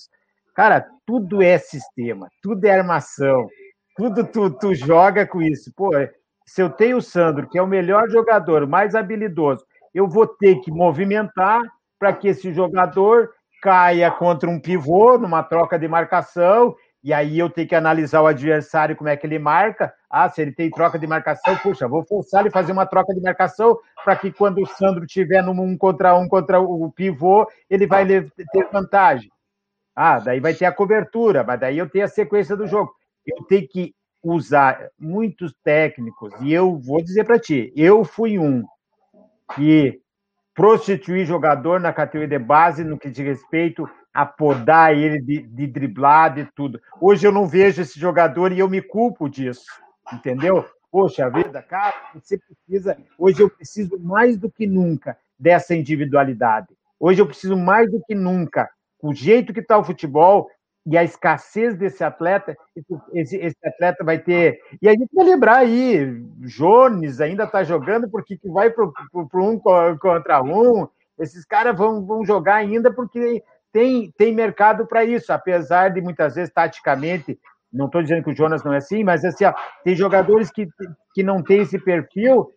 Cara, 0.55 0.87
tudo 1.07 1.41
é 1.41 1.57
sistema, 1.57 2.29
tudo 2.43 2.65
é 2.65 2.71
armação, 2.71 3.47
tudo 3.97 4.27
tu, 4.27 4.51
tu 4.51 4.75
joga 4.75 5.27
com 5.27 5.41
isso. 5.41 5.73
Pô, 5.75 5.91
se 6.47 6.63
eu 6.63 6.71
tenho 6.71 6.99
o 6.99 7.03
Sandro, 7.03 7.49
que 7.49 7.59
é 7.59 7.63
o 7.63 7.67
melhor 7.67 8.09
jogador, 8.09 8.67
mais 8.67 8.95
habilidoso, 8.95 9.65
eu 9.93 10.09
vou 10.09 10.27
ter 10.27 10.61
que 10.61 10.71
movimentar 10.71 11.61
para 11.99 12.13
que 12.13 12.29
esse 12.29 12.53
jogador 12.53 13.31
caia 13.63 14.11
contra 14.11 14.49
um 14.49 14.61
pivô 14.61 15.19
numa 15.19 15.43
troca 15.43 15.79
de 15.79 15.89
marcação, 15.89 16.77
e 17.03 17.13
aí 17.13 17.39
eu 17.39 17.49
tenho 17.49 17.69
que 17.69 17.75
analisar 17.75 18.21
o 18.21 18.27
adversário, 18.27 18.97
como 18.97 19.09
é 19.09 19.17
que 19.17 19.27
ele 19.27 19.39
marca. 19.39 19.93
Ah, 20.11 20.29
se 20.29 20.43
ele 20.43 20.53
tem 20.53 20.71
troca 20.71 20.99
de 20.99 21.07
marcação, 21.07 21.57
puxa, 21.59 21.87
vou 21.87 22.05
forçar 22.05 22.41
ele 22.41 22.51
fazer 22.51 22.73
uma 22.73 22.87
troca 22.87 23.15
de 23.15 23.21
marcação 23.21 23.79
para 24.05 24.17
que 24.17 24.33
quando 24.33 24.61
o 24.61 24.67
Sandro 24.67 25.07
tiver 25.07 25.43
num 25.43 25.61
um 25.61 25.77
contra 25.77 26.17
um 26.17 26.29
contra 26.29 26.61
o 26.61 26.91
pivô, 26.91 27.47
ele 27.71 27.87
vai 27.87 28.05
ter 28.07 28.69
vantagem. 28.73 29.31
Ah, 29.95 30.19
daí 30.19 30.41
vai 30.41 30.55
ter 30.55 30.65
a 30.65 30.73
cobertura, 30.73 31.45
mas 31.45 31.61
daí 31.61 31.79
eu 31.79 31.89
tenho 31.89 32.05
a 32.05 32.09
sequência 32.09 32.57
do 32.57 32.67
jogo. 32.67 32.93
Eu 33.25 33.45
tenho 33.45 33.69
que 33.69 33.95
usar 34.35 34.89
muitos 34.99 35.55
técnicos, 35.63 36.33
e 36.41 36.53
eu 36.53 36.79
vou 36.79 37.03
dizer 37.03 37.25
para 37.25 37.39
ti, 37.39 37.73
eu 37.77 38.05
fui 38.05 38.39
um 38.39 38.65
que 39.55 40.01
prostituir 40.55 41.27
jogador 41.27 41.79
na 41.79 41.93
categoria 41.93 42.39
de 42.39 42.45
base 42.45 42.83
no 42.83 42.99
que 42.99 43.11
diz 43.11 43.25
respeito 43.25 43.89
a 44.13 44.25
podar 44.25 44.97
ele 44.97 45.21
de, 45.21 45.43
de 45.43 45.67
driblar, 45.67 46.35
de 46.35 46.49
tudo. 46.55 46.81
Hoje 46.99 47.27
eu 47.27 47.31
não 47.31 47.47
vejo 47.47 47.83
esse 47.83 48.01
jogador 48.01 48.51
e 48.51 48.59
eu 48.59 48.69
me 48.69 48.81
culpo 48.81 49.29
disso, 49.29 49.67
entendeu? 50.11 50.65
Poxa 50.91 51.29
vida, 51.29 51.63
cara, 51.63 51.95
você 52.15 52.39
precisa. 52.39 52.97
Hoje 53.19 53.43
eu 53.43 53.51
preciso 53.51 53.99
mais 53.99 54.39
do 54.39 54.51
que 54.51 54.67
nunca 54.67 55.19
dessa 55.39 55.75
individualidade. 55.75 56.69
Hoje 56.99 57.21
eu 57.21 57.27
preciso 57.27 57.57
mais 57.57 57.91
do 57.91 58.03
que 58.07 58.15
nunca. 58.15 58.71
O 59.03 59.13
jeito 59.13 59.53
que 59.53 59.61
está 59.61 59.77
o 59.77 59.85
futebol, 59.85 60.49
e 60.87 60.97
a 60.97 61.03
escassez 61.03 61.77
desse 61.77 62.05
atleta, 62.05 62.57
esse, 63.13 63.37
esse, 63.39 63.57
atleta 63.65 64.05
vai 64.05 64.19
ter. 64.19 64.61
E 64.81 64.89
a 64.89 64.93
gente 64.93 65.09
vai 65.13 65.25
lembrar 65.25 65.57
aí, 65.57 66.07
Jones 66.39 67.21
ainda 67.21 67.43
está 67.43 67.65
jogando 67.65 68.09
porque 68.09 68.39
que 68.39 68.49
vai 68.49 68.71
para 68.71 68.85
um 69.35 69.59
contra 69.59 70.41
um. 70.43 70.87
Esses 71.19 71.45
caras 71.45 71.77
vão, 71.77 72.07
vão 72.07 72.25
jogar 72.25 72.57
ainda 72.57 72.93
porque 72.93 73.43
tem, 73.73 74.13
tem 74.17 74.33
mercado 74.33 74.87
para 74.87 75.05
isso, 75.05 75.33
apesar 75.33 75.89
de 75.89 76.01
muitas 76.01 76.37
vezes, 76.37 76.53
taticamente, 76.55 77.39
não 77.73 77.87
estou 77.87 78.01
dizendo 78.01 78.23
que 78.23 78.31
o 78.31 78.37
Jonas 78.37 78.63
não 78.63 78.73
é 78.73 78.77
assim, 78.77 79.03
mas 79.03 79.25
assim, 79.25 79.45
ó, 79.45 79.53
tem 79.83 79.97
jogadores 79.97 80.51
que, 80.53 80.69
que 81.13 81.23
não 81.23 81.43
têm 81.43 81.63
esse 81.63 81.79
perfil, 81.81 82.53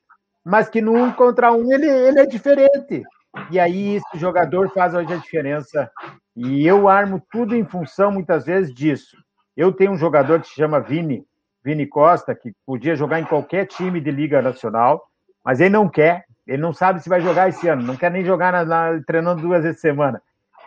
mas 0.46 0.70
que 0.70 0.82
no 0.82 0.94
um 0.94 1.12
contra 1.12 1.52
um 1.52 1.72
ele, 1.74 1.88
ele 1.88 2.20
é 2.20 2.26
diferente. 2.28 3.04
E 3.52 3.60
aí 3.60 3.96
esse 3.96 4.18
jogador 4.18 4.70
faz 4.70 4.94
hoje 4.94 5.14
a 5.14 5.18
diferença 5.18 5.90
e 6.36 6.66
eu 6.66 6.88
armo 6.88 7.22
tudo 7.32 7.56
em 7.56 7.64
função, 7.64 8.12
muitas 8.12 8.46
vezes, 8.46 8.74
disso. 8.74 9.18
Eu 9.56 9.72
tenho 9.72 9.92
um 9.92 9.98
jogador 9.98 10.40
que 10.40 10.48
se 10.48 10.56
chama 10.56 10.80
Vini, 10.80 11.26
Vini 11.64 11.86
Costa, 11.86 12.34
que 12.34 12.54
podia 12.66 12.96
jogar 12.96 13.20
em 13.20 13.26
qualquer 13.26 13.66
time 13.66 14.00
de 14.00 14.10
Liga 14.10 14.42
Nacional, 14.42 15.04
mas 15.44 15.60
ele 15.60 15.72
não 15.72 15.90
quer, 15.90 16.26
ele 16.48 16.62
não 16.62 16.74
sabe 16.74 17.02
se 17.02 17.10
vai 17.10 17.22
jogar 17.22 17.50
esse 17.50 17.68
ano, 17.68 17.84
não 17.84 17.96
quer 17.96 18.10
nem 18.10 18.24
jogar 18.24 18.52
na, 18.54 18.66
na, 18.66 19.04
treinando 19.06 19.42
duas 19.42 19.64
vezes 19.64 19.78
por 19.78 19.82
semana. 19.82 20.22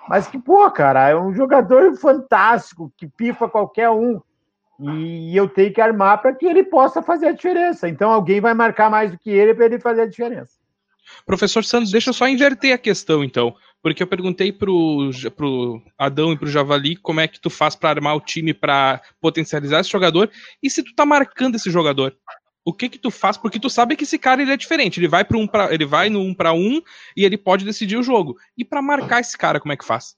Mas 0.09 0.27
que, 0.27 0.39
pô, 0.39 0.71
cara, 0.71 1.09
é 1.09 1.17
um 1.17 1.33
jogador 1.33 1.97
fantástico, 1.97 2.93
que 2.97 3.07
pifa 3.07 3.49
qualquer 3.49 3.91
um. 3.91 4.21
E 4.79 5.37
eu 5.37 5.49
tenho 5.49 5.73
que 5.73 5.81
armar 5.81 6.21
para 6.21 6.35
que 6.35 6.45
ele 6.45 6.65
possa 6.65 7.01
fazer 7.01 7.29
a 7.29 7.33
diferença. 7.33 7.89
Então 7.89 8.11
alguém 8.11 8.41
vai 8.41 8.53
marcar 8.53 8.91
mais 8.91 9.13
do 9.13 9.19
que 9.19 9.31
ele 9.31 9.55
para 9.55 9.67
ele 9.67 9.79
fazer 9.79 10.03
a 10.03 10.07
diferença. 10.07 10.62
Professor 11.25 11.65
Santos, 11.65 11.91
deixa 11.91 12.11
eu 12.11 12.15
só 12.15 12.29
inverter 12.29 12.75
a 12.75 12.79
questão, 12.79 13.23
então. 13.23 13.55
Porque 13.83 14.03
eu 14.03 14.07
perguntei 14.07 14.53
pro, 14.53 15.11
pro 15.37 15.83
Adão 15.99 16.33
e 16.33 16.39
pro 16.39 16.49
Javali 16.49 16.97
como 16.97 17.21
é 17.21 17.27
que 17.27 17.41
tu 17.41 17.51
faz 17.51 17.75
para 17.75 17.91
armar 17.91 18.15
o 18.17 18.21
time 18.21 18.55
para 18.55 19.01
potencializar 19.21 19.81
esse 19.81 19.91
jogador. 19.91 20.31
E 20.63 20.71
se 20.71 20.83
tu 20.83 20.95
tá 20.95 21.05
marcando 21.05 21.57
esse 21.57 21.71
jogador, 21.71 22.15
o 22.65 22.73
que 22.73 22.89
que 22.89 22.99
tu 22.99 23.11
faz? 23.11 23.37
Porque 23.37 23.59
tu 23.59 23.69
sabe 23.69 23.97
que 23.97 24.05
esse 24.05 24.19
cara 24.19 24.41
ele 24.41 24.53
é 24.53 24.57
diferente. 24.57 25.01
Ele 25.01 25.09
vai 25.09 25.25
para 25.25 25.37
um 25.37 25.47
pra, 25.47 25.75
ele 25.75 25.85
vai 25.85 26.09
no 26.09 26.21
um 26.21 26.33
para 26.33 26.53
um 26.53 26.81
e 27.17 27.25
ele 27.25 27.37
pode 27.37 27.65
decidir 27.65 27.97
o 27.97 28.03
jogo. 28.03 28.37
E 28.57 28.65
para 28.65 28.81
marcar 28.81 29.21
esse 29.21 29.37
cara, 29.37 29.59
como 29.59 29.73
é 29.73 29.77
que 29.77 29.85
faz? 29.85 30.17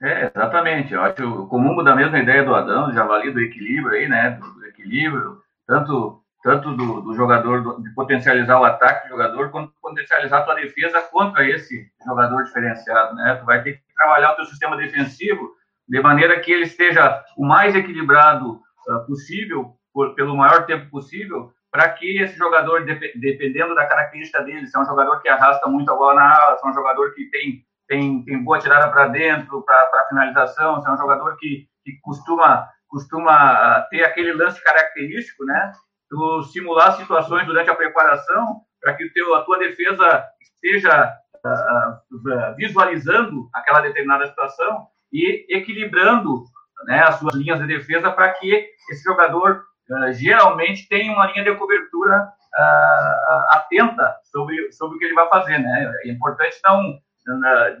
É, 0.00 0.30
exatamente. 0.34 0.92
Eu 0.92 1.02
acho 1.02 1.46
comum 1.46 1.82
da 1.82 1.94
mesma 1.94 2.18
ideia 2.18 2.44
do 2.44 2.54
Adão, 2.54 2.88
do 2.88 2.94
Javali, 2.94 3.32
do 3.32 3.40
equilíbrio 3.40 3.96
aí, 3.96 4.08
né? 4.08 4.30
Do 4.30 4.66
equilíbrio, 4.66 5.40
tanto 5.66 6.21
tanto 6.42 6.74
do, 6.74 7.00
do 7.00 7.14
jogador, 7.14 7.80
de 7.80 7.90
potencializar 7.94 8.60
o 8.60 8.64
ataque 8.64 9.06
do 9.06 9.10
jogador, 9.10 9.50
quanto 9.50 9.72
potencializar 9.80 10.38
a 10.38 10.42
tua 10.42 10.54
defesa 10.56 11.00
contra 11.02 11.48
esse 11.48 11.88
jogador 12.04 12.42
diferenciado, 12.44 13.14
né? 13.14 13.36
Tu 13.36 13.44
vai 13.44 13.62
ter 13.62 13.74
que 13.74 13.94
trabalhar 13.94 14.32
o 14.32 14.36
teu 14.36 14.46
sistema 14.46 14.76
defensivo 14.76 15.52
de 15.88 16.00
maneira 16.00 16.40
que 16.40 16.50
ele 16.50 16.64
esteja 16.64 17.24
o 17.36 17.46
mais 17.46 17.74
equilibrado 17.76 18.60
uh, 18.88 19.06
possível, 19.06 19.76
por, 19.94 20.14
pelo 20.14 20.36
maior 20.36 20.66
tempo 20.66 20.90
possível, 20.90 21.52
para 21.70 21.88
que 21.90 22.20
esse 22.20 22.36
jogador, 22.36 22.84
de, 22.84 22.94
dependendo 23.18 23.74
da 23.74 23.86
característica 23.86 24.42
dele, 24.42 24.66
se 24.66 24.76
é 24.76 24.80
um 24.80 24.86
jogador 24.86 25.20
que 25.20 25.28
arrasta 25.28 25.68
muito 25.68 25.90
a 25.90 25.96
bola 25.96 26.14
na 26.14 26.34
ala, 26.34 26.58
se 26.58 26.66
é 26.66 26.70
um 26.70 26.74
jogador 26.74 27.14
que 27.14 27.24
tem, 27.26 27.64
tem, 27.86 28.24
tem 28.24 28.42
boa 28.42 28.58
tirada 28.58 28.90
para 28.90 29.08
dentro, 29.08 29.62
para 29.62 30.06
finalização, 30.08 30.82
se 30.82 30.88
é 30.88 30.92
um 30.92 30.98
jogador 30.98 31.36
que, 31.36 31.68
que 31.84 31.92
costuma, 32.02 32.68
costuma 32.88 33.78
uh, 33.78 33.88
ter 33.90 34.02
aquele 34.02 34.32
lance 34.32 34.62
característico, 34.62 35.44
né? 35.44 35.72
Tu 36.12 36.42
simular 36.42 36.94
situações 36.98 37.46
durante 37.46 37.70
a 37.70 37.74
preparação 37.74 38.60
para 38.82 38.92
que 38.94 39.08
teu, 39.14 39.34
a 39.34 39.42
tua 39.44 39.58
defesa 39.58 40.22
esteja 40.42 41.10
uh, 41.36 42.54
visualizando 42.54 43.48
aquela 43.54 43.80
determinada 43.80 44.26
situação 44.26 44.88
e 45.10 45.46
equilibrando 45.48 46.44
né, 46.84 47.02
as 47.02 47.14
suas 47.14 47.34
linhas 47.34 47.58
de 47.60 47.66
defesa 47.66 48.10
para 48.12 48.30
que 48.34 48.68
esse 48.90 49.02
jogador 49.02 49.64
uh, 49.88 50.12
geralmente 50.12 50.86
tenha 50.86 51.14
uma 51.14 51.32
linha 51.32 51.44
de 51.44 51.54
cobertura 51.54 52.24
uh, 52.24 53.56
atenta 53.56 54.14
sobre, 54.24 54.70
sobre 54.72 54.96
o 54.96 54.98
que 54.98 55.06
ele 55.06 55.14
vai 55.14 55.28
fazer. 55.30 55.58
Né? 55.60 55.92
É 56.04 56.10
importante 56.10 56.58
não, 56.62 56.98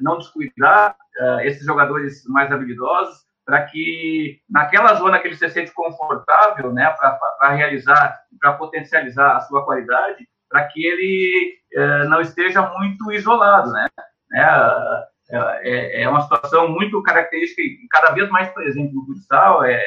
não 0.00 0.18
descuidar 0.18 0.96
esses 1.42 1.66
jogadores 1.66 2.24
mais 2.28 2.50
habilidosos 2.50 3.26
para 3.44 3.64
que 3.64 4.40
naquela 4.48 4.94
zona 4.94 5.18
que 5.18 5.28
ele 5.28 5.36
se 5.36 5.48
sente 5.50 5.72
confortável, 5.72 6.72
né, 6.72 6.88
para 6.90 7.50
realizar, 7.50 8.20
para 8.40 8.52
potencializar 8.54 9.36
a 9.36 9.40
sua 9.40 9.64
qualidade, 9.64 10.26
para 10.48 10.64
que 10.64 10.84
ele 10.84 11.54
é, 11.72 12.04
não 12.04 12.20
esteja 12.20 12.62
muito 12.78 13.10
isolado, 13.12 13.72
né? 13.72 13.88
É, 14.34 15.02
é, 15.30 16.02
é, 16.02 16.08
uma 16.08 16.20
situação 16.20 16.68
muito 16.68 17.02
característica 17.02 17.62
e 17.62 17.86
cada 17.90 18.12
vez 18.12 18.28
mais 18.30 18.50
presente 18.50 18.94
no 18.94 19.04
futsal, 19.06 19.64
é, 19.64 19.80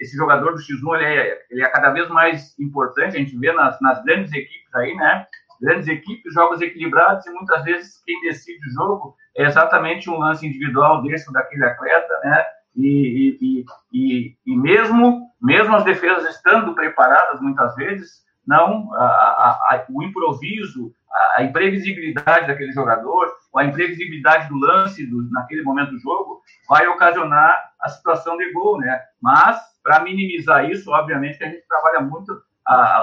esse 0.00 0.16
jogador 0.16 0.52
do 0.52 0.58
X1 0.58 0.96
ele 0.96 1.04
é, 1.04 1.38
ele 1.50 1.62
é 1.62 1.68
cada 1.68 1.90
vez 1.90 2.08
mais 2.08 2.58
importante, 2.58 3.16
a 3.16 3.18
gente 3.18 3.36
vê 3.38 3.52
nas, 3.52 3.80
nas 3.80 4.02
grandes 4.04 4.32
equipes 4.32 4.74
aí, 4.74 4.94
né? 4.94 5.26
Grandes 5.60 5.88
equipes, 5.88 6.34
jogos 6.34 6.60
equilibrados, 6.60 7.26
e 7.26 7.30
muitas 7.30 7.64
vezes 7.64 8.02
quem 8.04 8.20
decide 8.22 8.66
o 8.68 8.72
jogo 8.72 9.16
é 9.36 9.44
exatamente 9.44 10.08
um 10.10 10.18
lance 10.18 10.46
individual 10.46 11.02
desse 11.02 11.30
daquele 11.32 11.64
atleta, 11.64 12.20
né? 12.24 12.44
E, 12.76 13.38
e, 13.40 13.64
e, 13.92 14.36
e, 14.46 14.56
mesmo, 14.56 15.30
mesmo 15.40 15.74
as 15.76 15.84
defesas 15.84 16.34
estando 16.34 16.74
preparadas 16.74 17.40
muitas 17.40 17.74
vezes, 17.74 18.24
não 18.46 18.92
a, 18.94 19.04
a, 19.04 19.50
a, 19.70 19.86
o 19.88 20.02
improviso, 20.02 20.92
a, 21.36 21.42
imprevisibilidade 21.42 22.46
daquele 22.46 22.72
jogador, 22.72 23.32
ou 23.52 23.60
a 23.60 23.64
imprevisibilidade 23.64 24.48
do 24.48 24.58
lance 24.58 25.06
do, 25.06 25.22
naquele 25.30 25.62
momento 25.62 25.92
do 25.92 25.98
jogo, 25.98 26.42
vai 26.68 26.86
ocasionar 26.86 27.72
a 27.80 27.88
situação 27.88 28.36
de 28.36 28.52
gol, 28.52 28.78
né? 28.78 29.00
Mas, 29.22 29.58
para 29.82 30.00
minimizar 30.00 30.68
isso, 30.70 30.90
obviamente 30.90 31.42
a 31.42 31.48
gente 31.48 31.66
trabalha 31.66 32.00
muito 32.00 32.40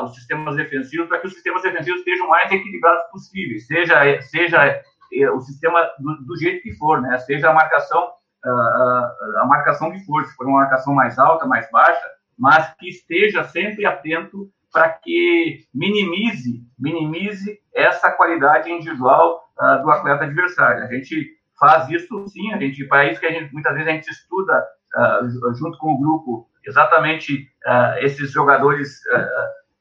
os 0.04 0.16
sistemas 0.16 0.58
defensivos 0.58 1.08
para 1.08 1.20
que 1.20 1.28
os 1.28 1.34
sistemas 1.34 1.64
defensivos 1.64 2.00
estejam 2.00 2.28
mais 2.28 2.52
equilibrados 2.52 3.10
possíveis, 3.12 3.66
seja, 3.66 4.22
seja 4.24 4.84
eh, 5.14 5.32
o 5.32 5.40
sistema 5.40 5.90
do, 6.00 6.16
do 6.26 6.38
jeito 6.38 6.62
que 6.62 6.74
for, 6.74 7.02
né? 7.02 7.18
Seja 7.20 7.50
a 7.50 7.54
marcação 7.54 8.12
a 8.46 9.46
marcação 9.48 9.92
que 9.92 10.04
for, 10.06 10.26
se 10.26 10.36
for 10.36 10.46
uma 10.48 10.62
marcação 10.62 10.94
mais 10.94 11.18
alta, 11.18 11.46
mais 11.46 11.70
baixa, 11.72 12.06
mas 12.38 12.74
que 12.76 12.90
esteja 12.90 13.44
sempre 13.46 13.86
atento 13.86 14.50
para 14.74 14.90
que 14.90 15.66
minimize, 15.74 16.66
minimize 16.78 17.60
essa 17.74 18.12
qualidade 18.12 18.72
individual 18.72 19.44
uh, 19.62 19.84
do 19.84 19.92
atleta 19.92 20.24
adversário. 20.24 20.84
A 20.84 20.88
gente 20.88 21.38
faz 21.60 21.88
isso 21.90 22.28
sim, 22.28 22.52
a 22.52 22.58
gente 22.58 22.84
para 22.86 23.06
isso 23.06 23.20
que 23.20 23.28
a 23.28 23.32
gente 23.32 23.54
muitas 23.54 23.72
vezes 23.74 23.88
a 23.88 23.92
gente 23.92 24.10
estuda 24.10 24.68
uh, 24.96 25.54
junto 25.54 25.78
com 25.78 25.94
o 25.94 26.00
grupo 26.00 26.50
exatamente 26.66 27.48
uh, 27.68 28.00
esses 28.00 28.32
jogadores 28.32 29.00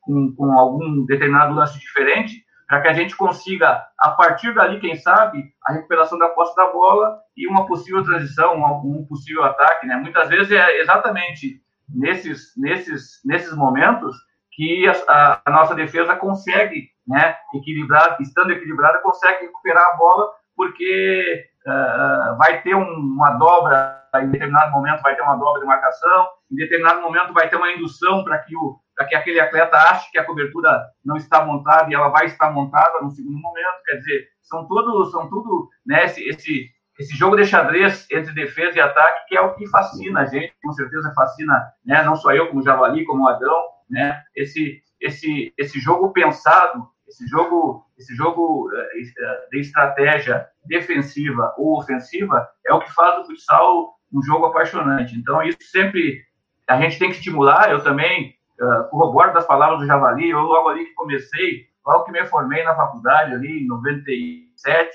com, 0.02 0.34
com 0.34 0.52
algum 0.52 1.06
determinado 1.06 1.54
lance 1.54 1.78
diferente 1.78 2.44
para 2.72 2.80
que 2.80 2.88
a 2.88 2.94
gente 2.94 3.14
consiga, 3.14 3.84
a 3.98 4.12
partir 4.12 4.54
dali, 4.54 4.80
quem 4.80 4.96
sabe, 4.96 5.44
a 5.66 5.74
recuperação 5.74 6.18
da 6.18 6.30
posse 6.30 6.56
da 6.56 6.68
bola 6.68 7.20
e 7.36 7.46
uma 7.46 7.66
possível 7.66 8.02
transição, 8.02 8.56
um, 8.56 9.04
possível 9.06 9.44
ataque. 9.44 9.86
Né? 9.86 9.94
Muitas 9.96 10.30
vezes 10.30 10.50
é 10.52 10.80
exatamente 10.80 11.60
nesses, 11.86 12.54
nesses, 12.56 13.20
nesses 13.26 13.54
momentos 13.54 14.16
que 14.52 14.88
a, 15.06 15.42
a 15.44 15.50
nossa 15.50 15.74
defesa 15.74 16.16
consegue, 16.16 16.88
né, 17.06 17.36
equilibrar, 17.52 18.16
estando 18.22 18.52
equilibrada, 18.52 19.00
consegue 19.00 19.44
recuperar 19.44 19.88
a 19.88 19.96
bola, 19.98 20.30
porque 20.56 21.44
uh, 21.66 22.38
vai 22.38 22.62
ter 22.62 22.74
um, 22.74 22.88
uma 22.88 23.32
dobra, 23.32 24.02
em 24.14 24.30
determinado 24.30 24.72
momento 24.72 25.02
vai 25.02 25.14
ter 25.14 25.20
uma 25.20 25.36
dobra 25.36 25.60
de 25.60 25.66
marcação, 25.66 26.26
em 26.50 26.56
determinado 26.56 27.02
momento 27.02 27.34
vai 27.34 27.50
ter 27.50 27.56
uma 27.56 27.70
indução 27.70 28.24
para 28.24 28.38
que 28.38 28.56
o 28.56 28.80
para 29.02 29.08
que 29.08 29.14
aquele 29.16 29.40
atleta 29.40 29.76
ache 29.76 30.10
que 30.12 30.18
a 30.18 30.24
cobertura 30.24 30.86
não 31.04 31.16
está 31.16 31.44
montada 31.44 31.90
e 31.90 31.94
ela 31.94 32.08
vai 32.08 32.26
estar 32.26 32.50
montada 32.52 33.00
no 33.00 33.10
segundo 33.10 33.38
momento. 33.38 33.82
Quer 33.84 33.96
dizer, 33.96 34.28
são 34.42 34.66
tudo, 34.66 35.10
são 35.10 35.28
tudo 35.28 35.68
né, 35.84 36.04
esse, 36.04 36.22
esse, 36.28 36.70
esse 36.98 37.16
jogo 37.16 37.36
de 37.36 37.44
xadrez 37.44 38.06
entre 38.10 38.32
defesa 38.32 38.78
e 38.78 38.80
ataque 38.80 39.26
que 39.28 39.36
é 39.36 39.40
o 39.40 39.54
que 39.54 39.66
fascina 39.68 40.20
a 40.20 40.26
gente, 40.26 40.54
com 40.62 40.72
certeza 40.72 41.12
fascina, 41.14 41.72
né, 41.84 42.02
não 42.04 42.14
só 42.14 42.32
eu 42.32 42.48
como 42.48 42.62
Javali, 42.62 43.04
como 43.04 43.24
o 43.24 43.28
Adão, 43.28 43.62
né, 43.90 44.22
esse, 44.36 44.80
esse, 45.00 45.52
esse 45.58 45.80
jogo 45.80 46.12
pensado, 46.12 46.88
esse 47.08 47.26
jogo, 47.26 47.84
esse 47.98 48.14
jogo 48.14 48.70
eh, 48.72 49.48
de 49.50 49.60
estratégia 49.60 50.46
defensiva 50.64 51.52
ou 51.58 51.78
ofensiva 51.78 52.48
é 52.64 52.72
o 52.72 52.80
que 52.80 52.92
faz 52.92 53.16
do 53.16 53.26
futsal 53.26 53.96
um 54.12 54.22
jogo 54.22 54.46
apaixonante. 54.46 55.14
Então, 55.14 55.42
isso 55.42 55.58
sempre 55.70 56.22
a 56.66 56.80
gente 56.80 56.98
tem 56.98 57.10
que 57.10 57.16
estimular. 57.16 57.70
Eu 57.70 57.82
também 57.82 58.34
uh, 58.60 58.88
corroboro 58.90 59.32
das 59.32 59.46
palavras 59.46 59.80
do 59.80 59.86
Javali, 59.86 60.30
eu 60.30 60.40
logo 60.40 60.68
ali 60.68 60.84
que 60.84 60.94
comecei, 60.94 61.66
logo 61.86 62.04
que 62.04 62.12
me 62.12 62.24
formei 62.26 62.62
na 62.64 62.74
faculdade 62.74 63.34
ali 63.34 63.64
em 63.64 63.66
97, 63.66 64.90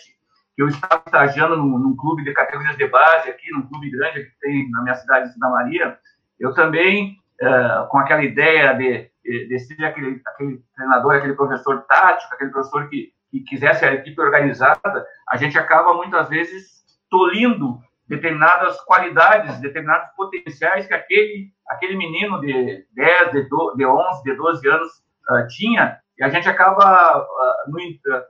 que 0.55 0.61
eu 0.61 0.67
estava 0.67 1.01
estagiando 1.05 1.57
num, 1.57 1.77
num, 1.77 1.95
clube 1.95 2.23
de 2.23 2.33
categorias 2.33 2.77
de 2.77 2.87
base 2.87 3.29
aqui, 3.29 3.51
num 3.51 3.67
clube 3.67 3.91
grande 3.91 4.23
que 4.23 4.39
tem 4.39 4.69
na 4.71 4.81
minha 4.83 4.95
cidade 4.95 5.27
de 5.27 5.33
Santa 5.33 5.49
Maria, 5.49 5.97
eu 6.39 6.53
também, 6.53 7.17
uh, 7.41 7.87
com 7.89 7.97
aquela 7.99 8.23
ideia 8.23 8.73
de, 8.73 9.09
de, 9.23 9.47
de, 9.47 9.59
ser 9.59 9.83
aquele, 9.85 10.21
aquele 10.25 10.61
treinador, 10.75 11.15
aquele 11.15 11.33
professor 11.33 11.83
tático, 11.83 12.33
aquele 12.33 12.51
professor 12.51 12.89
que, 12.89 13.11
que 13.31 13.41
quisesse 13.41 13.85
a 13.85 13.93
equipe 13.93 14.19
organizada, 14.21 15.05
a 15.29 15.37
gente 15.37 15.57
acaba 15.57 15.93
muitas 15.93 16.29
vezes 16.29 16.77
tolindo 17.09 17.79
determinadas 18.07 18.79
qualidades, 18.81 19.59
determinados 19.59 20.09
potenciais 20.15 20.87
que 20.87 20.93
aquele, 20.93 21.51
aquele 21.67 21.95
menino 21.95 22.39
de 22.39 22.85
10, 22.93 23.31
de, 23.31 23.49
do, 23.49 23.75
de 23.75 23.85
11, 23.85 24.23
de 24.23 24.35
12 24.35 24.69
anos 24.69 24.91
uh, 25.29 25.47
tinha, 25.47 25.99
e 26.17 26.23
a 26.23 26.29
gente 26.29 26.49
acaba, 26.49 27.19
uh, 27.19 27.71
no, 27.71 27.77
uh, 27.79 28.23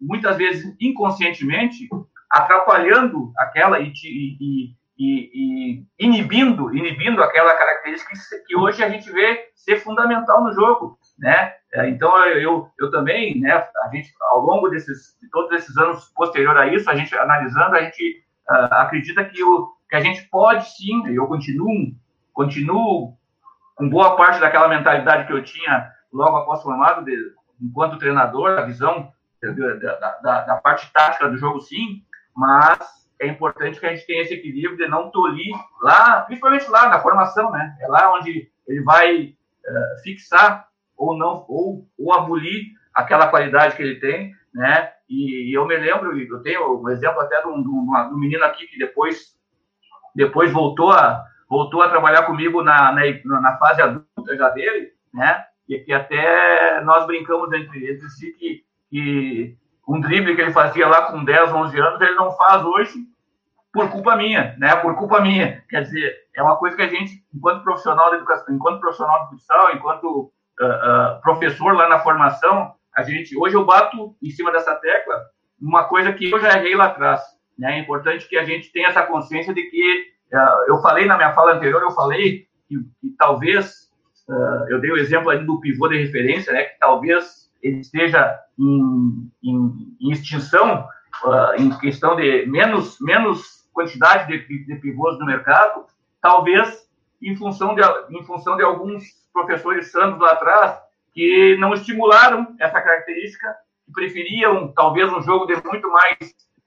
muitas 0.00 0.36
vezes 0.36 0.76
inconscientemente, 0.80 1.88
atrapalhando 2.30 3.32
aquela 3.36 3.78
e, 3.78 3.92
e, 4.04 4.74
e, 4.98 5.30
e, 5.34 5.86
inibindo, 5.98 6.74
inibindo 6.74 7.22
aquela 7.22 7.54
característica 7.54 8.12
que, 8.12 8.44
que, 8.46 8.56
hoje 8.56 8.82
a 8.82 8.88
gente 8.88 9.10
vê 9.12 9.48
ser 9.54 9.76
fundamental 9.76 10.42
no 10.42 10.52
jogo, 10.52 10.98
né? 11.18 11.54
É, 11.74 11.88
então 11.88 12.24
eu, 12.26 12.68
eu 12.78 12.90
também, 12.90 13.38
né? 13.40 13.52
A 13.52 13.88
gente 13.92 14.12
ao 14.30 14.40
longo 14.40 14.68
desses 14.68 15.16
de 15.20 15.28
todos 15.30 15.52
esses 15.52 15.76
anos 15.76 16.10
posterior 16.14 16.56
a 16.56 16.66
isso, 16.66 16.88
a 16.90 16.94
gente 16.94 17.16
analisando, 17.16 17.76
a 17.76 17.82
gente 17.82 18.24
uh, 18.50 18.74
acredita 18.74 19.24
que, 19.24 19.42
o, 19.42 19.72
que 19.88 19.96
a 19.96 20.00
gente 20.00 20.22
pode 20.28 20.68
sim, 20.76 21.06
eu 21.08 21.26
continuo, 21.26 21.94
continuo 22.32 23.16
com 23.74 23.88
boa 23.88 24.16
parte 24.16 24.40
daquela 24.40 24.68
mentalidade 24.68 25.26
que 25.26 25.32
eu 25.32 25.42
tinha 25.42 25.90
logo 26.12 26.36
após 26.36 26.62
formado, 26.62 27.04
de, 27.04 27.16
enquanto 27.60 27.98
treinador, 27.98 28.58
a 28.58 28.62
visão 28.62 29.10
da, 29.40 30.20
da, 30.20 30.40
da, 30.42 30.56
parte 30.56 30.92
tática 30.92 31.28
do 31.28 31.36
jogo, 31.36 31.60
sim, 31.60 32.02
mas 32.34 32.78
é 33.20 33.26
importante 33.26 33.80
que 33.80 33.86
a 33.86 33.94
gente 33.94 34.06
tenha 34.06 34.22
esse 34.22 34.34
equilíbrio 34.34 34.76
de 34.76 34.86
não 34.88 35.10
tolir 35.10 35.54
lá, 35.80 36.22
principalmente 36.22 36.68
lá 36.70 36.88
na 36.88 37.00
formação, 37.00 37.50
né? 37.50 37.76
É 37.80 37.88
lá 37.88 38.14
onde 38.14 38.50
ele 38.68 38.82
vai 38.82 39.24
uh, 39.26 40.02
fixar 40.02 40.68
ou 40.96 41.16
não, 41.16 41.44
ou, 41.48 41.86
ou 41.98 42.12
abolir 42.12 42.72
aquela 42.94 43.28
qualidade 43.28 43.76
que 43.76 43.82
ele 43.82 44.00
tem, 44.00 44.32
né? 44.54 44.92
E, 45.12 45.54
eu 45.54 45.66
me 45.66 45.76
lembro, 45.76 46.18
eu 46.18 46.42
tenho 46.42 46.80
um 46.80 46.88
exemplo 46.88 47.20
até 47.20 47.42
de 47.42 47.46
um, 47.46 47.62
de 47.62 47.68
um, 47.68 48.16
menino 48.16 48.42
aqui 48.44 48.66
que 48.66 48.78
depois, 48.78 49.36
depois 50.14 50.50
voltou, 50.50 50.90
a, 50.90 51.22
voltou 51.50 51.82
a 51.82 51.90
trabalhar 51.90 52.22
comigo 52.22 52.62
na, 52.62 52.90
na, 52.92 53.40
na 53.40 53.58
fase 53.58 53.82
adulta 53.82 54.34
já 54.34 54.48
dele, 54.48 54.90
né? 55.12 55.44
E 55.68 55.78
que 55.80 55.92
até 55.92 56.82
nós 56.82 57.06
brincamos 57.06 57.52
entre, 57.52 57.92
entre 57.92 58.08
si 58.08 58.32
que, 58.32 58.64
que 58.88 59.56
um 59.86 60.00
drible 60.00 60.34
que 60.34 60.40
ele 60.40 60.50
fazia 60.52 60.88
lá 60.88 61.12
com 61.12 61.22
10, 61.22 61.52
11 61.52 61.78
anos, 61.78 62.00
ele 62.00 62.14
não 62.14 62.32
faz 62.32 62.64
hoje 62.64 62.94
por 63.70 63.90
culpa 63.90 64.16
minha, 64.16 64.56
né? 64.58 64.74
Por 64.76 64.96
culpa 64.96 65.20
minha. 65.20 65.62
Quer 65.68 65.82
dizer, 65.82 66.16
é 66.34 66.42
uma 66.42 66.56
coisa 66.56 66.74
que 66.74 66.82
a 66.82 66.88
gente, 66.88 67.22
enquanto 67.34 67.62
profissional 67.62 68.10
da 68.10 68.16
educação, 68.16 68.54
enquanto 68.54 68.80
profissional 68.80 69.24
de 69.24 69.30
futsal, 69.30 69.74
enquanto 69.74 70.32
uh, 70.58 70.64
uh, 70.64 71.20
professor 71.20 71.74
lá 71.74 71.86
na 71.86 71.98
formação, 71.98 72.74
a 72.94 73.02
gente 73.02 73.36
hoje 73.36 73.56
eu 73.56 73.64
bato 73.64 74.14
em 74.22 74.30
cima 74.30 74.52
dessa 74.52 74.74
tecla 74.74 75.22
uma 75.60 75.84
coisa 75.84 76.12
que 76.12 76.30
eu 76.30 76.40
já 76.40 76.58
errei 76.58 76.74
lá 76.74 76.86
atrás. 76.86 77.20
Né? 77.56 77.78
É 77.78 77.78
importante 77.78 78.28
que 78.28 78.36
a 78.36 78.44
gente 78.44 78.72
tenha 78.72 78.88
essa 78.88 79.02
consciência 79.02 79.54
de 79.54 79.62
que 79.62 80.12
uh, 80.32 80.64
eu 80.68 80.80
falei 80.80 81.06
na 81.06 81.16
minha 81.16 81.32
fala 81.32 81.54
anterior, 81.54 81.80
eu 81.80 81.92
falei 81.92 82.48
que, 82.68 82.78
que 83.00 83.14
talvez 83.16 83.90
uh, 84.28 84.68
eu 84.68 84.80
dei 84.80 84.90
o 84.90 84.96
exemplo 84.96 85.30
ali 85.30 85.46
do 85.46 85.60
pivô 85.60 85.88
de 85.88 85.98
referência, 85.98 86.52
né? 86.52 86.64
Que 86.64 86.78
talvez 86.78 87.50
ele 87.62 87.78
esteja 87.78 88.40
em, 88.58 89.30
em, 89.42 89.96
em 90.00 90.10
extinção 90.10 90.88
uh, 91.24 91.54
em 91.56 91.70
questão 91.78 92.16
de 92.16 92.44
menos 92.46 92.98
menos 93.00 93.62
quantidade 93.72 94.26
de, 94.26 94.64
de 94.66 94.76
pivôs 94.76 95.18
no 95.18 95.26
mercado, 95.26 95.86
talvez 96.20 96.90
em 97.22 97.36
função 97.36 97.74
de 97.74 97.82
em 98.10 98.24
função 98.24 98.56
de 98.56 98.64
alguns 98.64 99.04
professores 99.32 99.92
santos 99.92 100.20
lá 100.20 100.32
atrás 100.32 100.76
que 101.12 101.56
não 101.58 101.74
estimularam 101.74 102.54
essa 102.58 102.80
característica, 102.80 103.54
que 103.86 103.92
preferiam 103.92 104.72
talvez 104.72 105.12
um 105.12 105.22
jogo 105.22 105.46
de 105.46 105.54
muito 105.64 105.90
mais 105.90 106.16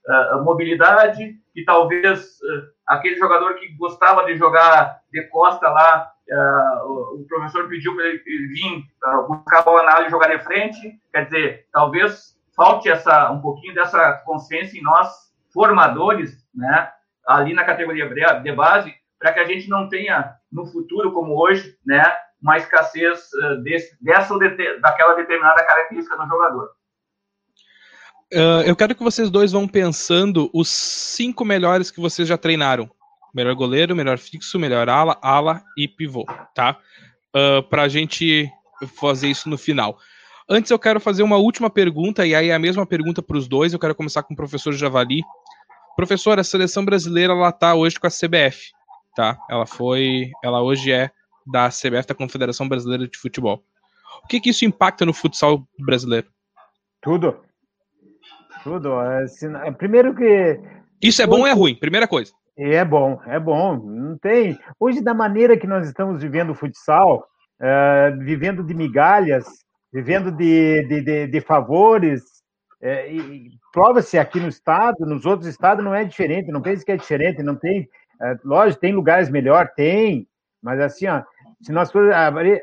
uh, 0.08 0.44
mobilidade, 0.44 1.36
que 1.54 1.64
talvez 1.64 2.22
uh, 2.22 2.76
aquele 2.88 3.18
jogador 3.18 3.56
que 3.56 3.76
gostava 3.76 4.26
de 4.26 4.36
jogar 4.36 5.00
de 5.12 5.24
costa 5.30 5.68
lá, 5.70 6.12
uh, 6.30 6.88
o, 6.88 7.22
o, 7.22 7.26
professor 7.28 7.68
pediu 7.68 7.96
para 7.96 8.06
ele 8.06 8.20
vir 8.26 8.84
buscar 9.28 9.60
a 9.60 9.64
bola 9.64 9.84
na 9.84 9.94
área 9.94 10.08
e 10.08 10.12
jogar 10.12 10.28
de 10.28 10.44
frente. 10.44 11.00
Quer 11.12 11.26
dizer, 11.26 11.68
talvez 11.72 12.36
falte 12.56 12.90
essa 12.90 13.32
um 13.32 13.42
pouquinho 13.42 13.74
dessa 13.74 14.14
consciência 14.26 14.78
em 14.78 14.84
nós 14.84 15.34
formadores, 15.54 16.46
né, 16.54 16.92
ali 17.26 17.54
na 17.54 17.64
categoria 17.64 18.08
de 18.42 18.52
base, 18.52 18.94
para 19.18 19.34
que 19.34 19.40
a 19.40 19.46
gente 19.46 19.70
não 19.70 19.90
tenha 19.90 20.36
no 20.52 20.66
futuro 20.66 21.12
como 21.14 21.42
hoje, 21.42 21.78
né, 21.86 22.04
uma 22.46 22.58
escassez 22.58 23.28
uh, 23.34 23.62
desse, 23.64 23.98
dessa 24.00 24.38
daquela 24.80 25.16
determinada 25.16 25.66
característica 25.66 26.16
no 26.16 26.28
jogador. 26.28 26.70
Uh, 28.32 28.62
eu 28.66 28.76
quero 28.76 28.94
que 28.94 29.04
vocês 29.04 29.32
dois 29.32 29.52
vão 29.52 29.68
pensando 29.68 30.50
os 30.54 30.70
cinco 30.70 31.44
melhores 31.44 31.90
que 31.90 32.00
vocês 32.00 32.28
já 32.28 32.38
treinaram 32.38 32.90
Melhor 33.34 33.54
goleiro, 33.54 33.96
melhor 33.96 34.18
fixo, 34.18 34.58
melhor 34.58 34.88
ala, 34.88 35.18
ala 35.22 35.62
e 35.78 35.90
pivô, 35.90 36.26
tá? 36.54 36.78
Uh, 37.36 37.62
pra 37.64 37.90
gente 37.90 38.50
fazer 38.98 39.28
isso 39.28 39.50
no 39.50 39.58
final. 39.58 39.98
Antes 40.50 40.72
eu 40.72 40.80
quero 40.80 41.02
fazer 41.02 41.22
uma 41.22 41.36
última 41.36 41.70
pergunta, 41.70 42.26
e 42.26 42.34
aí 42.34 42.50
é 42.50 42.54
a 42.54 42.60
mesma 42.60 42.86
pergunta 42.86 43.22
para 43.22 43.36
os 43.36 43.46
dois. 43.46 43.74
Eu 43.74 43.80
quero 43.80 43.94
começar 43.94 44.24
com 44.24 44.34
o 44.34 44.38
professor 44.38 44.72
Javali. 44.72 45.22
Professor, 45.98 46.40
a 46.40 46.46
seleção 46.46 46.86
brasileira 46.86 47.34
ela 47.34 47.52
tá 47.52 47.76
hoje 47.76 48.00
com 48.00 48.08
a 48.08 48.10
CBF, 48.10 48.72
tá? 49.14 49.38
Ela 49.50 49.66
foi, 49.66 50.32
ela 50.42 50.62
hoje 50.62 50.94
é 50.94 51.12
da 51.46 51.70
CBF, 51.70 52.08
da 52.08 52.16
Confederação 52.16 52.68
Brasileira 52.68 53.08
de 53.08 53.18
Futebol. 53.18 53.64
O 54.24 54.28
que 54.28 54.40
que 54.40 54.50
isso 54.50 54.66
impacta 54.66 55.06
no 55.06 55.14
futsal 55.14 55.68
brasileiro? 55.80 56.28
Tudo. 57.02 57.40
Tudo. 58.64 59.00
É, 59.02 59.72
primeiro 59.72 60.16
que. 60.16 60.60
Isso 61.02 61.22
é 61.22 61.28
bom 61.28 61.42
ou 61.42 61.48
é 61.48 61.52
ruim? 61.52 61.76
Primeira 61.76 62.08
coisa. 62.08 62.34
É 62.58 62.84
bom, 62.84 63.20
é 63.28 63.40
bom. 63.40 63.78
Não 63.78 64.18
tem. 64.18 64.58
Hoje, 64.80 65.02
da 65.02 65.14
maneira 65.14 65.58
que 65.58 65.68
nós 65.68 65.86
estamos 65.88 66.22
vivendo 66.22 66.52
o 66.52 66.56
futsal, 66.56 67.28
é, 67.62 68.12
vivendo 68.20 68.64
de 68.64 68.74
migalhas, 68.74 69.46
vivendo 69.94 70.32
de, 70.32 70.84
de, 70.88 71.02
de, 71.02 71.28
de 71.28 71.42
favores, 71.42 72.24
é, 72.82 73.08
prova-se 73.72 74.18
aqui 74.18 74.40
no 74.40 74.48
estado, 74.48 75.06
nos 75.06 75.26
outros 75.26 75.50
estados 75.50 75.84
não 75.84 75.94
é 75.94 76.04
diferente, 76.04 76.52
não 76.52 76.62
pense 76.62 76.84
que 76.84 76.92
é 76.92 76.98
diferente, 76.98 77.44
não 77.44 77.56
tem. 77.56 77.88
É, 78.22 78.38
lógico, 78.44 78.82
tem 78.82 78.94
lugares 78.94 79.30
melhor, 79.30 79.70
tem, 79.76 80.28
mas 80.64 80.80
assim, 80.80 81.08
ó, 81.08 81.22
se 81.62 81.72
nós 81.72 81.92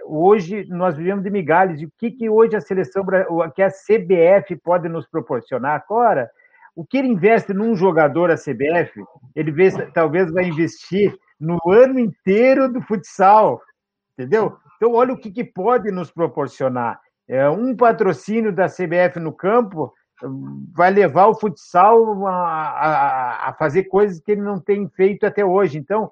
hoje 0.07 0.67
nós 0.69 0.97
vivemos 0.97 1.25
de 1.25 1.31
migalhas, 1.31 1.81
e 1.81 1.87
o 1.87 1.93
que, 1.99 2.11
que 2.11 2.29
hoje 2.29 2.57
a 2.57 2.61
seleção, 2.61 3.05
que 3.55 3.63
a 3.63 3.71
CBF 3.71 4.57
pode 4.57 4.89
nos 4.89 5.07
proporcionar 5.07 5.83
agora? 5.83 6.31
O 6.75 6.85
que 6.85 6.97
ele 6.97 7.09
investe 7.09 7.53
num 7.53 7.75
jogador 7.75 8.31
a 8.31 8.37
CBF, 8.37 9.03
ele 9.35 9.51
vê, 9.51 9.71
talvez 9.93 10.31
vai 10.33 10.45
investir 10.45 11.15
no 11.39 11.59
ano 11.69 11.99
inteiro 11.99 12.73
do 12.73 12.81
futsal, 12.81 13.61
entendeu? 14.17 14.57
Então, 14.77 14.95
olha 14.95 15.13
o 15.13 15.19
que, 15.19 15.31
que 15.31 15.45
pode 15.45 15.91
nos 15.91 16.11
proporcionar. 16.11 16.99
É, 17.29 17.49
um 17.49 17.77
patrocínio 17.77 18.53
da 18.53 18.69
CBF 18.69 19.21
no 19.21 19.33
campo 19.33 19.93
vai 20.73 20.91
levar 20.91 21.27
o 21.27 21.35
futsal 21.35 22.27
a, 22.27 22.33
a, 22.33 23.49
a 23.49 23.53
fazer 23.55 23.85
coisas 23.85 24.21
que 24.21 24.33
ele 24.33 24.41
não 24.41 24.59
tem 24.59 24.89
feito 24.89 25.27
até 25.27 25.45
hoje. 25.45 25.79
Então, 25.79 26.11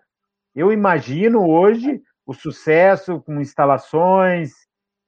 eu 0.54 0.72
imagino 0.72 1.48
hoje 1.48 2.02
o 2.26 2.34
sucesso 2.34 3.20
com 3.20 3.40
instalações, 3.40 4.52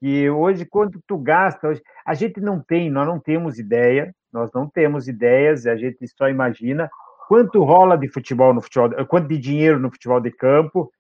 que 0.01 0.29
hoje, 0.29 0.65
quanto 0.65 1.01
tu 1.07 1.17
gasta, 1.17 1.69
hoje, 1.69 1.83
a 2.05 2.15
gente 2.15 2.41
não 2.41 2.61
tem, 2.61 2.91
nós 2.91 3.07
não 3.07 3.21
temos 3.21 3.59
ideia, 3.59 4.15
nós 4.33 4.51
não 4.53 4.69
temos 4.69 5.07
ideias, 5.07 5.67
a 5.67 5.77
gente 5.77 6.07
só 6.09 6.29
imagina 6.29 6.91
quanto 7.29 7.63
rola 7.63 7.97
de 7.97 8.09
futebol 8.09 8.53
no 8.53 8.61
futebol, 8.61 8.91
quanto 9.07 9.29
de 9.29 9.39
dinheiro 9.39 9.79
no 9.79 9.91
futebol 9.91 10.21
de 10.21 10.31
campo. 10.31 10.93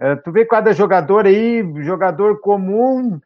É, 0.00 0.16
tu 0.16 0.32
vê 0.32 0.44
cada 0.44 0.72
jogador 0.72 1.26
aí, 1.26 1.62
jogador 1.82 2.40
comum, 2.40 3.20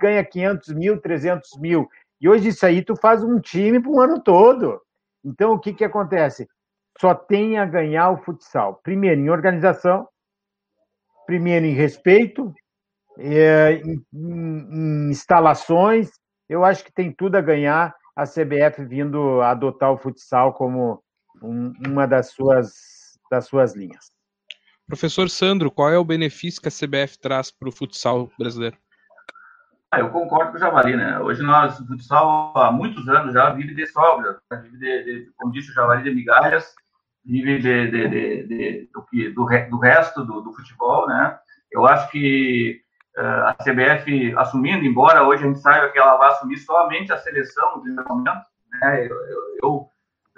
ganha 0.00 0.24
500 0.24 0.74
mil, 0.74 1.00
300 1.00 1.58
mil. 1.58 1.88
E 2.20 2.28
hoje 2.28 2.48
isso 2.48 2.64
aí 2.64 2.82
tu 2.82 2.96
faz 2.96 3.22
um 3.22 3.38
time 3.40 3.80
para 3.80 3.90
um 3.90 4.00
ano 4.00 4.20
todo. 4.20 4.80
Então, 5.24 5.52
o 5.52 5.58
que, 5.58 5.72
que 5.74 5.84
acontece? 5.84 6.48
Só 7.00 7.14
tem 7.14 7.58
a 7.58 7.64
ganhar 7.66 8.10
o 8.10 8.18
futsal. 8.18 8.80
Primeiro, 8.82 9.20
em 9.20 9.28
organização, 9.28 10.08
primeiro 11.26 11.66
em 11.66 11.72
respeito, 11.72 12.54
é, 13.18 13.82
em, 13.84 14.02
em, 14.14 15.10
instalações, 15.10 16.10
eu 16.48 16.64
acho 16.64 16.84
que 16.84 16.92
tem 16.92 17.12
tudo 17.12 17.36
a 17.36 17.40
ganhar 17.40 17.94
a 18.14 18.24
CBF 18.24 18.84
vindo 18.84 19.42
adotar 19.42 19.92
o 19.92 19.98
futsal 19.98 20.54
como 20.54 21.02
um, 21.42 21.72
uma 21.86 22.06
das 22.06 22.30
suas, 22.30 22.72
das 23.30 23.46
suas 23.46 23.74
linhas. 23.74 24.10
Professor 24.86 25.28
Sandro, 25.28 25.70
qual 25.70 25.90
é 25.90 25.98
o 25.98 26.04
benefício 26.04 26.62
que 26.62 26.68
a 26.68 26.70
CBF 26.70 27.18
traz 27.18 27.50
para 27.50 27.68
o 27.68 27.72
futsal 27.72 28.30
brasileiro? 28.38 28.76
Ah, 29.90 30.00
eu 30.00 30.10
concordo 30.10 30.52
com 30.52 30.56
o 30.56 30.60
Javali, 30.60 30.96
né? 30.96 31.18
Hoje 31.20 31.42
nós, 31.42 31.78
o 31.80 31.86
futsal, 31.86 32.52
há 32.56 32.70
muitos 32.70 33.08
anos 33.08 33.34
já 33.34 33.50
vive 33.50 33.74
de 33.74 33.86
sobra, 33.86 34.38
né? 34.50 34.58
vive 34.62 34.78
de, 34.78 35.04
de, 35.04 35.32
como 35.36 35.52
disse 35.52 35.70
o 35.70 35.74
Javali, 35.74 36.02
de 36.02 36.14
migalhas, 36.14 36.74
vive 37.26 37.58
de, 37.58 37.90
de, 37.90 38.08
de, 38.08 38.46
de 38.46 38.90
do, 38.92 39.02
que, 39.02 39.28
do, 39.30 39.44
do 39.44 39.78
resto 39.78 40.24
do, 40.24 40.40
do, 40.40 40.52
futebol, 40.52 41.08
né? 41.08 41.36
Eu 41.72 41.84
acho 41.84 42.08
que 42.10 42.80
uh, 43.18 43.48
a 43.48 43.54
CBF 43.54 44.34
assumindo, 44.36 44.84
embora 44.84 45.24
hoje 45.24 45.42
a 45.42 45.46
gente 45.48 45.58
saiba 45.58 45.88
que 45.88 45.98
ela 45.98 46.16
vai 46.16 46.28
assumir 46.28 46.56
somente 46.58 47.12
a 47.12 47.18
seleção 47.18 47.82
no 47.84 48.04
momento, 48.04 48.46
né? 48.80 49.06
Eu, 49.06 49.16
eu, 49.62 49.88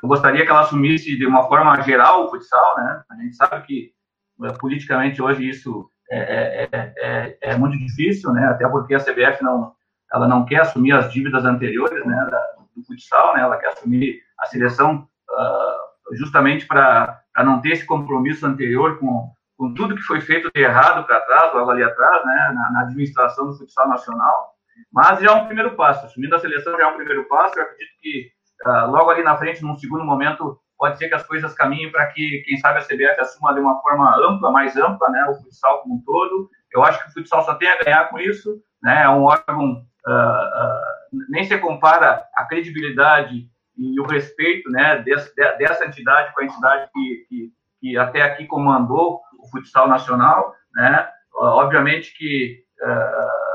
eu, 0.02 0.08
gostaria 0.08 0.44
que 0.44 0.50
ela 0.50 0.60
assumisse 0.60 1.16
de 1.16 1.26
uma 1.26 1.46
forma 1.46 1.80
geral 1.82 2.24
o 2.24 2.30
futsal, 2.30 2.76
né? 2.78 3.02
A 3.10 3.16
gente 3.16 3.36
sabe 3.36 3.66
que 3.66 3.92
uh, 4.40 4.58
politicamente 4.58 5.20
hoje 5.20 5.48
isso 5.48 5.90
é, 6.10 6.68
é, 6.72 6.94
é, 6.96 7.38
é, 7.42 7.56
muito 7.56 7.76
difícil, 7.76 8.32
né? 8.32 8.46
Até 8.46 8.66
porque 8.66 8.94
a 8.94 9.00
CBF 9.00 9.42
não, 9.42 9.74
ela 10.10 10.26
não 10.26 10.46
quer 10.46 10.62
assumir 10.62 10.92
as 10.92 11.12
dívidas 11.12 11.44
anteriores, 11.44 12.04
né? 12.06 12.26
Da, 12.30 12.54
do 12.74 12.82
futsal, 12.82 13.34
né? 13.34 13.42
Ela 13.42 13.58
quer 13.58 13.68
assumir 13.68 14.22
a 14.38 14.46
seleção 14.46 15.06
uh, 15.30 15.87
justamente 16.12 16.66
para 16.66 17.22
não 17.38 17.60
ter 17.60 17.70
esse 17.70 17.86
compromisso 17.86 18.46
anterior 18.46 18.98
com, 18.98 19.30
com 19.56 19.74
tudo 19.74 19.94
que 19.94 20.02
foi 20.02 20.20
feito 20.20 20.50
de 20.54 20.62
errado 20.62 21.06
para 21.06 21.20
trás, 21.20 21.52
logo 21.54 21.70
ali 21.70 21.82
atrás, 21.82 22.24
né, 22.24 22.52
na, 22.54 22.72
na, 22.72 22.80
administração 22.82 23.46
do 23.46 23.56
futsal 23.56 23.88
nacional. 23.88 24.54
Mas 24.92 25.20
já 25.20 25.30
é 25.30 25.34
um 25.34 25.46
primeiro 25.46 25.74
passo, 25.74 26.06
assumindo 26.06 26.34
a 26.36 26.38
seleção 26.38 26.76
já 26.76 26.84
é 26.84 26.86
um 26.86 26.96
primeiro 26.96 27.24
passo. 27.24 27.58
Eu 27.58 27.64
acredito 27.64 27.90
que 28.00 28.30
uh, 28.64 28.90
logo 28.90 29.10
ali 29.10 29.22
na 29.22 29.36
frente, 29.36 29.62
num 29.62 29.76
segundo 29.76 30.04
momento, 30.04 30.58
pode 30.78 30.96
ser 30.96 31.08
que 31.08 31.14
as 31.14 31.26
coisas 31.26 31.52
caminhem 31.54 31.90
para 31.90 32.06
que, 32.06 32.42
quem 32.46 32.56
sabe, 32.58 32.78
a 32.78 32.82
CBF 32.82 33.20
assuma 33.20 33.52
de 33.52 33.60
uma 33.60 33.80
forma 33.82 34.16
ampla, 34.16 34.52
mais 34.52 34.76
ampla, 34.76 35.10
né, 35.10 35.24
o 35.28 35.34
futsal 35.34 35.82
como 35.82 35.96
um 35.96 36.02
todo. 36.02 36.48
Eu 36.72 36.84
acho 36.84 37.02
que 37.02 37.10
o 37.10 37.12
futsal 37.12 37.44
só 37.44 37.54
tem 37.54 37.68
a 37.68 37.82
ganhar 37.82 38.08
com 38.08 38.18
isso, 38.18 38.62
né, 38.82 39.02
é 39.02 39.08
um 39.08 39.24
órgão, 39.24 39.72
uh, 40.06 40.10
uh, 40.10 41.18
nem 41.28 41.44
se 41.44 41.58
compara 41.58 42.24
a 42.36 42.44
credibilidade 42.44 43.48
e 43.78 44.00
o 44.00 44.06
respeito 44.06 44.68
né, 44.70 45.02
dessa, 45.02 45.32
dessa 45.56 45.86
entidade 45.86 46.34
com 46.34 46.40
a 46.40 46.44
entidade 46.44 46.90
que, 46.92 47.26
que, 47.28 47.52
que, 47.80 47.96
até 47.96 48.22
aqui 48.22 48.44
comandou 48.46 49.20
o 49.38 49.48
futsal 49.48 49.86
nacional, 49.86 50.52
né? 50.74 51.08
Obviamente 51.32 52.12
que 52.18 52.64
uh, 52.82 53.48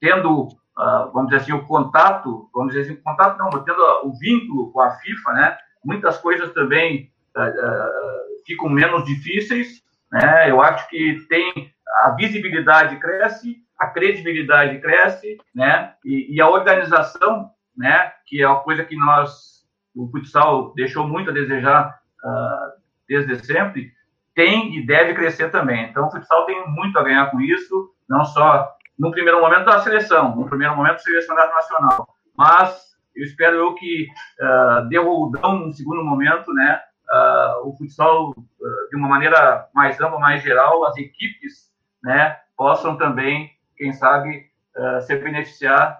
tendo, 0.00 0.42
uh, 0.42 1.12
vamos 1.12 1.30
dizer 1.30 1.42
assim, 1.42 1.52
o 1.52 1.64
contato, 1.64 2.50
vamos 2.52 2.72
dizer 2.72 2.90
assim, 2.90 3.00
o 3.00 3.02
contato 3.02 3.38
não, 3.38 3.50
tendo 3.50 3.80
o 4.02 4.18
vínculo 4.18 4.72
com 4.72 4.80
a 4.80 4.90
FIFA, 4.90 5.32
né? 5.32 5.58
Muitas 5.84 6.18
coisas 6.18 6.52
também 6.52 7.12
uh, 7.36 8.44
ficam 8.44 8.68
menos 8.68 9.04
difíceis, 9.04 9.80
né? 10.10 10.50
Eu 10.50 10.60
acho 10.60 10.88
que 10.88 11.24
tem 11.28 11.72
a 12.02 12.10
visibilidade 12.10 12.96
cresce, 12.96 13.58
a 13.78 13.86
credibilidade 13.86 14.80
cresce, 14.80 15.38
né? 15.54 15.94
E, 16.04 16.34
e 16.34 16.40
a 16.40 16.48
organização 16.48 17.50
né? 17.76 18.12
Que 18.26 18.42
é 18.42 18.48
uma 18.48 18.60
coisa 18.60 18.84
que 18.84 18.96
nós, 18.96 19.66
o 19.94 20.08
futsal 20.08 20.72
deixou 20.74 21.06
muito 21.06 21.30
a 21.30 21.34
desejar 21.34 21.98
uh, 22.24 22.80
desde 23.08 23.44
sempre, 23.44 23.92
tem 24.34 24.76
e 24.76 24.86
deve 24.86 25.14
crescer 25.14 25.50
também. 25.50 25.84
Então, 25.88 26.06
o 26.06 26.10
futsal 26.10 26.44
tem 26.46 26.66
muito 26.68 26.98
a 26.98 27.02
ganhar 27.02 27.30
com 27.30 27.40
isso, 27.40 27.90
não 28.08 28.24
só 28.24 28.70
no 28.98 29.10
primeiro 29.10 29.40
momento 29.40 29.66
da 29.66 29.80
seleção, 29.80 30.34
no 30.34 30.46
primeiro 30.46 30.76
momento 30.76 30.96
do 30.96 31.02
selecionado 31.02 31.52
nacional, 31.52 32.08
mas 32.36 32.96
eu 33.14 33.24
espero 33.24 33.56
eu 33.56 33.74
que 33.74 34.08
uh, 34.40 34.88
dê 34.88 34.98
roldão 34.98 35.72
segundo 35.72 36.04
momento, 36.04 36.52
né? 36.52 36.80
Uh, 37.10 37.68
o 37.68 37.76
futsal, 37.76 38.30
uh, 38.30 38.88
de 38.90 38.96
uma 38.96 39.08
maneira 39.08 39.68
mais 39.74 40.00
ampla, 40.00 40.18
mais 40.18 40.42
geral, 40.42 40.84
as 40.84 40.96
equipes, 40.96 41.70
né, 42.02 42.36
possam 42.56 42.96
também, 42.96 43.50
quem 43.76 43.92
sabe, 43.92 44.46
uh, 44.76 45.00
se 45.00 45.16
beneficiar 45.16 45.98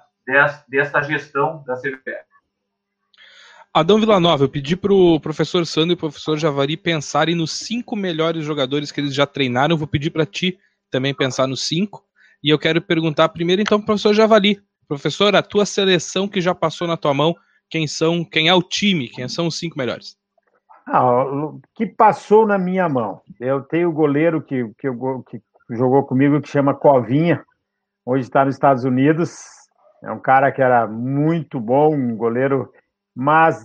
dessa 0.68 1.02
gestão 1.02 1.62
da 1.66 1.76
CBF. 1.76 2.26
Adão 3.72 4.00
Villanova, 4.00 4.44
eu 4.44 4.48
pedi 4.48 4.74
para 4.74 4.92
o 4.92 5.20
professor 5.20 5.66
Sandro 5.66 5.92
e 5.92 5.94
o 5.94 5.98
professor 5.98 6.38
Javari 6.38 6.78
pensarem 6.78 7.34
nos 7.34 7.52
cinco 7.52 7.94
melhores 7.94 8.42
jogadores 8.42 8.90
que 8.90 9.00
eles 9.00 9.14
já 9.14 9.26
treinaram. 9.26 9.74
Eu 9.74 9.78
vou 9.78 9.86
pedir 9.86 10.10
para 10.10 10.24
ti 10.24 10.58
também 10.90 11.14
pensar 11.14 11.46
nos 11.46 11.68
cinco. 11.68 12.02
E 12.42 12.48
eu 12.48 12.58
quero 12.58 12.80
perguntar 12.80 13.28
primeiro 13.28 13.60
então 13.60 13.78
para 13.78 13.84
o 13.84 13.86
professor 13.86 14.14
Javari. 14.14 14.62
Professor, 14.88 15.36
a 15.36 15.42
tua 15.42 15.66
seleção 15.66 16.26
que 16.26 16.40
já 16.40 16.54
passou 16.54 16.88
na 16.88 16.96
tua 16.96 17.12
mão, 17.12 17.34
quem 17.68 17.86
são, 17.86 18.24
quem 18.24 18.48
é 18.48 18.54
o 18.54 18.62
time, 18.62 19.08
quem 19.08 19.28
são 19.28 19.46
os 19.46 19.58
cinco 19.58 19.76
melhores? 19.76 20.16
Ah, 20.88 21.24
que 21.74 21.84
passou 21.84 22.46
na 22.46 22.56
minha 22.56 22.88
mão. 22.88 23.20
Eu 23.38 23.60
tenho 23.60 23.90
o 23.90 23.92
goleiro 23.92 24.40
que, 24.40 24.64
que, 24.78 24.88
que 24.90 25.76
jogou 25.76 26.04
comigo 26.04 26.40
que 26.40 26.48
chama 26.48 26.74
Covinha, 26.74 27.44
hoje 28.06 28.22
está 28.22 28.44
nos 28.44 28.54
Estados 28.54 28.84
Unidos, 28.84 29.36
é 30.02 30.10
um 30.10 30.18
cara 30.18 30.52
que 30.52 30.62
era 30.62 30.86
muito 30.86 31.60
bom, 31.60 31.94
um 31.94 32.16
goleiro, 32.16 32.70
mas 33.14 33.64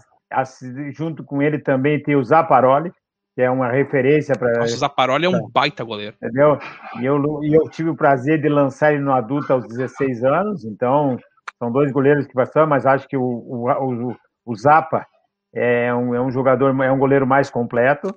junto 0.93 1.23
com 1.23 1.41
ele 1.41 1.59
também 1.59 2.01
tem 2.01 2.15
o 2.15 2.23
Zaparoli, 2.23 2.91
que 3.35 3.41
é 3.41 3.49
uma 3.49 3.69
referência 3.69 4.35
para. 4.35 4.63
O 4.63 4.67
Zaparoli 4.67 5.25
é 5.25 5.29
um 5.29 5.49
baita 5.49 5.83
goleiro. 5.83 6.15
Entendeu? 6.21 6.57
E 6.99 7.05
eu, 7.05 7.43
e 7.43 7.53
eu 7.53 7.69
tive 7.69 7.89
o 7.89 7.95
prazer 7.95 8.41
de 8.41 8.49
lançar 8.49 8.93
ele 8.93 9.03
no 9.03 9.13
adulto 9.13 9.51
aos 9.51 9.67
16 9.67 10.23
anos, 10.23 10.65
então 10.65 11.17
são 11.59 11.71
dois 11.71 11.91
goleiros 11.91 12.25
que 12.25 12.33
passaram, 12.33 12.67
mas 12.67 12.85
acho 12.85 13.07
que 13.07 13.17
o, 13.17 13.23
o, 13.23 13.69
o, 13.69 14.15
o 14.45 14.55
Zapa 14.55 15.05
é 15.53 15.93
um, 15.93 16.15
é 16.15 16.21
um 16.21 16.31
jogador, 16.31 16.69
é 16.83 16.91
um 16.91 16.97
goleiro 16.97 17.27
mais 17.27 17.49
completo. 17.49 18.15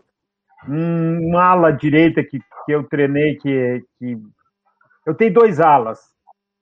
um, 0.68 1.36
ala 1.36 1.72
direita 1.72 2.22
que, 2.22 2.38
que 2.38 2.72
eu 2.72 2.84
treinei, 2.84 3.36
que, 3.36 3.84
que 3.98 4.18
eu 5.06 5.14
tenho 5.14 5.34
dois 5.34 5.60
alas. 5.60 6.13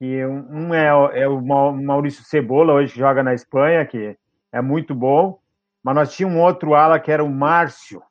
Que 0.03 0.27
um 0.27 0.75
é, 0.75 0.89
é 1.21 1.29
o 1.29 1.41
Maurício 1.41 2.25
Cebola, 2.25 2.73
hoje 2.73 2.99
joga 2.99 3.23
na 3.23 3.35
Espanha, 3.35 3.87
que 3.87 4.19
é 4.51 4.61
muito 4.61 4.97
bom. 4.97 5.39
Mas 5.81 5.95
nós 5.95 6.13
tínhamos 6.13 6.39
um 6.39 6.43
outro 6.43 6.75
ala 6.75 6.99
que 6.99 7.13
era 7.13 7.23
o 7.23 7.31
Márcio. 7.31 8.03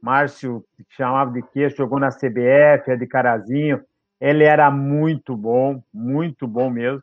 Márcio, 0.00 0.64
que 0.78 0.86
chamava 0.88 1.30
de 1.30 1.42
queixo, 1.42 1.76
jogou 1.76 2.00
na 2.00 2.08
CBF, 2.08 2.90
é 2.90 2.96
de 2.96 3.06
Carazinho. 3.06 3.84
Ele 4.18 4.44
era 4.44 4.70
muito 4.70 5.36
bom, 5.36 5.82
muito 5.92 6.48
bom 6.48 6.70
mesmo. 6.70 7.02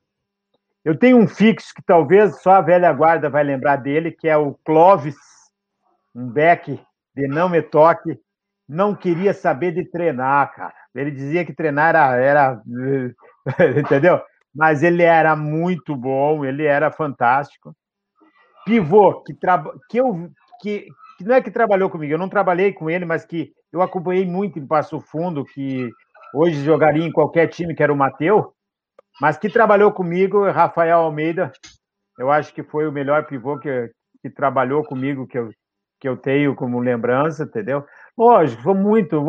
Eu 0.84 0.98
tenho 0.98 1.20
um 1.20 1.28
fixo 1.28 1.72
que 1.76 1.84
talvez 1.84 2.42
só 2.42 2.54
a 2.54 2.62
velha 2.62 2.92
guarda 2.94 3.30
vai 3.30 3.44
lembrar 3.44 3.76
dele, 3.76 4.12
que 4.12 4.28
é 4.28 4.36
o 4.36 4.56
Clóvis, 4.66 5.16
um 6.16 6.28
back 6.28 6.82
de 7.16 7.28
não 7.28 7.50
me 7.50 7.62
toque, 7.62 8.20
não 8.68 8.96
queria 8.96 9.32
saber 9.32 9.74
de 9.74 9.86
treinar, 9.86 10.56
cara. 10.56 10.74
Ele 10.98 11.12
dizia 11.12 11.46
que 11.46 11.54
treinar 11.54 11.90
era, 11.90 12.16
era 12.16 12.62
entendeu? 13.78 14.22
Mas 14.54 14.82
ele 14.82 15.04
era 15.04 15.36
muito 15.36 15.96
bom, 15.96 16.44
ele 16.44 16.66
era 16.66 16.92
fantástico. 16.92 17.76
Pivô, 18.66 19.22
que, 19.22 19.34
que 19.90 19.98
eu 19.98 20.30
que, 20.60 20.88
que 21.18 21.24
não 21.24 21.36
é 21.36 21.42
que 21.42 21.52
trabalhou 21.52 21.90
comigo, 21.90 22.14
eu 22.14 22.18
não 22.18 22.30
trabalhei 22.30 22.74
com 22.74 22.90
ele, 22.90 23.06
mas 23.06 23.24
que 23.24 23.52
eu 23.72 23.82
acompanhei 23.82 24.26
muito 24.26 24.58
em 24.58 24.66
Passo 24.66 25.00
Fundo, 25.00 25.46
que 25.46 25.90
hoje 26.34 26.64
jogaria 26.64 27.06
em 27.06 27.12
qualquer 27.12 27.48
time, 27.48 27.76
que 27.76 27.84
era 27.84 27.94
o 27.94 27.98
Mateu, 27.98 28.54
mas 29.22 29.38
que 29.38 29.50
trabalhou 29.50 29.92
comigo, 29.92 30.50
Rafael 30.50 31.00
Almeida, 31.00 31.52
eu 32.18 32.32
acho 32.32 32.54
que 32.54 32.64
foi 32.64 32.88
o 32.88 32.92
melhor 32.92 33.26
pivô 33.26 33.60
que, 33.60 33.92
que 34.22 34.30
trabalhou 34.30 34.84
comigo, 34.84 35.28
que 35.28 35.38
eu, 35.38 35.50
que 36.00 36.08
eu 36.08 36.18
tenho 36.18 36.56
como 36.56 36.80
lembrança, 36.80 37.44
entendeu? 37.44 37.86
Lógico, 38.18 38.64
foi 38.64 38.74
muito. 38.74 39.24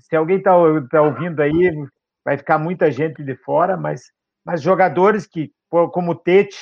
Se 0.00 0.14
alguém 0.14 0.36
está 0.36 0.52
tá 0.90 1.02
ouvindo 1.02 1.40
aí, 1.40 1.72
vai 2.24 2.36
ficar 2.36 2.58
muita 2.58 2.90
gente 2.90 3.22
de 3.24 3.34
fora, 3.36 3.76
mas, 3.76 4.12
mas 4.44 4.60
jogadores 4.60 5.26
que, 5.26 5.50
como 5.70 6.12
o 6.12 6.14
Tete, 6.14 6.58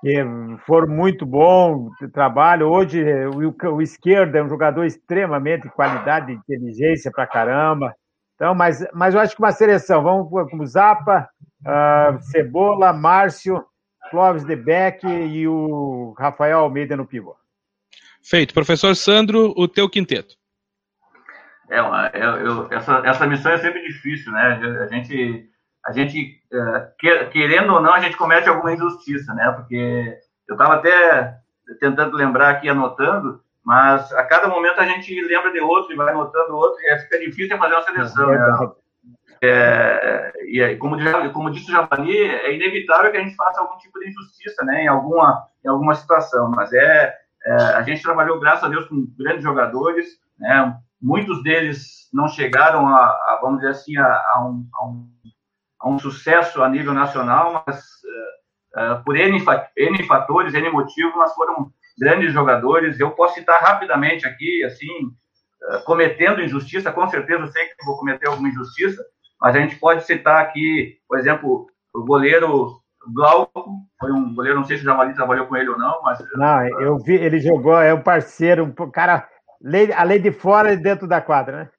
que 0.00 0.24
foram 0.66 0.86
muito 0.88 1.26
bom 1.26 1.90
trabalho. 2.12 2.68
Hoje, 2.68 3.04
o, 3.26 3.74
o 3.74 3.82
esquerdo 3.82 4.36
é 4.36 4.42
um 4.42 4.48
jogador 4.48 4.84
extremamente 4.84 5.62
de 5.62 5.70
qualidade, 5.70 6.26
de 6.26 6.32
inteligência 6.32 7.10
para 7.10 7.26
caramba. 7.26 7.92
Então, 8.36 8.54
mas, 8.54 8.86
mas 8.92 9.14
eu 9.14 9.20
acho 9.20 9.34
que 9.34 9.42
uma 9.42 9.52
seleção, 9.52 10.02
vamos 10.02 10.28
com 10.50 10.66
Zapa, 10.66 11.28
uh, 11.66 12.20
Cebola, 12.22 12.92
Márcio, 12.92 13.64
Clóvis 14.10 14.44
de 14.44 14.54
Beck 14.54 15.06
e 15.06 15.46
o 15.46 16.14
Rafael 16.18 16.60
Almeida 16.60 16.96
no 16.96 17.06
pivô. 17.06 17.36
Feito. 18.22 18.54
Professor 18.54 18.94
Sandro, 18.94 19.52
o 19.56 19.66
teu 19.66 19.88
quinteto. 19.88 20.34
É, 21.70 21.78
eu, 21.78 22.36
eu, 22.38 22.68
essa, 22.70 23.02
essa 23.04 23.26
missão 23.26 23.52
é 23.52 23.58
sempre 23.58 23.82
difícil, 23.82 24.30
né? 24.30 24.60
A 24.82 24.86
gente, 24.86 25.50
a 25.86 25.92
gente 25.92 26.40
é, 26.52 27.24
querendo 27.30 27.72
ou 27.72 27.80
não, 27.80 27.94
a 27.94 28.00
gente 28.00 28.16
comete 28.16 28.48
alguma 28.48 28.72
injustiça, 28.72 29.32
né? 29.34 29.50
Porque 29.52 30.18
eu 30.48 30.54
estava 30.54 30.74
até 30.74 31.38
tentando 31.80 32.16
lembrar 32.16 32.50
aqui, 32.50 32.68
anotando, 32.68 33.40
mas 33.64 34.12
a 34.12 34.24
cada 34.24 34.48
momento 34.48 34.80
a 34.80 34.86
gente 34.86 35.18
lembra 35.22 35.50
de 35.50 35.60
outro 35.60 35.92
e 35.92 35.96
vai 35.96 36.12
anotando 36.12 36.56
outro, 36.56 36.78
e 36.82 36.98
fica 36.98 37.18
difícil 37.20 37.56
fazer 37.56 37.74
uma 37.74 37.82
seleção, 37.82 38.32
é 38.32 38.38
né? 38.38 38.72
É, 39.44 40.32
e 40.46 40.76
como, 40.76 40.96
como 41.32 41.50
disse 41.50 41.70
o 41.70 41.74
Javali, 41.74 42.16
é 42.16 42.54
inevitável 42.54 43.10
que 43.10 43.16
a 43.16 43.22
gente 43.22 43.34
faça 43.34 43.60
algum 43.60 43.76
tipo 43.78 43.98
de 43.98 44.08
injustiça, 44.08 44.64
né? 44.64 44.84
Em 44.84 44.88
alguma, 44.88 45.44
em 45.64 45.68
alguma 45.68 45.94
situação, 45.94 46.48
mas 46.50 46.72
é, 46.72 46.78
é, 47.06 47.14
a 47.50 47.82
gente 47.82 48.02
trabalhou, 48.02 48.38
graças 48.38 48.64
a 48.64 48.68
Deus, 48.68 48.86
com 48.86 49.06
grandes 49.18 49.42
jogadores, 49.42 50.06
né? 50.38 50.76
muitos 51.00 51.42
deles 51.42 52.08
não 52.12 52.28
chegaram 52.28 52.86
a, 52.86 53.00
a 53.00 53.38
vamos 53.42 53.58
dizer 53.58 53.72
assim, 53.72 53.96
a, 53.96 54.06
a, 54.06 54.44
um, 54.44 54.68
um, 54.84 55.08
a, 55.80 55.88
um, 55.88 55.98
sucesso 55.98 56.62
a 56.62 56.68
nível 56.68 56.94
nacional, 56.94 57.64
mas 57.66 57.82
é, 58.76 58.92
é, 58.92 58.94
por 59.04 59.16
N, 59.16 59.42
N 59.76 60.06
fatores, 60.06 60.54
N 60.54 60.70
motivos, 60.70 61.14
nós 61.16 61.34
foram 61.34 61.72
grandes 61.98 62.32
jogadores. 62.32 63.00
Eu 63.00 63.10
posso 63.10 63.34
citar 63.34 63.60
rapidamente 63.60 64.26
aqui, 64.26 64.62
assim, 64.64 65.10
é, 65.70 65.78
cometendo 65.78 66.42
injustiça, 66.42 66.92
com 66.92 67.08
certeza 67.08 67.42
eu 67.42 67.48
sei 67.48 67.66
que 67.66 67.84
vou 67.84 67.98
cometer 67.98 68.28
alguma 68.28 68.48
injustiça, 68.48 69.02
mas 69.40 69.56
a 69.56 69.60
gente 69.60 69.76
pode 69.76 70.04
citar 70.04 70.40
aqui, 70.40 70.98
por 71.08 71.18
exemplo, 71.18 71.66
o 71.92 72.04
goleiro 72.04 72.81
Glauco 73.14 73.64
foi 73.98 74.12
um 74.12 74.34
goleiro, 74.34 74.58
não 74.58 74.64
sei 74.64 74.76
se 74.76 74.82
o 74.82 74.86
Javali 74.86 75.14
trabalhou 75.14 75.46
com 75.46 75.56
ele 75.56 75.70
ou 75.70 75.78
não, 75.78 76.00
mas. 76.02 76.18
Não, 76.34 76.80
eu 76.80 76.98
vi, 76.98 77.14
ele 77.14 77.40
jogou, 77.40 77.80
é 77.80 77.92
um 77.92 78.02
parceiro, 78.02 78.64
um 78.64 78.90
cara, 78.90 79.28
além 79.96 80.20
de 80.20 80.30
fora 80.30 80.72
e 80.72 80.76
dentro 80.76 81.06
da 81.06 81.20
quadra, 81.20 81.56
né? 81.56 81.70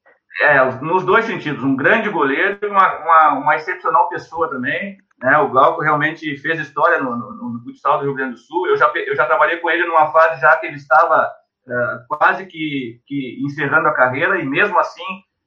É, 0.42 0.64
nos 0.82 1.06
dois 1.06 1.26
sentidos, 1.26 1.64
um 1.64 1.76
grande 1.76 2.10
goleiro 2.10 2.58
e 2.64 2.66
uma, 2.66 2.98
uma, 2.98 3.34
uma, 3.40 3.56
excepcional 3.56 4.10
pessoa 4.10 4.50
também. 4.50 4.98
Né? 5.22 5.38
O 5.38 5.50
Glauco 5.50 5.82
realmente 5.82 6.36
fez 6.38 6.60
história 6.60 7.00
no, 7.00 7.16
no, 7.16 7.54
no 7.54 7.64
futsal 7.64 8.00
do 8.00 8.06
Rio 8.06 8.16
Grande 8.16 8.34
do 8.34 8.40
Sul. 8.40 8.68
Eu 8.68 8.76
já, 8.76 8.92
eu 8.96 9.16
já 9.16 9.26
trabalhei 9.28 9.58
com 9.58 9.70
ele 9.70 9.86
numa 9.86 10.12
fase 10.12 10.42
já 10.42 10.58
que 10.58 10.66
ele 10.66 10.78
estava 10.78 11.32
uh, 11.68 12.18
quase 12.18 12.48
que, 12.48 13.00
que 13.06 13.40
encerrando 13.46 13.88
a 13.88 13.94
carreira 13.94 14.40
e 14.42 14.46
mesmo 14.46 14.78
assim 14.80 15.04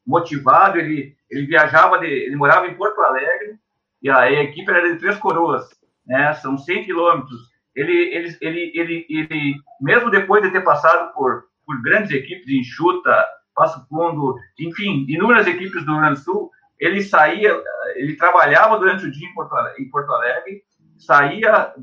motivado, 0.06 0.78
ele, 0.78 1.16
ele 1.28 1.46
viajava, 1.46 1.98
de, 1.98 2.06
ele 2.06 2.36
morava 2.36 2.68
em 2.68 2.74
Porto 2.76 3.00
Alegre, 3.00 3.58
e 4.02 4.10
a 4.10 4.30
equipe 4.30 4.70
era 4.70 4.92
de 4.92 4.98
Três 4.98 5.18
Coroas, 5.18 5.66
né? 6.06 6.32
São 6.34 6.56
100 6.56 6.84
quilômetros. 6.84 7.40
Ele, 7.74 7.92
ele, 7.92 8.36
ele, 8.40 8.72
ele, 8.74 9.06
ele, 9.08 9.54
mesmo 9.80 10.10
depois 10.10 10.42
de 10.42 10.50
ter 10.50 10.62
passado 10.62 11.12
por, 11.14 11.44
por 11.66 11.82
grandes 11.82 12.10
equipes 12.10 12.48
Enxuta, 12.48 13.24
Passo 13.54 13.86
Fundo, 13.88 14.36
enfim, 14.58 15.06
inúmeras 15.08 15.46
equipes 15.46 15.84
do 15.84 15.92
Rio 15.92 16.00
Grande 16.00 16.20
do 16.20 16.24
Sul, 16.24 16.50
ele 16.78 17.02
saía, 17.02 17.58
ele 17.96 18.16
trabalhava 18.16 18.78
durante 18.78 19.06
o 19.06 19.10
dia 19.10 19.26
em 19.26 19.34
Porto 19.34 19.54
Alegre, 19.54 19.82
em 19.82 19.90
Porto 19.90 20.12
Alegre 20.12 20.62
saía 20.98 21.74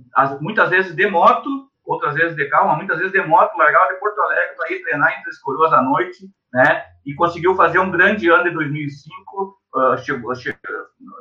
muitas 0.41 0.69
vezes 0.69 0.95
de 0.95 1.07
moto, 1.09 1.49
outras 1.85 2.15
vezes 2.15 2.35
de 2.35 2.45
carro, 2.45 2.75
muitas 2.75 2.97
vezes 2.97 3.11
de 3.11 3.21
moto, 3.21 3.55
largava 3.57 3.93
de 3.93 3.99
Porto 3.99 4.19
Alegre 4.21 4.55
para 4.55 4.71
ir 4.71 4.81
treinar 4.83 5.11
em 5.11 5.21
Três 5.23 5.39
Coroas 5.39 5.73
à 5.73 5.81
noite, 5.81 6.29
né? 6.53 6.83
E 7.05 7.13
conseguiu 7.13 7.55
fazer 7.55 7.79
um 7.79 7.91
grande 7.91 8.29
ano 8.29 8.45
de 8.45 8.51
2005, 8.51 9.57
uh, 9.75 9.97
chegou, 9.99 10.35
chegou, 10.35 10.59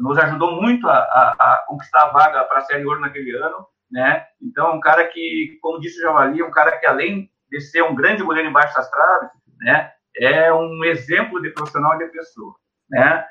nos 0.00 0.18
ajudou 0.18 0.60
muito 0.60 0.88
a, 0.88 0.96
a, 0.96 1.36
a 1.38 1.64
conquistar 1.66 2.04
a 2.04 2.10
vaga 2.10 2.44
para 2.44 2.58
a 2.58 2.62
Série 2.62 2.84
Ouro 2.84 3.00
naquele 3.00 3.36
ano, 3.36 3.66
né? 3.90 4.24
Então, 4.40 4.74
um 4.74 4.80
cara 4.80 5.06
que, 5.08 5.58
como 5.60 5.80
disse 5.80 5.98
o 6.00 6.02
Javali, 6.02 6.42
um 6.42 6.50
cara 6.50 6.78
que 6.78 6.86
além 6.86 7.30
de 7.50 7.60
ser 7.60 7.82
um 7.82 7.94
grande 7.94 8.22
goleiro 8.22 8.48
embaixo 8.48 8.74
das 8.74 8.90
traves, 8.90 9.30
né? 9.60 9.92
É 10.16 10.52
um 10.52 10.84
exemplo 10.84 11.40
de 11.40 11.50
profissional 11.50 11.96
de 11.98 12.06
pessoa, 12.06 12.54
né? 12.90 13.24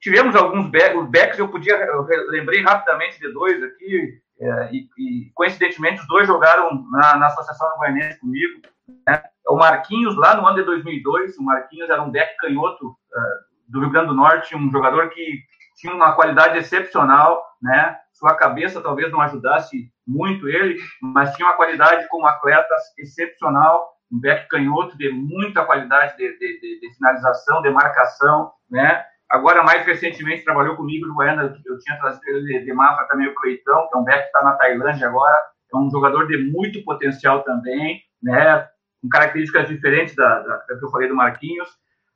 Tivemos 0.00 0.36
alguns 0.36 0.70
backs, 0.70 1.10
backs 1.10 1.38
eu 1.38 1.48
podia, 1.48 1.74
eu 1.74 2.06
lembrei 2.28 2.62
rapidamente 2.62 3.18
de 3.18 3.32
dois 3.32 3.62
aqui, 3.62 4.20
é, 4.40 4.72
e, 4.72 4.88
e, 4.96 5.30
coincidentemente 5.34 6.00
os 6.00 6.06
dois 6.06 6.26
jogaram 6.26 6.86
na, 6.90 7.16
na 7.16 7.26
Associação 7.26 7.68
do 7.70 7.80
Guarnense 7.80 8.20
comigo, 8.20 8.60
né? 9.06 9.22
O 9.48 9.56
Marquinhos, 9.56 10.16
lá 10.16 10.36
no 10.36 10.46
ano 10.46 10.58
de 10.58 10.64
2002, 10.64 11.38
o 11.38 11.42
Marquinhos 11.42 11.88
era 11.88 12.02
um 12.02 12.10
back 12.10 12.36
canhoto, 12.36 12.88
uh, 12.88 13.47
do 13.68 13.80
Rio 13.80 13.90
Grande 13.90 14.08
do 14.08 14.14
Norte, 14.14 14.56
um 14.56 14.70
jogador 14.70 15.10
que 15.10 15.42
tinha 15.76 15.94
uma 15.94 16.12
qualidade 16.12 16.58
excepcional, 16.58 17.42
né? 17.62 17.96
Sua 18.12 18.34
cabeça 18.34 18.80
talvez 18.80 19.12
não 19.12 19.20
ajudasse 19.20 19.90
muito 20.06 20.48
ele, 20.48 20.76
mas 21.00 21.34
tinha 21.34 21.46
uma 21.46 21.56
qualidade 21.56 22.08
como 22.08 22.26
atleta 22.26 22.74
excepcional, 22.98 23.88
um 24.10 24.20
back 24.20 24.48
canhoto 24.48 24.96
de 24.96 25.10
muita 25.10 25.64
qualidade 25.64 26.16
de, 26.16 26.32
de, 26.38 26.60
de, 26.60 26.80
de 26.80 26.94
finalização, 26.96 27.62
de 27.62 27.70
marcação, 27.70 28.50
né? 28.70 29.04
Agora, 29.30 29.62
mais 29.62 29.84
recentemente, 29.84 30.42
trabalhou 30.42 30.74
comigo 30.74 31.06
no 31.06 31.14
Goiânia, 31.14 31.54
eu 31.66 31.78
tinha 31.78 31.98
trazido 31.98 32.24
ele 32.26 32.64
de 32.64 32.72
Mafra 32.72 33.06
também, 33.06 33.28
o 33.28 33.34
Cleitão, 33.34 33.86
que 33.88 33.96
é 33.96 34.00
um 34.00 34.04
back 34.04 34.20
que 34.20 34.26
está 34.26 34.42
na 34.42 34.56
Tailândia 34.56 35.06
agora, 35.06 35.36
é 35.72 35.76
um 35.76 35.90
jogador 35.90 36.26
de 36.26 36.38
muito 36.50 36.82
potencial 36.82 37.42
também, 37.44 38.00
né? 38.22 38.66
Com 39.02 39.08
características 39.10 39.68
diferentes 39.68 40.14
da, 40.14 40.40
da, 40.40 40.56
da 40.56 40.78
que 40.78 40.84
eu 40.84 40.90
falei 40.90 41.08
do 41.08 41.14
Marquinhos. 41.14 41.68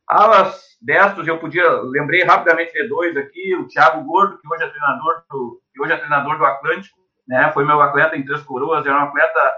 Alas 0.09 0.61
destros, 0.81 1.27
eu 1.27 1.39
podia, 1.39 1.69
lembrei 1.83 2.25
rapidamente 2.25 2.73
de 2.73 2.89
dois 2.89 3.17
aqui, 3.17 3.55
o 3.55 3.69
Thiago 3.69 4.05
Gordo, 4.05 4.39
que 4.39 4.53
hoje 4.53 4.65
é 4.65 4.69
treinador 4.69 5.23
do, 5.31 5.61
que 5.73 5.81
hoje 5.81 5.93
é 5.93 5.97
treinador 5.97 6.39
do 6.39 6.45
Atlântico, 6.45 6.99
né? 7.27 7.51
Foi 7.53 7.65
meu 7.65 7.81
atleta 7.81 8.17
em 8.17 8.25
Três 8.25 8.43
Coroas, 8.43 8.85
era 8.85 8.99
um 8.99 9.09
atleta 9.09 9.55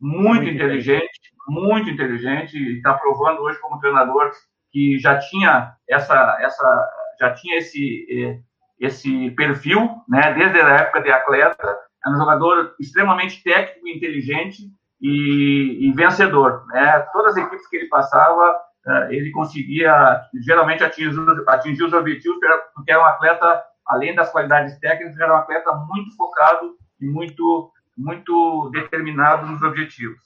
muito, 0.00 0.42
muito 0.42 0.54
inteligente, 0.54 1.20
muito 1.48 1.90
inteligente, 1.90 2.56
e 2.56 2.76
está 2.76 2.94
provando 2.94 3.42
hoje 3.42 3.58
como 3.60 3.80
treinador 3.80 4.30
que 4.70 4.98
já 4.98 5.18
tinha 5.18 5.74
essa, 5.88 6.38
essa, 6.40 6.90
já 7.20 7.32
tinha 7.32 7.58
esse, 7.58 8.06
eh, 8.10 8.40
esse 8.80 9.30
perfil, 9.32 10.02
né? 10.08 10.32
Desde 10.34 10.60
a 10.60 10.76
época 10.76 11.02
de 11.02 11.10
atleta, 11.10 11.78
era 12.04 12.14
um 12.14 12.18
jogador 12.18 12.74
extremamente 12.78 13.42
técnico, 13.42 13.88
inteligente 13.88 14.62
e, 15.00 15.88
e 15.88 15.92
vencedor, 15.92 16.64
né? 16.68 17.00
Todas 17.12 17.36
as 17.36 17.44
equipes 17.44 17.68
que 17.68 17.76
ele 17.76 17.88
passava 17.88 18.52
é, 18.52 18.73
ele 19.10 19.30
conseguia 19.30 20.20
geralmente 20.34 20.84
atingir, 20.84 21.18
atingir 21.48 21.84
os 21.84 21.92
objetivos, 21.92 22.38
porque 22.74 22.92
era 22.92 23.02
um 23.02 23.06
atleta, 23.06 23.62
além 23.86 24.14
das 24.14 24.30
qualidades 24.30 24.78
técnicas, 24.78 25.18
era 25.18 25.32
um 25.32 25.38
atleta 25.38 25.72
muito 25.72 26.14
focado 26.16 26.76
e 27.00 27.06
muito, 27.06 27.72
muito 27.96 28.70
determinado 28.72 29.46
nos 29.46 29.62
objetivos. 29.62 30.18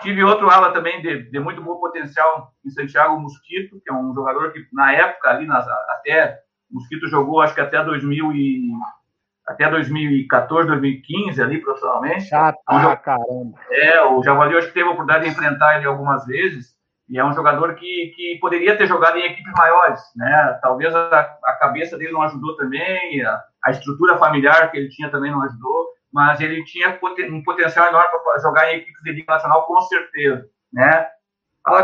Tive 0.00 0.24
outro 0.24 0.50
ala 0.50 0.72
também 0.72 1.00
de, 1.02 1.30
de, 1.30 1.38
muito 1.38 1.62
bom 1.62 1.76
potencial 1.76 2.52
em 2.64 2.70
Santiago 2.70 3.18
Mosquito, 3.18 3.80
que 3.80 3.90
é 3.90 3.94
um 3.94 4.12
jogador 4.12 4.52
que 4.52 4.66
na 4.72 4.92
época 4.92 5.30
ali 5.30 5.46
nas, 5.46 5.66
até 5.68 6.40
Mosquito 6.70 7.08
jogou 7.08 7.40
acho 7.40 7.54
que 7.54 7.60
até 7.60 7.82
2000 7.82 8.32
e 8.32 8.72
até 9.46 9.70
2014, 9.70 10.66
2015 10.66 11.42
ali 11.42 11.60
profissionalmente. 11.60 12.24
Chato 12.24 12.58
é 12.68 12.74
um 12.74 12.80
pra 12.80 12.96
caramba. 12.96 13.58
É, 13.70 14.02
o 14.02 14.22
Javali 14.22 14.56
acho 14.56 14.68
que 14.68 14.74
teve 14.74 14.88
a 14.88 14.92
oportunidade 14.92 15.24
de 15.24 15.30
enfrentar 15.30 15.76
ele 15.76 15.86
algumas 15.86 16.26
vezes 16.26 16.74
e 17.08 17.18
é 17.18 17.24
um 17.24 17.34
jogador 17.34 17.74
que, 17.74 18.12
que 18.16 18.38
poderia 18.40 18.76
ter 18.76 18.86
jogado 18.86 19.18
em 19.18 19.26
equipes 19.26 19.52
maiores, 19.52 20.00
né? 20.16 20.58
Talvez 20.62 20.94
a, 20.94 21.36
a 21.44 21.52
cabeça 21.60 21.98
dele 21.98 22.12
não 22.12 22.22
ajudou 22.22 22.56
também, 22.56 23.22
a, 23.22 23.42
a, 23.64 23.70
estrutura 23.70 24.16
familiar 24.16 24.70
que 24.70 24.78
ele 24.78 24.88
tinha 24.88 25.10
também 25.10 25.30
não 25.30 25.42
ajudou, 25.42 25.88
mas 26.12 26.40
ele 26.40 26.64
tinha 26.64 26.98
um 27.30 27.42
potencial 27.42 27.88
enorme 27.88 28.08
para 28.24 28.40
jogar 28.40 28.72
em 28.72 28.78
equipes 28.78 29.02
de 29.02 29.12
Liga 29.12 29.34
Nacional, 29.34 29.66
com 29.66 29.80
certeza, 29.82 30.46
né? 30.72 31.08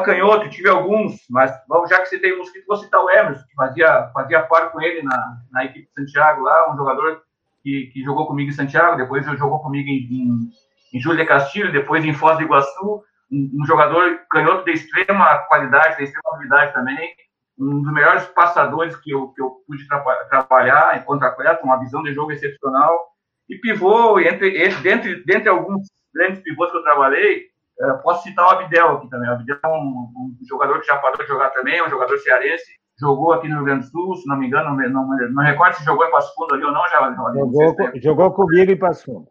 Canhoto, 0.05 0.51
tive 0.51 0.69
alguns, 0.69 1.25
mas 1.31 1.51
já 1.89 2.01
que 2.01 2.07
você 2.07 2.19
tem 2.19 2.35
um 2.35 2.39
mosquito, 2.39 2.67
vou 2.67 2.77
citar 2.77 3.03
o 3.03 3.09
Emerson, 3.09 3.47
que 3.47 3.55
fazia, 3.55 4.11
fazia 4.13 4.43
parte 4.43 4.73
com 4.73 4.81
ele 4.81 5.03
na, 5.03 5.39
na 5.51 5.65
equipe 5.65 5.87
de 5.87 5.93
Santiago 5.95 6.43
lá, 6.43 6.71
um 6.71 6.77
jogador 6.77 7.23
que, 7.63 7.91
que 7.93 8.03
jogou 8.03 8.27
comigo 8.27 8.51
em 8.51 8.55
Santiago, 8.55 8.97
depois 8.97 9.25
jogou 9.39 9.59
comigo 9.61 9.89
em, 9.89 10.07
em, 10.11 10.51
em 10.93 11.01
Júlia 11.01 11.27
Castilho, 11.27 11.73
depois 11.73 12.05
em 12.05 12.13
Foz 12.13 12.37
do 12.37 12.43
Iguaçu, 12.43 13.03
um, 13.31 13.65
jogador 13.65 14.21
canhoto 14.31 14.65
de 14.65 14.73
extrema 14.73 15.39
qualidade, 15.49 15.97
de 15.97 16.05
extrema 16.05 16.35
habilidade 16.35 16.73
também, 16.73 17.15
um 17.59 17.83
dos 17.83 17.93
melhores 17.93 18.25
passadores 18.27 18.97
que 18.97 19.11
eu, 19.11 19.29
que 19.29 19.43
eu 19.43 19.57
pude 19.67 19.87
tra 19.87 20.01
trabalhar 20.29 20.99
enquanto 20.99 21.23
atleta, 21.23 21.63
uma 21.63 21.79
visão 21.79 22.03
de 22.03 22.13
jogo 22.13 22.33
excepcional. 22.33 23.09
E 23.49 23.57
pivô, 23.57 24.19
entre, 24.19 24.51
dentre, 24.83 25.25
dentre 25.25 25.49
alguns 25.49 25.87
grandes 26.15 26.43
pivôs 26.43 26.71
que 26.71 26.79
eu 26.79 26.83
trabalhei, 26.83 27.47
uh, 27.81 28.03
posso 28.03 28.23
citar 28.23 28.47
o 28.47 28.51
Abdel 28.51 28.93
aqui 28.93 29.11
também. 29.11 29.29
O 29.29 29.33
Abdel 29.33 29.59
é 29.63 29.69
um, 29.69 30.11
um, 30.17 30.37
jogador 30.49 30.81
que 30.81 30.87
já 30.87 30.97
parou 30.97 31.19
de 31.19 31.27
jogar 31.27 31.51
também, 31.51 31.79
é 31.79 31.87
um 31.87 31.91
jogador 31.91 32.17
cearense, 32.19 32.65
jogou 32.99 33.33
aqui 33.33 33.49
no 33.49 33.57
Rio 33.57 33.65
Grande 33.65 33.87
do 33.87 33.91
Sul, 33.91 34.15
se 34.17 34.29
não 34.29 34.39
me 34.39 34.47
engano, 34.47 34.75
não, 34.77 35.07
não, 35.07 35.31
não 35.31 35.43
recordo 35.43 35.75
se 35.75 35.85
jogou 35.85 36.07
em 36.07 36.11
Passo 36.11 36.35
Fundo 36.35 36.55
ali 36.55 36.65
ou 36.65 36.73
não. 36.73 36.89
Já, 36.89 37.13
jogou, 37.35 37.77
jogou 37.97 38.33
comigo 38.33 38.73
em 38.73 38.79
Passo 38.79 39.05
Fundo. 39.05 39.29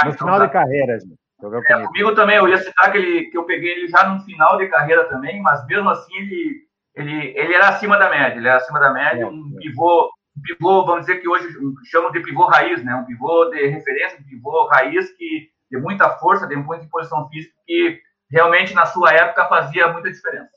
Ah, 0.00 0.06
no 0.06 0.12
então 0.12 0.26
final 0.26 0.40
tá. 0.40 0.46
de 0.46 0.52
carreira, 0.52 0.98
gente. 1.00 1.23
É, 1.68 1.86
comigo 1.86 2.14
também, 2.14 2.36
eu 2.36 2.48
ia 2.48 2.58
citar 2.58 2.90
que, 2.90 2.98
ele, 2.98 3.24
que 3.30 3.36
eu 3.36 3.44
peguei 3.44 3.72
ele 3.72 3.88
já 3.88 4.08
no 4.08 4.20
final 4.20 4.56
de 4.56 4.68
carreira 4.68 5.04
também, 5.04 5.40
mas 5.42 5.66
mesmo 5.66 5.88
assim 5.90 6.14
ele, 6.16 6.62
ele, 6.94 7.38
ele 7.38 7.54
era 7.54 7.68
acima 7.68 7.98
da 7.98 8.08
média, 8.08 8.38
ele 8.38 8.48
era 8.48 8.56
acima 8.56 8.80
da 8.80 8.92
média, 8.92 9.22
é, 9.22 9.26
um 9.26 9.54
pivô, 9.56 10.10
um 10.36 10.42
pivô, 10.42 10.84
vamos 10.84 11.06
dizer 11.06 11.20
que 11.20 11.28
hoje 11.28 11.48
chamam 11.90 12.10
de 12.10 12.20
pivô 12.20 12.46
raiz, 12.46 12.82
né? 12.84 12.94
Um 12.94 13.04
pivô 13.04 13.46
de 13.46 13.66
referência, 13.66 14.18
um 14.20 14.24
pivô 14.24 14.66
raiz 14.66 15.10
que 15.16 15.48
de 15.70 15.78
muita 15.78 16.10
força, 16.18 16.46
de 16.46 16.56
muita 16.56 16.84
imposição 16.84 17.28
física, 17.28 17.54
que 17.66 18.00
realmente 18.30 18.74
na 18.74 18.86
sua 18.86 19.12
época 19.12 19.48
fazia 19.48 19.92
muita 19.92 20.10
diferença. 20.10 20.50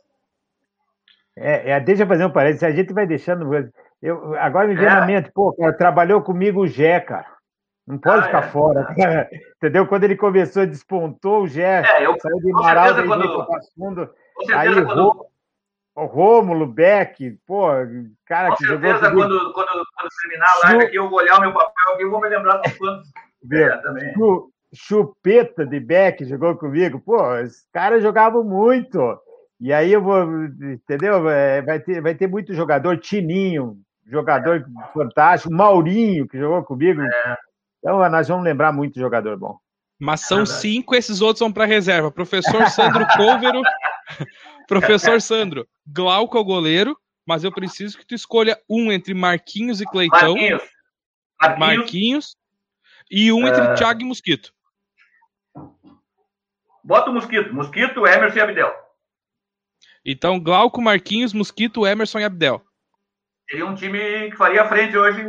É, 1.36 1.72
é, 1.72 1.80
deixa 1.80 2.04
eu 2.04 2.08
fazer 2.08 2.26
um 2.26 2.32
parênteses, 2.32 2.64
a 2.64 2.72
gente 2.72 2.94
vai 2.94 3.06
deixando. 3.06 3.48
Eu, 4.02 4.36
agora 4.36 4.68
me 4.68 4.76
vem 4.76 4.86
é. 4.86 4.90
na 4.90 5.06
mente, 5.06 5.32
pô, 5.32 5.54
cara, 5.54 5.74
trabalhou 5.74 6.22
comigo 6.22 6.62
o 6.62 6.68
Gé, 6.68 7.00
cara. 7.00 7.37
Não 7.88 7.98
pode 7.98 8.20
ah, 8.20 8.24
ficar 8.24 8.44
é. 8.44 8.50
fora. 8.50 9.28
Entendeu? 9.56 9.88
Quando 9.88 10.04
ele 10.04 10.18
começou, 10.18 10.68
despontou 10.68 11.44
o 11.44 11.48
Gé, 11.48 11.84
é, 11.86 12.06
eu, 12.06 12.20
saiu 12.20 12.40
de 12.42 12.52
Amaral, 12.52 12.96
veio 12.96 13.08
quando... 13.08 13.46
para 13.46 13.62
fundo. 13.78 14.10
Aí 14.54 14.84
quando... 14.84 15.26
o 15.96 16.06
Rômulo, 16.06 16.68
Beck, 16.68 17.40
pô, 17.48 17.68
cara 18.26 18.50
com 18.50 18.56
que 18.58 18.68
certeza, 18.68 19.06
jogou... 19.06 19.22
quando, 19.22 19.54
quando, 19.54 19.68
quando 19.68 20.10
terminar 20.22 20.48
a 20.48 20.68
live 20.68 20.84
aqui, 20.84 20.96
eu 20.98 21.10
vou 21.10 21.20
olhar 21.20 21.38
o 21.38 21.42
meu 21.42 21.54
papel 21.54 21.94
aqui 21.94 22.04
e 22.04 22.10
vou 22.10 22.20
me 22.20 22.30
lembrar 22.30 22.58
dos 22.58 22.78
quantos. 22.78 23.10
É, 23.50 23.78
também. 23.78 24.14
Chupeta 24.74 25.66
de 25.66 25.80
Beck 25.80 26.26
jogou 26.26 26.58
comigo. 26.58 27.00
Pô, 27.00 27.18
os 27.36 27.66
caras 27.72 28.02
jogavam 28.02 28.44
muito. 28.44 29.00
E 29.62 29.72
aí 29.72 29.94
eu 29.94 30.02
vou, 30.02 30.44
entendeu? 30.46 31.30
É, 31.30 31.62
vai 31.62 31.80
ter, 31.80 32.02
vai 32.02 32.16
ter 32.16 32.28
muito 32.28 32.54
jogador, 32.54 32.98
Tininho, 32.98 33.78
jogador 34.06 34.66
fantástico, 34.94 35.54
Maurinho, 35.54 36.28
que 36.28 36.38
jogou 36.38 36.64
comigo. 36.64 37.02
É. 37.02 37.38
Então, 37.80 38.10
nós 38.10 38.28
vamos 38.28 38.44
lembrar 38.44 38.72
muito 38.72 38.96
de 38.96 39.00
jogador 39.00 39.38
bom. 39.38 39.60
Mas 40.00 40.22
são 40.22 40.42
é 40.42 40.46
cinco, 40.46 40.96
esses 40.96 41.22
outros 41.22 41.40
vão 41.40 41.52
para 41.52 41.66
reserva. 41.66 42.12
Professor 42.12 42.70
Sandro 42.70 43.06
Couvero, 43.16 43.62
professor 44.68 45.22
Sandro, 45.22 45.68
Glauco 45.86 46.38
é 46.38 46.42
o 46.42 46.46
goleiro, 46.46 46.98
mas 47.26 47.44
eu 47.44 47.52
preciso 47.52 47.98
que 47.98 48.06
tu 48.06 48.14
escolha 48.14 48.60
um 48.70 48.92
entre 48.92 49.14
Marquinhos 49.14 49.82
e 49.82 49.86
Cleitão. 49.86 50.36
Marquinhos. 50.36 50.64
Marquinhos. 51.40 51.78
Marquinhos 51.78 52.38
e 53.10 53.32
um 53.32 53.48
entre 53.48 53.62
uh... 53.62 53.76
Thiago 53.76 54.02
e 54.02 54.06
Mosquito. 54.06 54.54
Bota 56.84 57.10
o 57.10 57.14
Mosquito. 57.14 57.54
Mosquito, 57.54 58.08
Emerson 58.08 58.38
e 58.38 58.42
Abdel. 58.42 58.74
Então, 60.06 60.40
Glauco, 60.40 60.82
Marquinhos, 60.82 61.34
Mosquito, 61.34 61.86
Emerson 61.86 62.20
e 62.20 62.24
Abdel. 62.24 62.64
Seria 63.50 63.66
um 63.66 63.76
time 63.76 64.30
que 64.30 64.38
faria 64.38 64.68
frente 64.68 64.98
hoje 64.98 65.22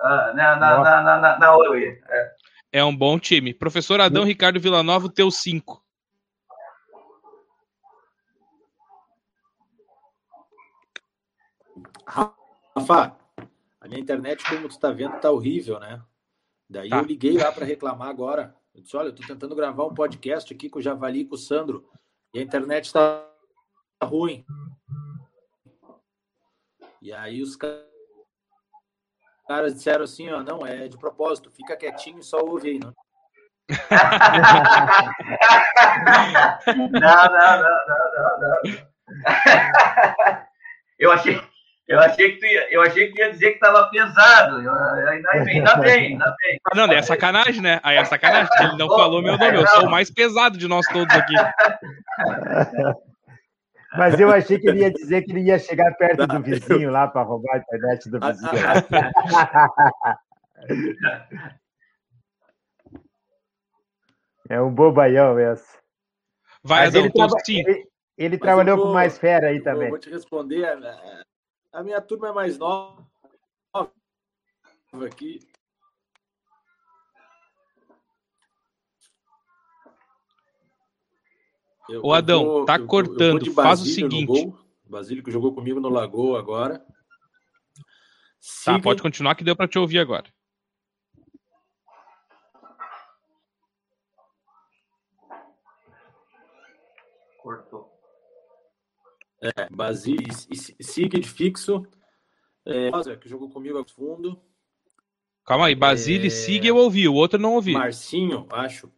ah, 0.00 0.32
na, 0.34 0.56
na, 0.56 0.78
na, 0.80 1.20
na, 1.20 1.38
na 1.38 1.76
É. 2.10 2.36
é 2.72 2.84
um 2.84 2.96
bom 2.96 3.18
time. 3.18 3.54
Professor 3.54 4.00
Adão 4.00 4.24
Ricardo 4.24 4.60
Villanova, 4.60 5.06
o 5.06 5.12
teu 5.12 5.30
5. 5.30 5.82
Rafa, 12.06 13.16
a 13.80 13.88
minha 13.88 14.00
internet, 14.00 14.44
como 14.44 14.68
tu 14.68 14.72
está 14.72 14.90
vendo, 14.90 15.20
tá 15.20 15.30
horrível, 15.30 15.78
né? 15.78 16.02
Daí 16.68 16.88
tá. 16.88 16.98
eu 16.98 17.04
liguei 17.04 17.36
lá 17.36 17.52
para 17.52 17.66
reclamar 17.66 18.08
agora. 18.08 18.54
Eu 18.74 18.82
disse, 18.82 18.96
olha, 18.96 19.08
eu 19.08 19.14
tô 19.14 19.22
tentando 19.26 19.54
gravar 19.54 19.84
um 19.84 19.94
podcast 19.94 20.52
aqui 20.52 20.68
com 20.68 20.78
o 20.78 20.82
Javali 20.82 21.20
e 21.20 21.24
com 21.24 21.34
o 21.34 21.38
Sandro. 21.38 21.88
E 22.32 22.38
a 22.38 22.42
internet 22.42 22.86
está 22.86 23.28
ruim. 24.02 24.44
E 27.00 27.12
aí 27.12 27.42
os 27.42 27.56
caras 27.56 27.91
caras 29.52 29.74
disseram 29.74 30.04
assim, 30.04 30.30
ó, 30.30 30.42
não, 30.42 30.66
é 30.66 30.88
de 30.88 30.96
propósito, 30.96 31.50
fica 31.50 31.76
quietinho 31.76 32.20
e 32.20 32.24
só 32.24 32.38
ouve 32.38 32.70
aí, 32.70 32.78
não. 32.78 32.94
não, 36.76 36.80
não, 36.90 37.60
não, 37.60 37.78
não, 38.16 38.32
não, 38.40 38.56
Eu 40.98 41.12
achei, 41.12 41.38
eu 41.86 42.00
achei 42.00 42.32
que 42.32 42.38
tu 42.38 42.46
ia, 42.46 42.72
eu 42.72 42.80
achei 42.80 43.12
que 43.12 43.20
ia 43.20 43.30
dizer 43.30 43.50
que 43.50 43.56
estava 43.56 43.88
pesado. 43.90 44.56
Ainda, 44.56 45.30
ainda 45.30 45.76
bem, 45.76 46.12
ainda 46.12 46.34
bem. 46.40 46.58
Ah, 46.64 46.74
não, 46.74 46.84
é 46.92 47.02
sacanagem, 47.02 47.60
né? 47.60 47.78
Aí 47.82 47.98
é 47.98 48.04
sacanagem, 48.04 48.48
ele 48.60 48.76
não 48.78 48.88
falou 48.88 49.20
meu 49.22 49.36
nome, 49.36 49.58
eu 49.58 49.66
sou 49.66 49.84
o 49.86 49.90
mais 49.90 50.10
pesado 50.10 50.56
de 50.56 50.66
nós 50.66 50.86
todos 50.86 51.14
aqui. 51.14 51.34
Mas 53.96 54.18
eu 54.18 54.30
achei 54.30 54.58
que 54.58 54.68
ele 54.68 54.80
ia 54.80 54.90
dizer 54.90 55.22
que 55.22 55.32
ele 55.32 55.42
ia 55.42 55.58
chegar 55.58 55.94
perto 55.96 56.26
do 56.26 56.42
vizinho 56.42 56.90
lá 56.90 57.06
para 57.08 57.22
roubar 57.22 57.56
a 57.56 57.58
internet 57.58 58.08
do 58.10 58.18
vizinho. 58.20 58.52
é 64.48 64.60
um 64.60 64.72
bobaião 64.74 65.38
essa. 65.38 65.78
Vai, 66.62 66.86
Adão, 66.86 67.02
ele, 67.02 67.12
traba... 67.12 67.36
ele, 67.48 67.88
ele 68.16 68.38
trabalhou 68.38 68.76
vou, 68.76 68.86
com 68.86 68.92
mais 68.92 69.18
fera 69.18 69.48
aí 69.48 69.60
também. 69.60 69.90
Vou 69.90 69.98
te 69.98 70.08
responder. 70.08 70.66
A 71.72 71.82
minha 71.82 72.00
turma 72.00 72.28
é 72.28 72.32
mais 72.32 72.56
nova 72.58 73.04
aqui. 75.04 75.40
Eu, 81.88 82.02
o 82.04 82.12
Adão, 82.12 82.44
vou, 82.44 82.64
tá 82.64 82.78
cortando. 82.78 83.52
Faz 83.52 83.80
o 83.80 83.84
seguinte. 83.84 84.52
Basílio 84.84 85.22
que 85.22 85.30
jogou 85.30 85.54
comigo 85.54 85.80
no 85.80 85.88
Lagoa 85.88 86.38
agora. 86.38 86.84
Siga... 88.38 88.76
Tá, 88.76 88.82
pode 88.82 89.02
continuar 89.02 89.34
que 89.34 89.44
deu 89.44 89.56
para 89.56 89.68
te 89.68 89.78
ouvir 89.78 89.98
agora. 89.98 90.32
Cortou. 97.38 97.90
É, 99.40 99.68
Basílio 99.70 100.28
e 100.28 100.84
Sigrid 100.84 101.26
fixo. 101.26 101.84
É, 102.64 103.16
que 103.16 103.28
jogou 103.28 103.50
comigo 103.50 103.76
ao 103.76 103.84
fundo. 103.88 104.40
Calma 105.44 105.66
aí, 105.66 105.74
Basílio 105.74 106.24
é... 106.24 106.26
e 106.28 106.30
Sig 106.30 106.64
eu 106.64 106.76
ouvi, 106.76 107.08
o 107.08 107.14
outro 107.14 107.38
não 107.38 107.54
ouvi. 107.54 107.72
Marcinho, 107.72 108.46
acho. 108.50 108.92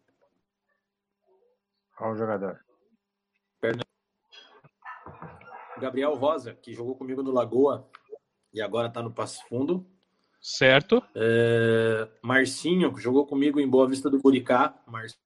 Qual 1.96 2.12
o 2.12 2.16
jogador? 2.16 2.60
Gabriel 5.80 6.14
Rosa, 6.14 6.54
que 6.54 6.72
jogou 6.72 6.94
comigo 6.94 7.22
no 7.22 7.30
Lagoa 7.30 7.88
e 8.52 8.60
agora 8.60 8.88
está 8.88 9.02
no 9.02 9.12
Passo 9.12 9.44
Fundo. 9.48 9.86
Certo. 10.40 11.02
É, 11.14 12.08
Marcinho, 12.22 12.92
que 12.92 13.00
jogou 13.00 13.26
comigo 13.26 13.58
em 13.58 13.68
Boa 13.68 13.88
Vista 13.88 14.10
do 14.10 14.18
Buricá. 14.18 14.74
Marcinho. 14.86 15.18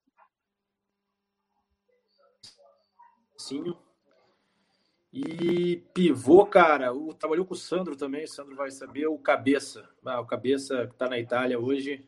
E 5.11 5.77
pivô, 5.93 6.45
cara, 6.45 6.93
o, 6.93 7.13
trabalhou 7.13 7.45
com 7.45 7.53
o 7.53 7.57
Sandro 7.57 7.95
também, 7.95 8.23
o 8.23 8.27
Sandro 8.27 8.55
vai 8.55 8.69
saber, 8.69 9.07
o 9.07 9.17
Cabeça. 9.17 9.89
Ah, 10.05 10.21
o 10.21 10.25
Cabeça 10.25 10.87
que 10.87 10.93
está 10.93 11.09
na 11.09 11.19
Itália 11.19 11.59
hoje, 11.59 12.05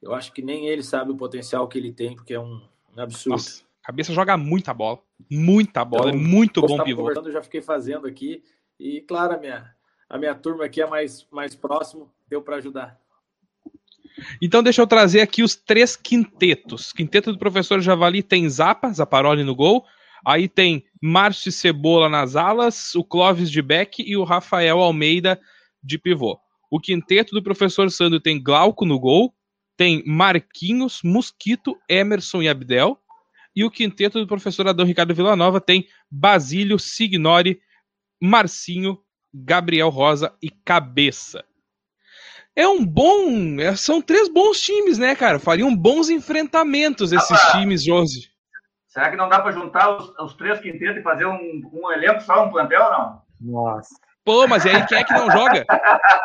eu 0.00 0.14
acho 0.14 0.32
que 0.32 0.42
nem 0.42 0.66
ele 0.66 0.82
sabe 0.82 1.12
o 1.12 1.16
potencial 1.16 1.68
que 1.68 1.78
ele 1.78 1.92
tem, 1.92 2.16
porque 2.16 2.34
é 2.34 2.40
um, 2.40 2.66
um 2.96 3.00
absurdo. 3.00 3.36
Nossa. 3.36 3.64
Cabeça 3.84 4.12
joga 4.14 4.36
muita 4.36 4.72
bola. 4.72 4.98
Muita 5.30 5.84
bola. 5.84 6.08
Então, 6.08 6.20
é 6.20 6.22
muito 6.22 6.60
bom 6.62 6.82
pivô. 6.82 7.10
Eu 7.10 7.32
já 7.32 7.42
fiquei 7.42 7.60
fazendo 7.60 8.06
aqui. 8.06 8.42
E, 8.80 9.02
claro, 9.02 9.34
a 9.34 9.38
minha, 9.38 9.70
a 10.08 10.18
minha 10.18 10.34
turma 10.34 10.64
aqui 10.64 10.80
é 10.80 10.86
mais, 10.86 11.26
mais 11.30 11.54
próximo, 11.54 12.10
deu 12.26 12.42
para 12.42 12.56
ajudar. 12.56 12.98
Então 14.40 14.62
deixa 14.62 14.80
eu 14.80 14.86
trazer 14.86 15.20
aqui 15.20 15.42
os 15.42 15.54
três 15.54 15.96
quintetos. 15.96 16.92
Quinteto 16.92 17.32
do 17.32 17.38
professor 17.38 17.80
Javali 17.80 18.22
tem 18.22 18.48
Zapa, 18.48 18.92
Zaparoli 18.92 19.44
no 19.44 19.54
gol. 19.54 19.84
Aí 20.26 20.48
tem 20.48 20.84
Márcio 21.02 21.52
Cebola 21.52 22.08
nas 22.08 22.34
alas, 22.36 22.94
o 22.94 23.04
Clóvis 23.04 23.50
de 23.50 23.60
Beck 23.60 24.02
e 24.02 24.16
o 24.16 24.24
Rafael 24.24 24.80
Almeida 24.80 25.38
de 25.82 25.98
pivô. 25.98 26.38
O 26.70 26.80
quinteto 26.80 27.34
do 27.34 27.42
professor 27.42 27.90
Sandro 27.90 28.18
tem 28.18 28.42
Glauco 28.42 28.86
no 28.86 28.98
gol, 28.98 29.34
tem 29.76 30.02
Marquinhos, 30.06 31.00
Mosquito, 31.04 31.76
Emerson 31.88 32.42
e 32.42 32.48
Abdel. 32.48 32.98
E 33.54 33.64
o 33.64 33.70
quinteto 33.70 34.18
do 34.18 34.26
professor 34.26 34.66
Adão 34.66 34.84
Ricardo 34.84 35.14
Villanova 35.14 35.60
tem 35.60 35.86
Basílio, 36.10 36.78
Signori, 36.78 37.60
Marcinho, 38.20 38.98
Gabriel 39.32 39.88
Rosa 39.88 40.34
e 40.42 40.50
Cabeça. 40.50 41.44
É 42.56 42.68
um 42.68 42.84
bom. 42.84 43.60
É, 43.60 43.74
são 43.74 44.00
três 44.00 44.28
bons 44.28 44.60
times, 44.60 44.98
né, 44.98 45.14
cara? 45.16 45.38
Fariam 45.38 45.74
bons 45.74 46.08
enfrentamentos 46.08 47.12
esses 47.12 47.30
ah, 47.30 47.52
times, 47.52 47.82
Josi. 47.84 48.30
Será 48.86 49.10
que 49.10 49.16
não 49.16 49.28
dá 49.28 49.40
para 49.40 49.50
juntar 49.50 49.96
os, 49.96 50.08
os, 50.20 50.34
três 50.34 50.60
quintetos 50.60 50.98
e 50.98 51.02
fazer 51.02 51.26
um, 51.26 51.62
um 51.72 51.90
elenco 51.90 52.20
só, 52.20 52.44
um 52.44 52.50
plantel, 52.50 52.90
não? 52.92 53.22
Nossa. 53.40 53.92
Pô, 54.24 54.46
mas 54.46 54.64
aí 54.64 54.86
quem 54.86 54.98
é 54.98 55.04
que 55.04 55.12
não 55.12 55.30
joga? 55.30 55.66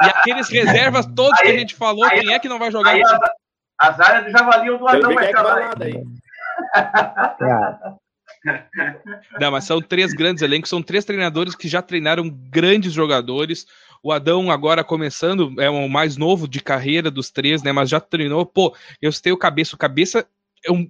E 0.03 0.05
aqueles 0.05 0.47
reservas 0.53 1.07
todos 1.15 1.37
aí, 1.39 1.47
que 1.47 1.51
a 1.51 1.59
gente 1.59 1.75
falou, 1.75 2.05
aí, 2.05 2.19
quem 2.19 2.33
é 2.33 2.39
que 2.39 2.47
não 2.47 2.59
vai 2.59 2.71
jogar? 2.71 2.91
Aí, 2.91 3.01
as, 3.01 3.19
as 3.79 3.99
áreas 3.99 4.25
do 4.25 4.31
Javali, 4.31 4.69
o 4.69 4.77
do 4.77 4.87
Adão 4.87 5.13
vai 5.15 5.25
estar 5.25 5.41
lá. 5.41 5.73
Aí. 5.81 6.03
Não, 9.39 9.51
mas 9.51 9.65
são 9.65 9.81
três 9.81 10.13
grandes 10.13 10.41
elencos, 10.41 10.69
são 10.69 10.81
três 10.81 11.03
treinadores 11.03 11.55
que 11.55 11.67
já 11.67 11.81
treinaram 11.81 12.29
grandes 12.29 12.93
jogadores. 12.93 13.65
O 14.01 14.11
Adão 14.11 14.49
agora 14.49 14.83
começando, 14.83 15.53
é 15.59 15.69
o 15.69 15.89
mais 15.89 16.15
novo 16.15 16.47
de 16.47 16.61
carreira 16.61 17.11
dos 17.11 17.29
três, 17.29 17.61
né? 17.61 17.71
Mas 17.71 17.89
já 17.89 17.99
treinou. 17.99 18.45
Pô, 18.45 18.75
eu 19.01 19.11
tenho 19.21 19.37
cabeça. 19.37 19.75
O 19.75 19.79
cabeça 19.79 20.25
é 20.65 20.71
um 20.71 20.87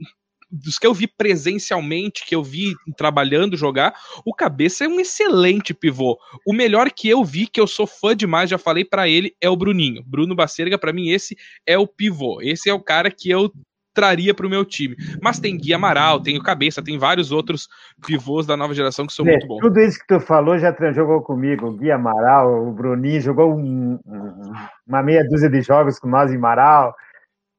dos 0.52 0.80
que 0.80 0.88
eu 0.88 0.94
vi 0.94 1.08
presencialmente, 1.08 2.26
que 2.26 2.36
eu 2.36 2.44
vi 2.44 2.74
trabalhando 2.98 3.56
jogar, 3.56 3.94
o 4.26 4.34
Cabeça 4.34 4.86
é 4.86 4.88
um 4.88 5.00
excelente 5.00 5.74
pivô. 5.74 6.18
O 6.46 6.54
melhor 6.54 6.92
que 6.92 7.08
eu 7.08 7.24
vi, 7.24 7.46
que 7.46 7.62
eu 7.62 7.68
sou 7.68 7.86
fã 7.86 8.16
demais, 8.16 8.50
já 8.50 8.58
falei 8.58 8.84
para 8.84 9.08
ele, 9.08 9.36
é 9.40 9.50
o 9.50 9.56
Bruninho. 9.56 10.04
Bruno 10.06 10.36
Bacerga, 10.36 10.78
para 10.78 10.94
mim, 10.94 11.10
esse 11.10 11.38
é 11.66 11.78
o 11.78 11.88
pivô. 11.88 12.42
Esse 12.42 12.70
é 12.70 12.74
o 12.74 12.82
cara 12.82 13.12
que 13.12 13.30
eu 13.30 13.52
traria 13.94 14.34
para 14.34 14.46
o 14.46 14.50
meu 14.50 14.64
time. 14.64 14.96
Mas 15.22 15.40
tem 15.40 15.58
Gui 15.58 15.74
Amaral, 15.74 16.22
tem 16.22 16.38
o 16.38 16.44
Cabeça, 16.44 16.84
tem 16.84 16.98
vários 16.98 17.32
outros 17.32 17.68
pivôs 18.06 18.46
da 18.46 18.56
nova 18.56 18.74
geração 18.74 19.06
que 19.06 19.14
são 19.14 19.28
é, 19.28 19.32
muito 19.32 19.48
bons. 19.48 19.60
Tudo 19.60 19.80
isso 19.80 20.00
que 20.00 20.08
tu 20.08 20.20
falou 20.20 20.58
já 20.58 20.74
jogou 20.92 21.22
comigo. 21.22 21.68
O 21.68 21.74
Gui 21.74 21.92
Amaral, 21.92 22.68
o 22.68 22.72
Bruninho, 22.72 23.22
jogou 23.22 23.54
um, 23.54 24.00
um, 24.06 24.54
uma 24.88 25.04
meia 25.04 25.24
dúzia 25.28 25.50
de 25.50 25.62
jogos 25.62 26.00
com 26.00 26.08
nós 26.08 26.32
em 26.32 26.38
Amaral, 26.38 26.96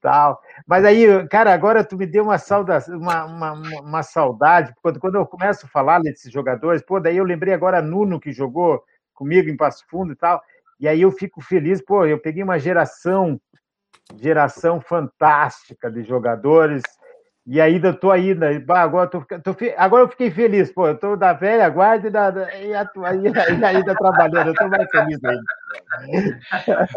tal. 0.01 0.41
Mas 0.67 0.85
aí, 0.85 1.27
cara, 1.29 1.53
agora 1.53 1.85
tu 1.85 1.97
me 1.97 2.07
deu 2.07 2.25
uma, 2.25 2.39
saudade, 2.39 2.91
uma, 2.91 3.25
uma, 3.25 3.53
uma 3.81 4.03
saudade, 4.03 4.73
quando, 4.83 4.99
quando 4.99 5.17
eu 5.17 5.27
começo 5.27 5.67
a 5.67 5.69
falar 5.69 6.01
desses 6.01 6.33
jogadores, 6.33 6.83
pô, 6.83 6.99
daí 6.99 7.17
eu 7.17 7.25
lembrei 7.25 7.53
agora 7.53 7.83
Nuno 7.83 8.21
que 8.21 8.33
jogou 8.33 8.83
comigo 9.15 9.51
em 9.51 9.57
Passo 9.57 9.85
Fundo 9.89 10.13
e 10.13 10.17
tal, 10.17 10.41
e 10.79 10.89
aí 10.89 11.03
eu 11.03 11.13
fico 11.13 11.43
feliz, 11.43 11.85
pô, 11.85 12.07
eu 12.07 12.19
peguei 12.19 12.43
uma 12.43 12.59
geração 12.59 13.39
geração 14.19 14.81
fantástica 14.81 15.91
de 15.91 16.03
jogadores. 16.03 16.83
E 17.47 17.61
ainda 17.61 17.91
estou 17.91 18.13
ainda, 18.13 18.49
agora, 18.69 19.09
tô, 19.09 19.23
tô, 19.23 19.57
agora 19.77 20.05
eu 20.05 20.09
fiquei 20.09 20.31
feliz, 20.31 20.71
pô, 20.71 20.87
eu 20.87 20.95
estou 20.95 21.17
da 21.17 21.33
velha 21.33 21.69
guarda 21.69 22.07
e, 22.07 22.11
da, 22.11 22.31
e, 22.61 22.69
e 22.69 23.65
ainda 23.65 23.95
trabalhando, 23.95 24.51
estou 24.51 24.69
mais 24.69 24.89
feliz 24.91 25.19
ainda. 25.25 25.43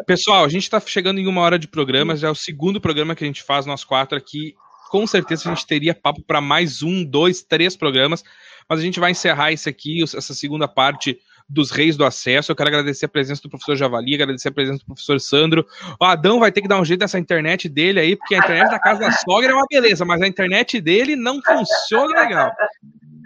Pessoal, 0.05 0.43
a 0.43 0.49
gente 0.49 0.63
está 0.63 0.79
chegando 0.81 1.19
em 1.19 1.27
uma 1.27 1.41
hora 1.41 1.57
de 1.57 1.67
programa, 1.67 2.15
já 2.15 2.27
é 2.27 2.31
o 2.31 2.35
segundo 2.35 2.79
programa 2.79 3.15
que 3.15 3.23
a 3.23 3.27
gente 3.27 3.41
faz, 3.41 3.65
nós 3.65 3.83
quatro 3.83 4.17
aqui. 4.17 4.53
Com 4.91 5.07
certeza 5.07 5.49
a 5.49 5.55
gente 5.55 5.65
teria 5.65 5.95
papo 5.95 6.21
para 6.21 6.39
mais 6.39 6.83
um, 6.83 7.03
dois, 7.03 7.41
três 7.41 7.75
programas, 7.75 8.23
mas 8.69 8.79
a 8.79 8.83
gente 8.83 8.99
vai 8.99 9.09
encerrar 9.11 9.51
esse 9.51 9.67
aqui, 9.67 10.03
essa 10.03 10.35
segunda 10.35 10.67
parte 10.67 11.19
dos 11.49 11.71
Reis 11.71 11.97
do 11.97 12.05
Acesso. 12.05 12.51
Eu 12.51 12.55
quero 12.55 12.69
agradecer 12.69 13.05
a 13.05 13.09
presença 13.09 13.41
do 13.41 13.49
professor 13.49 13.75
Javali, 13.75 14.15
agradecer 14.15 14.49
a 14.49 14.51
presença 14.51 14.79
do 14.79 14.85
professor 14.85 15.19
Sandro. 15.19 15.65
O 15.99 16.05
Adão 16.05 16.39
vai 16.39 16.51
ter 16.51 16.61
que 16.61 16.67
dar 16.67 16.79
um 16.79 16.85
jeito 16.85 17.01
nessa 17.01 17.19
internet 17.19 17.69
dele 17.69 17.99
aí, 17.99 18.15
porque 18.15 18.35
a 18.35 18.39
internet 18.39 18.69
da 18.69 18.79
casa 18.79 19.01
da 19.01 19.11
sogra 19.11 19.51
é 19.51 19.55
uma 19.55 19.65
beleza, 19.69 20.05
mas 20.05 20.21
a 20.21 20.27
internet 20.27 20.79
dele 20.81 21.15
não 21.15 21.41
funciona 21.41 22.21
legal. 22.21 22.51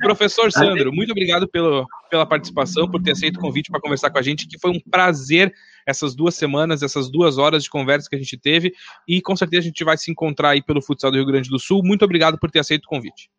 Professor 0.02 0.52
Sandro, 0.52 0.94
muito 0.94 1.12
obrigado 1.12 1.48
pelo, 1.48 1.86
pela 2.10 2.26
participação, 2.26 2.90
por 2.90 3.02
ter 3.02 3.12
aceito 3.12 3.38
o 3.38 3.42
convite 3.42 3.72
para 3.72 3.82
conversar 3.82 4.12
com 4.12 4.18
a 4.20 4.22
gente, 4.22 4.48
que 4.48 4.60
foi 4.60 4.72
um 4.72 4.80
prazer 4.80 5.54
essas 5.88 6.14
duas 6.14 6.36
semanas, 6.36 6.84
essas 6.84 7.10
duas 7.10 7.38
horas 7.38 7.64
de 7.64 7.70
conversa 7.70 8.10
que 8.10 8.16
a 8.16 8.20
gente 8.20 8.38
teve, 8.38 8.74
e 9.08 9.22
com 9.22 9.36
certeza 9.36 9.62
a 9.62 9.70
gente 9.70 9.84
vai 9.84 9.98
se 9.98 10.12
encontrar 10.12 10.50
aí 10.50 10.62
pelo 10.62 10.82
futsal 10.82 11.10
do 11.10 11.18
Rio 11.18 11.26
Grande 11.26 11.50
do 11.50 11.58
Sul. 11.58 11.82
Muito 11.84 12.04
obrigado 12.04 12.38
por 12.38 12.52
ter 12.52 12.60
aceito 12.60 12.86
o 12.86 12.90
convite. 12.90 13.30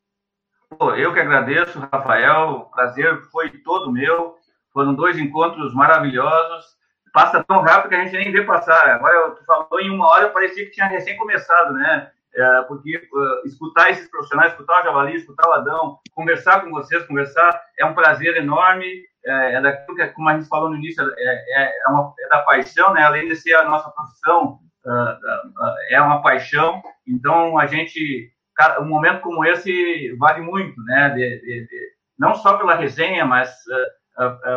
Eu 0.99 1.15
que 1.15 1.21
agradeço, 1.21 1.79
Rafael, 1.79 2.51
o 2.51 2.61
prazer 2.71 3.23
foi 3.31 3.51
todo 3.51 3.93
meu. 3.93 4.37
Foram 4.79 4.95
dois 4.95 5.19
encontros 5.19 5.75
maravilhosos. 5.75 6.65
Passa 7.13 7.43
tão 7.43 7.63
rápido 7.63 7.89
que 7.89 7.97
a 7.97 8.05
gente 8.05 8.17
nem 8.17 8.31
vê 8.31 8.45
passar. 8.45 8.91
Agora, 8.91 9.33
tu 9.33 9.45
falou 9.45 9.81
em 9.81 9.91
uma 9.91 10.07
hora, 10.07 10.31
parecia 10.31 10.65
que 10.65 10.71
tinha 10.71 10.87
recém 10.87 11.17
começado, 11.17 11.73
né? 11.73 12.13
É, 12.33 12.63
porque 12.63 12.97
uh, 12.97 13.45
escutar 13.45 13.91
esses 13.91 14.09
profissionais, 14.09 14.53
escutar 14.53 14.81
o 14.81 14.85
Javali, 14.85 15.17
escutar 15.17 15.49
o 15.49 15.53
Adão, 15.55 15.99
conversar 16.15 16.61
com 16.61 16.71
vocês, 16.71 17.05
conversar, 17.09 17.61
é 17.77 17.85
um 17.85 17.93
prazer 17.93 18.37
enorme. 18.37 18.87
É, 19.27 19.55
é 19.55 19.61
daquilo 19.61 19.97
que, 19.97 20.07
como 20.11 20.29
a 20.29 20.39
gente 20.39 20.49
falou 20.49 20.71
no 20.71 20.77
início, 20.77 21.03
é, 21.03 21.25
é, 21.25 21.73
é, 21.85 21.89
uma, 21.89 22.15
é 22.21 22.29
da 22.29 22.43
paixão, 22.43 22.95
né? 22.95 23.03
Além 23.03 23.27
de 23.27 23.35
ser 23.35 23.55
a 23.55 23.65
nossa 23.65 23.91
profissão, 23.91 24.61
uh, 24.87 24.91
uh, 24.93 25.75
é 25.91 26.01
uma 26.01 26.23
paixão. 26.23 26.81
Então, 27.05 27.59
a 27.59 27.67
gente, 27.67 28.33
um 28.81 28.85
momento 28.85 29.23
como 29.23 29.45
esse 29.45 30.15
vale 30.21 30.41
muito, 30.41 30.81
né? 30.85 31.09
De, 31.09 31.41
de, 31.41 31.67
de, 31.67 31.89
não 32.17 32.37
só 32.37 32.57
pela 32.57 32.77
resenha, 32.77 33.25
mas 33.25 33.49
uh, 33.51 33.98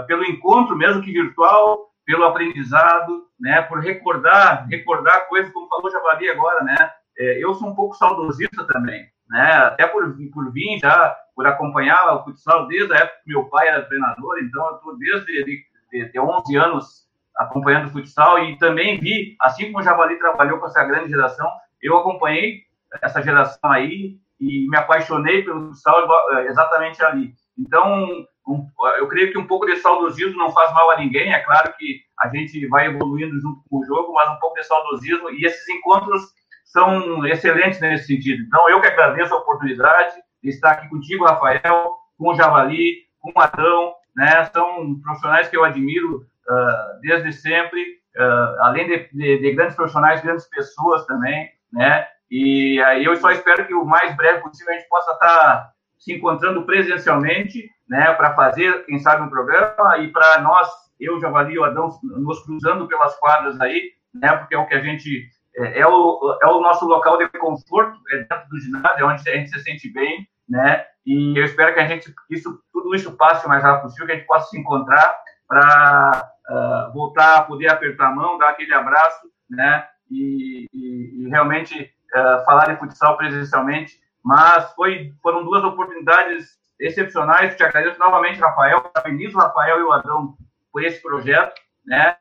pelo 0.07 0.25
encontro, 0.25 0.75
mesmo 0.75 1.01
que 1.01 1.11
virtual, 1.11 1.91
pelo 2.05 2.25
aprendizado, 2.25 3.27
né, 3.39 3.61
por 3.63 3.79
recordar, 3.79 4.67
recordar 4.67 5.27
coisas, 5.27 5.51
como 5.53 5.67
falou 5.67 5.91
Javali 5.91 6.29
agora, 6.29 6.63
né, 6.63 6.91
é, 7.17 7.43
eu 7.43 7.53
sou 7.53 7.69
um 7.69 7.75
pouco 7.75 7.95
saudosista 7.95 8.65
também, 8.65 9.05
né, 9.29 9.53
até 9.53 9.87
por, 9.87 10.15
por 10.33 10.51
vir 10.51 10.79
já, 10.79 11.15
por 11.35 11.45
acompanhar 11.45 12.15
o 12.15 12.23
futsal 12.23 12.67
desde 12.67 12.93
a 12.93 12.97
época 12.97 13.19
que 13.23 13.29
meu 13.31 13.45
pai 13.45 13.67
era 13.67 13.85
treinador, 13.85 14.39
então 14.39 14.65
eu 14.67 14.75
estou 14.75 14.97
desde 14.97 15.43
de, 15.45 15.63
de, 15.91 16.11
de 16.11 16.19
11 16.19 16.55
anos 16.57 17.01
acompanhando 17.37 17.87
o 17.87 17.91
futsal 17.91 18.39
e 18.43 18.57
também 18.57 18.99
vi, 18.99 19.35
assim 19.39 19.65
como 19.65 19.79
o 19.79 19.83
Javali 19.83 20.17
trabalhou 20.17 20.59
com 20.59 20.65
essa 20.65 20.83
grande 20.83 21.09
geração, 21.09 21.49
eu 21.81 21.97
acompanhei 21.97 22.63
essa 23.01 23.21
geração 23.21 23.71
aí 23.71 24.17
e 24.39 24.67
me 24.69 24.77
apaixonei 24.77 25.43
pelo 25.43 25.67
futsal 25.67 26.07
exatamente 26.45 27.01
ali. 27.03 27.33
Então, 27.57 28.25
um, 28.47 28.67
eu 28.97 29.07
creio 29.07 29.31
que 29.31 29.37
um 29.37 29.45
pouco 29.45 29.65
de 29.65 29.75
saudosismo 29.77 30.37
não 30.37 30.51
faz 30.51 30.73
mal 30.73 30.91
a 30.91 30.97
ninguém. 30.97 31.31
É 31.31 31.39
claro 31.39 31.73
que 31.77 32.01
a 32.19 32.27
gente 32.29 32.67
vai 32.67 32.87
evoluindo 32.87 33.39
junto 33.39 33.61
com 33.69 33.79
o 33.79 33.85
jogo, 33.85 34.13
mas 34.13 34.29
um 34.29 34.39
pouco 34.39 34.55
de 34.55 34.63
saudosismo 34.63 35.29
e 35.29 35.45
esses 35.45 35.67
encontros 35.69 36.21
são 36.65 37.25
excelentes 37.25 37.79
nesse 37.81 38.07
sentido. 38.07 38.43
Então, 38.43 38.69
eu 38.69 38.79
que 38.81 38.87
agradeço 38.87 39.33
a 39.33 39.37
oportunidade 39.37 40.15
de 40.41 40.49
estar 40.49 40.71
aqui 40.71 40.89
contigo, 40.89 41.25
Rafael, 41.25 41.91
com 42.17 42.29
o 42.29 42.35
Javali, 42.35 43.05
com 43.19 43.31
o 43.35 43.41
Adão, 43.41 43.93
né? 44.15 44.45
São 44.45 44.99
profissionais 45.01 45.49
que 45.49 45.57
eu 45.57 45.63
admiro 45.63 46.17
uh, 46.17 47.01
desde 47.01 47.33
sempre, 47.33 47.81
uh, 48.17 48.61
além 48.61 48.87
de, 48.87 49.09
de, 49.11 49.37
de, 49.39 49.51
grandes 49.53 49.75
profissionais, 49.75 50.21
grandes 50.21 50.47
pessoas 50.47 51.05
também, 51.05 51.49
né? 51.71 52.07
E 52.29 52.81
uh, 52.81 53.03
eu 53.03 53.15
só 53.17 53.31
espero 53.31 53.67
que 53.67 53.73
o 53.73 53.85
mais 53.85 54.15
breve 54.15 54.41
possível 54.41 54.73
a 54.73 54.77
gente 54.77 54.87
possa 54.87 55.11
estar 55.11 55.71
se 55.99 56.13
encontrando 56.13 56.65
presencialmente, 56.65 57.69
né, 57.91 58.13
para 58.13 58.33
fazer, 58.33 58.85
quem 58.85 58.99
sabe, 58.99 59.21
um 59.21 59.29
programa 59.29 59.97
e 59.97 60.07
para 60.07 60.39
nós, 60.39 60.69
eu, 60.97 61.19
Javali 61.19 61.55
e 61.55 61.59
o 61.59 61.65
Adão, 61.65 61.89
nos 62.01 62.41
cruzando 62.45 62.87
pelas 62.87 63.19
quadras 63.19 63.59
aí, 63.59 63.91
né, 64.13 64.33
porque 64.37 64.55
é 64.55 64.57
o 64.57 64.65
que 64.65 64.75
a 64.75 64.79
gente 64.79 65.27
é, 65.53 65.81
é, 65.81 65.85
o, 65.85 66.39
é 66.41 66.47
o 66.47 66.61
nosso 66.61 66.85
local 66.85 67.17
de 67.17 67.27
conforto, 67.37 67.99
é 68.11 68.19
dentro 68.19 68.47
do 68.49 68.59
ginásio, 68.61 68.97
é 68.97 69.03
onde 69.03 69.29
a 69.29 69.35
gente 69.35 69.49
se 69.49 69.59
sente 69.59 69.91
bem, 69.91 70.25
né, 70.47 70.85
e 71.05 71.37
eu 71.37 71.43
espero 71.43 71.73
que 71.73 71.81
a 71.81 71.85
gente, 71.85 72.15
isso, 72.29 72.63
tudo 72.71 72.95
isso 72.95 73.11
passe 73.17 73.45
o 73.45 73.49
mais 73.49 73.61
rápido 73.61 73.83
possível, 73.83 74.05
que 74.05 74.13
a 74.13 74.15
gente 74.15 74.27
possa 74.27 74.49
se 74.49 74.57
encontrar 74.57 75.17
para 75.45 76.31
uh, 76.49 76.53
ah, 76.53 76.91
voltar 76.93 77.39
a 77.39 77.41
poder 77.43 77.69
apertar 77.69 78.07
a 78.07 78.15
mão, 78.15 78.37
dar 78.37 78.51
aquele 78.51 78.73
abraço, 78.73 79.27
né, 79.49 79.85
e, 80.09 80.65
e, 80.71 81.25
e 81.25 81.29
realmente 81.29 81.91
uh, 82.15 82.45
falar 82.45 82.71
de 82.71 82.79
futsal 82.79 83.17
presencialmente 83.17 83.99
mas 84.23 84.71
foi, 84.73 85.13
foram 85.21 85.43
duas 85.43 85.63
oportunidades 85.63 86.60
excepcionais. 86.81 87.55
Te 87.55 87.63
agradeço 87.63 87.99
novamente, 87.99 88.39
Rafael, 88.39 88.81
parabenizo 88.81 89.37
o 89.37 89.41
Rafael 89.41 89.79
e 89.79 89.83
o 89.83 89.91
Adão 89.93 90.35
por 90.71 90.83
esse 90.83 91.01
projeto, 91.01 91.59
né? 91.85 92.15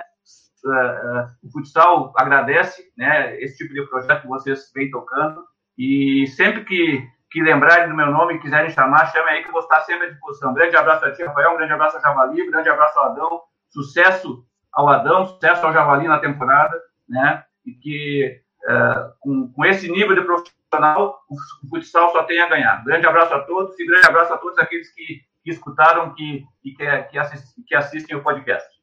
Uh, 0.62 0.70
uh, 0.70 1.28
o 1.42 1.50
futsal 1.50 2.12
agradece, 2.16 2.84
né? 2.96 3.40
Esse 3.40 3.56
tipo 3.56 3.72
de 3.72 3.82
projeto 3.88 4.22
que 4.22 4.28
vocês 4.28 4.70
vêm 4.74 4.90
tocando 4.90 5.42
e 5.78 6.26
sempre 6.28 6.64
que 6.64 7.08
que 7.30 7.40
lembrarem 7.40 7.88
do 7.88 7.94
meu 7.94 8.11
nome 8.11 8.34
e 8.34 8.38
quiserem 8.40 8.70
chamar, 8.70 9.06
chame 9.12 9.30
aí 9.30 9.42
que 9.42 9.48
eu 9.48 9.52
vou 9.52 9.61
estar 9.61 9.80
sempre 9.82 10.08
à 10.08 10.11
disposição. 10.11 10.50
Um 10.50 10.54
grande 10.54 10.76
abraço 10.76 11.04
a 11.04 11.12
ti, 11.12 11.22
Rafael, 11.22 11.52
um 11.52 11.56
grande 11.56 11.72
abraço 11.72 11.96
ao 11.96 12.02
Javali, 12.02 12.42
um 12.42 12.50
grande 12.50 12.68
abraço 12.68 12.98
ao 12.98 13.04
Adão, 13.06 13.40
sucesso 13.68 14.44
ao 14.72 14.88
Adão, 14.88 15.26
sucesso 15.26 15.64
ao 15.64 15.72
Javali 15.72 16.08
na 16.08 16.18
temporada, 16.18 16.76
né? 17.08 17.44
E 17.64 17.72
que 17.72 18.42
uh, 18.68 19.12
com, 19.20 19.52
com, 19.52 19.64
esse 19.64 19.88
nível 19.88 20.16
de 20.16 20.22
profissional, 20.22 20.59
o, 20.73 21.68
futsal 21.68 22.12
só 22.12 22.23
tem 22.25 22.41
a 22.41 22.49
ganhar. 22.49 22.85
Grande 22.85 23.07
abraço 23.07 23.35
a 23.35 23.41
todos 23.41 23.79
e 23.79 23.87
grande 23.87 24.07
abraço 24.07 24.33
a 24.33 24.39
todos 24.39 24.59
aqueles 24.59 24.93
que, 24.95 25.21
que 25.43 25.51
escutaram 25.51 26.14
que, 26.14 26.45
e 26.64 26.73
que, 26.73 27.03
que, 27.05 27.18
assist, 27.18 27.62
que 27.66 27.75
assistem 27.75 28.16
o 28.16 28.23
podcast. 28.23 28.81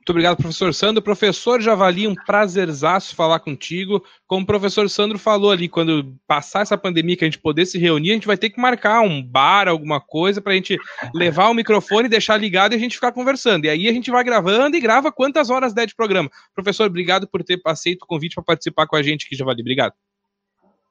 Muito 0.00 0.10
obrigado, 0.10 0.38
professor 0.38 0.72
Sandro. 0.72 1.02
Professor 1.02 1.60
Javali, 1.60 2.08
um 2.08 2.14
prazerzaço 2.14 3.14
falar 3.14 3.38
contigo. 3.38 4.02
Como 4.26 4.42
o 4.42 4.46
professor 4.46 4.88
Sandro 4.88 5.18
falou 5.18 5.50
ali, 5.50 5.68
quando 5.68 6.18
passar 6.26 6.62
essa 6.62 6.76
pandemia 6.76 7.16
que 7.16 7.24
a 7.24 7.28
gente 7.28 7.38
poder 7.38 7.66
se 7.66 7.78
reunir, 7.78 8.10
a 8.10 8.14
gente 8.14 8.26
vai 8.26 8.38
ter 8.38 8.48
que 8.48 8.58
marcar 8.58 9.02
um 9.02 9.22
bar, 9.22 9.68
alguma 9.68 10.00
coisa, 10.00 10.40
para 10.40 10.52
a 10.52 10.54
gente 10.56 10.78
levar 11.14 11.50
o 11.50 11.54
microfone, 11.54 12.08
deixar 12.08 12.38
ligado 12.38 12.72
e 12.72 12.76
a 12.76 12.78
gente 12.78 12.94
ficar 12.94 13.12
conversando. 13.12 13.66
E 13.66 13.68
aí 13.68 13.88
a 13.88 13.92
gente 13.92 14.10
vai 14.10 14.24
gravando 14.24 14.74
e 14.74 14.80
grava 14.80 15.12
quantas 15.12 15.50
horas 15.50 15.74
der 15.74 15.86
de 15.86 15.94
programa. 15.94 16.30
Professor, 16.54 16.86
obrigado 16.86 17.28
por 17.28 17.44
ter 17.44 17.60
aceito 17.66 18.02
o 18.02 18.06
convite 18.06 18.34
para 18.34 18.44
participar 18.44 18.86
com 18.86 18.96
a 18.96 19.02
gente 19.02 19.26
aqui, 19.26 19.36
Javali. 19.36 19.60
Obrigado. 19.60 19.92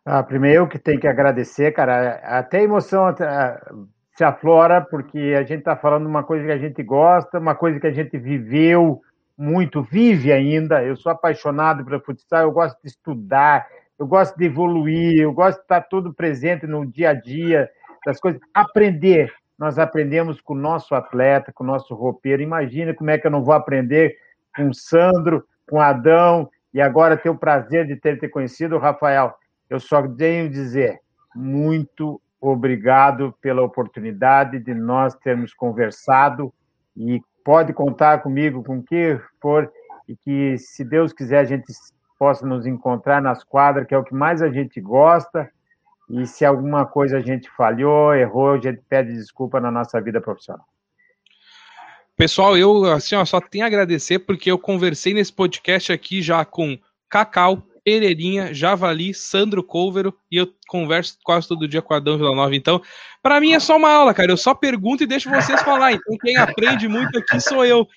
Ah, 0.06 0.24
primeiro 0.24 0.64
eu 0.64 0.68
que 0.68 0.80
tenho 0.80 1.00
que 1.00 1.08
agradecer, 1.08 1.72
cara. 1.72 2.20
Até 2.24 2.60
a 2.60 2.64
emoção 2.64 3.14
se 4.16 4.24
aflora, 4.24 4.82
porque 4.82 5.36
a 5.38 5.44
gente 5.44 5.60
está 5.60 5.76
falando 5.76 6.06
uma 6.06 6.24
coisa 6.24 6.46
que 6.46 6.52
a 6.52 6.58
gente 6.58 6.82
gosta, 6.84 7.40
uma 7.40 7.56
coisa 7.56 7.80
que 7.80 7.88
a 7.88 7.92
gente 7.92 8.18
viveu 8.18 9.02
muito, 9.38 9.82
vive 9.82 10.34
ainda. 10.34 10.84
Eu 10.84 10.96
sou 10.98 11.12
apaixonado 11.12 11.86
pelo 11.86 12.02
futsal, 12.02 12.42
eu 12.42 12.52
gosto 12.52 12.78
de 12.82 12.90
estudar, 12.90 13.68
eu 13.98 14.06
gosto 14.06 14.38
de 14.38 14.46
evoluir, 14.46 15.22
eu 15.22 15.32
gosto 15.32 15.58
de 15.58 15.64
estar 15.64 15.82
todo 15.82 16.14
presente 16.14 16.68
no 16.68 16.86
dia 16.86 17.12
a 17.12 17.14
dia 17.14 17.70
das 18.06 18.20
coisas. 18.20 18.42
Aprender. 18.54 19.32
Nós 19.58 19.78
aprendemos 19.78 20.40
com 20.42 20.54
o 20.54 20.58
nosso 20.58 20.96
atleta, 20.96 21.52
com 21.54 21.64
o 21.64 21.68
nosso 21.68 21.94
roupeiro. 21.94 22.42
Imagina 22.42 22.94
como 22.94 23.10
é 23.10 23.18
que 23.18 23.28
eu 23.28 23.32
não 23.32 23.44
vou 23.44 23.54
aprender 23.54 24.16
com 24.56 24.70
o 24.70 24.74
Sandro, 24.74 25.46
com 25.70 25.78
o 25.78 25.82
Adão, 25.82 26.50
e 26.74 26.82
agora 26.82 27.18
ter 27.18 27.30
o 27.30 27.38
prazer 27.38 27.86
de 27.86 27.96
ter 27.96 28.20
te 28.20 28.28
conhecido, 28.28 28.78
Rafael. 28.78 29.36
Eu 29.70 29.80
só 29.80 30.08
tenho 30.08 30.50
dizer 30.50 31.00
muito 31.36 32.22
obrigado 32.42 33.34
pela 33.42 33.62
oportunidade 33.62 34.60
de 34.60 34.74
nós 34.74 35.14
termos 35.16 35.54
conversado 35.54 36.54
e 36.96 37.22
pode 37.44 37.74
contar 37.74 38.22
comigo 38.22 38.64
com 38.64 38.82
que 38.82 39.20
for 39.42 39.72
e 40.08 40.16
que, 40.16 40.58
se 40.58 40.84
Deus 40.84 41.14
quiser, 41.14 41.40
a 41.40 41.46
gente 41.46 41.72
possa 42.18 42.46
nos 42.46 42.66
encontrar 42.66 43.22
nas 43.22 43.44
quadras, 43.44 43.86
que 43.86 43.94
é 43.94 43.98
o 43.98 44.04
que 44.04 44.14
mais 44.14 44.42
a 44.42 44.50
gente 44.50 44.82
gosta. 44.82 45.50
E 46.10 46.26
se 46.26 46.44
alguma 46.44 46.86
coisa 46.86 47.18
a 47.18 47.22
gente 47.22 47.48
falhou, 47.52 48.16
errou, 48.16 48.54
a 48.54 48.60
gente 48.60 48.82
pede 48.90 49.14
desculpa 49.14 49.60
na 49.60 49.70
nossa 49.70 50.02
vida 50.02 50.20
profissional. 50.20 50.66
Pessoal, 52.18 52.58
eu 52.58 52.86
assim, 52.86 53.16
ó, 53.16 53.24
só 53.24 53.40
tenho 53.40 53.64
a 53.64 53.68
agradecer 53.68 54.20
porque 54.20 54.52
eu 54.52 54.58
conversei 54.58 55.14
nesse 55.14 55.32
podcast 55.32 55.94
aqui 55.94 56.22
já 56.22 56.44
com 56.44 56.78
Cacau, 57.08 57.64
Pereirinha, 57.90 58.54
Javali, 58.54 59.16
Sandro 59.16 59.64
Couvero 59.64 60.14
e 60.32 60.38
eu 60.38 60.48
converso 60.68 61.18
quase 61.24 61.48
todo 61.48 61.68
dia 61.68 61.82
com 61.82 61.92
Adão 61.96 62.20
Vila 62.20 62.36
Nova. 62.36 62.56
Então, 62.56 62.80
para 63.20 63.42
mim 63.42 63.54
é 63.54 63.60
só 63.60 63.78
uma 63.78 63.90
aula, 63.90 64.14
cara. 64.14 64.32
Eu 64.32 64.38
só 64.38 64.54
pergunto 64.54 65.02
e 65.02 65.08
deixo 65.08 65.28
vocês 65.28 65.60
falar. 65.64 65.94
Então, 65.94 66.16
quem 66.22 66.38
aprende 66.38 66.88
muito 66.88 67.18
aqui 67.18 67.42
sou 67.42 67.66
eu. 67.66 67.88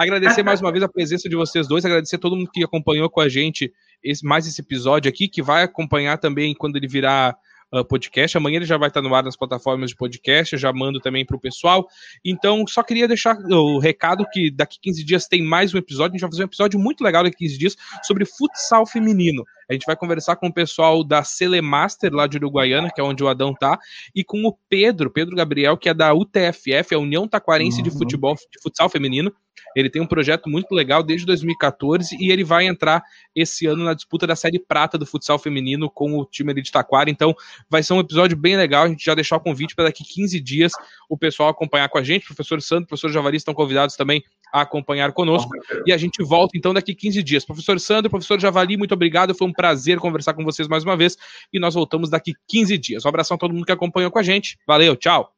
Agradecer 0.00 0.42
mais 0.42 0.62
uma 0.62 0.72
vez 0.72 0.82
a 0.82 0.88
presença 0.88 1.28
de 1.28 1.36
vocês 1.36 1.68
dois, 1.68 1.84
agradecer 1.84 2.16
todo 2.16 2.34
mundo 2.34 2.50
que 2.50 2.64
acompanhou 2.64 3.10
com 3.10 3.20
a 3.20 3.28
gente 3.28 3.70
esse, 4.02 4.24
mais 4.24 4.46
esse 4.46 4.62
episódio 4.62 5.10
aqui, 5.10 5.28
que 5.28 5.42
vai 5.42 5.64
acompanhar 5.64 6.16
também 6.16 6.54
quando 6.54 6.76
ele 6.76 6.88
virar 6.88 7.36
uh, 7.72 7.84
podcast. 7.84 8.36
Amanhã 8.36 8.56
ele 8.56 8.66
já 8.66 8.76
vai 8.76 8.88
estar 8.88 9.02
no 9.02 9.14
ar 9.14 9.22
nas 9.22 9.36
plataformas 9.36 9.90
de 9.90 9.96
podcast, 9.96 10.52
eu 10.52 10.58
já 10.58 10.72
mando 10.72 11.00
também 11.00 11.24
para 11.24 11.36
o 11.36 11.40
pessoal. 11.40 11.88
Então, 12.24 12.64
só 12.66 12.82
queria 12.82 13.08
deixar 13.08 13.36
o 13.38 13.78
recado 13.78 14.26
que 14.32 14.50
daqui 14.50 14.78
15 14.80 15.04
dias 15.04 15.26
tem 15.26 15.42
mais 15.42 15.74
um 15.74 15.78
episódio. 15.78 16.12
A 16.12 16.12
gente 16.12 16.20
vai 16.22 16.30
fazer 16.30 16.42
um 16.42 16.46
episódio 16.46 16.78
muito 16.78 17.02
legal 17.02 17.22
daqui 17.22 17.36
15 17.38 17.58
dias 17.58 17.76
sobre 18.02 18.24
futsal 18.24 18.86
feminino. 18.86 19.44
A 19.68 19.72
gente 19.72 19.84
vai 19.86 19.96
conversar 19.96 20.36
com 20.36 20.48
o 20.48 20.52
pessoal 20.52 21.04
da 21.04 21.22
Celemaster, 21.24 22.12
lá 22.12 22.26
de 22.26 22.36
Uruguaiana, 22.36 22.90
que 22.90 23.00
é 23.00 23.04
onde 23.04 23.22
o 23.22 23.28
Adão 23.28 23.54
tá, 23.54 23.78
e 24.14 24.22
com 24.24 24.44
o 24.44 24.56
Pedro, 24.68 25.10
Pedro 25.10 25.36
Gabriel, 25.36 25.76
que 25.76 25.88
é 25.88 25.94
da 25.94 26.12
UTFF, 26.14 26.94
a 26.94 26.98
União 26.98 27.28
Taquarense 27.28 27.78
uhum. 27.78 27.84
de 27.84 27.90
Futebol 27.90 28.34
de 28.34 28.60
Futsal 28.62 28.88
Feminino. 28.88 29.32
Ele 29.74 29.88
tem 29.88 30.02
um 30.02 30.06
projeto 30.06 30.48
muito 30.48 30.72
legal 30.72 31.02
desde 31.02 31.26
2014 31.26 32.16
e 32.20 32.30
ele 32.30 32.44
vai 32.44 32.66
entrar 32.66 33.02
esse 33.34 33.66
ano 33.66 33.84
na 33.84 33.94
disputa 33.94 34.26
da 34.26 34.36
Série 34.36 34.58
Prata 34.58 34.98
do 34.98 35.06
futsal 35.06 35.38
feminino 35.38 35.90
com 35.90 36.18
o 36.18 36.24
time 36.24 36.52
de 36.54 36.70
Taquara. 36.70 37.10
Então, 37.10 37.34
vai 37.68 37.82
ser 37.82 37.94
um 37.94 38.00
episódio 38.00 38.36
bem 38.36 38.56
legal. 38.56 38.84
A 38.84 38.88
gente 38.88 39.04
já 39.04 39.14
deixou 39.14 39.38
o 39.38 39.40
convite 39.40 39.74
para 39.74 39.84
daqui 39.84 40.04
15 40.04 40.38
dias 40.40 40.72
o 41.08 41.16
pessoal 41.16 41.48
acompanhar 41.48 41.88
com 41.88 41.98
a 41.98 42.02
gente. 42.02 42.24
O 42.24 42.34
professor 42.34 42.60
Santos, 42.60 42.84
o 42.84 42.88
professor 42.88 43.10
Javari 43.10 43.36
estão 43.36 43.54
convidados 43.54 43.96
também 43.96 44.22
a 44.52 44.60
acompanhar 44.60 45.12
conosco. 45.12 45.50
E 45.86 45.92
a 45.92 45.96
gente 45.96 46.22
volta 46.22 46.56
então 46.56 46.74
daqui 46.74 46.94
15 46.94 47.22
dias. 47.22 47.44
Professor 47.44 47.80
Sandro, 47.80 48.10
professor 48.10 48.38
Javali, 48.38 48.76
muito 48.76 48.92
obrigado. 48.92 49.34
Foi 49.34 49.48
um 49.48 49.52
prazer 49.52 49.98
conversar 49.98 50.34
com 50.34 50.44
vocês 50.44 50.68
mais 50.68 50.84
uma 50.84 50.96
vez. 50.96 51.16
E 51.52 51.58
nós 51.58 51.74
voltamos 51.74 52.10
daqui 52.10 52.34
15 52.48 52.76
dias. 52.78 53.04
Um 53.04 53.08
abração 53.08 53.34
a 53.36 53.38
todo 53.38 53.54
mundo 53.54 53.64
que 53.64 53.72
acompanhou 53.72 54.10
com 54.10 54.18
a 54.18 54.22
gente. 54.22 54.58
Valeu, 54.66 54.94
tchau. 54.96 55.32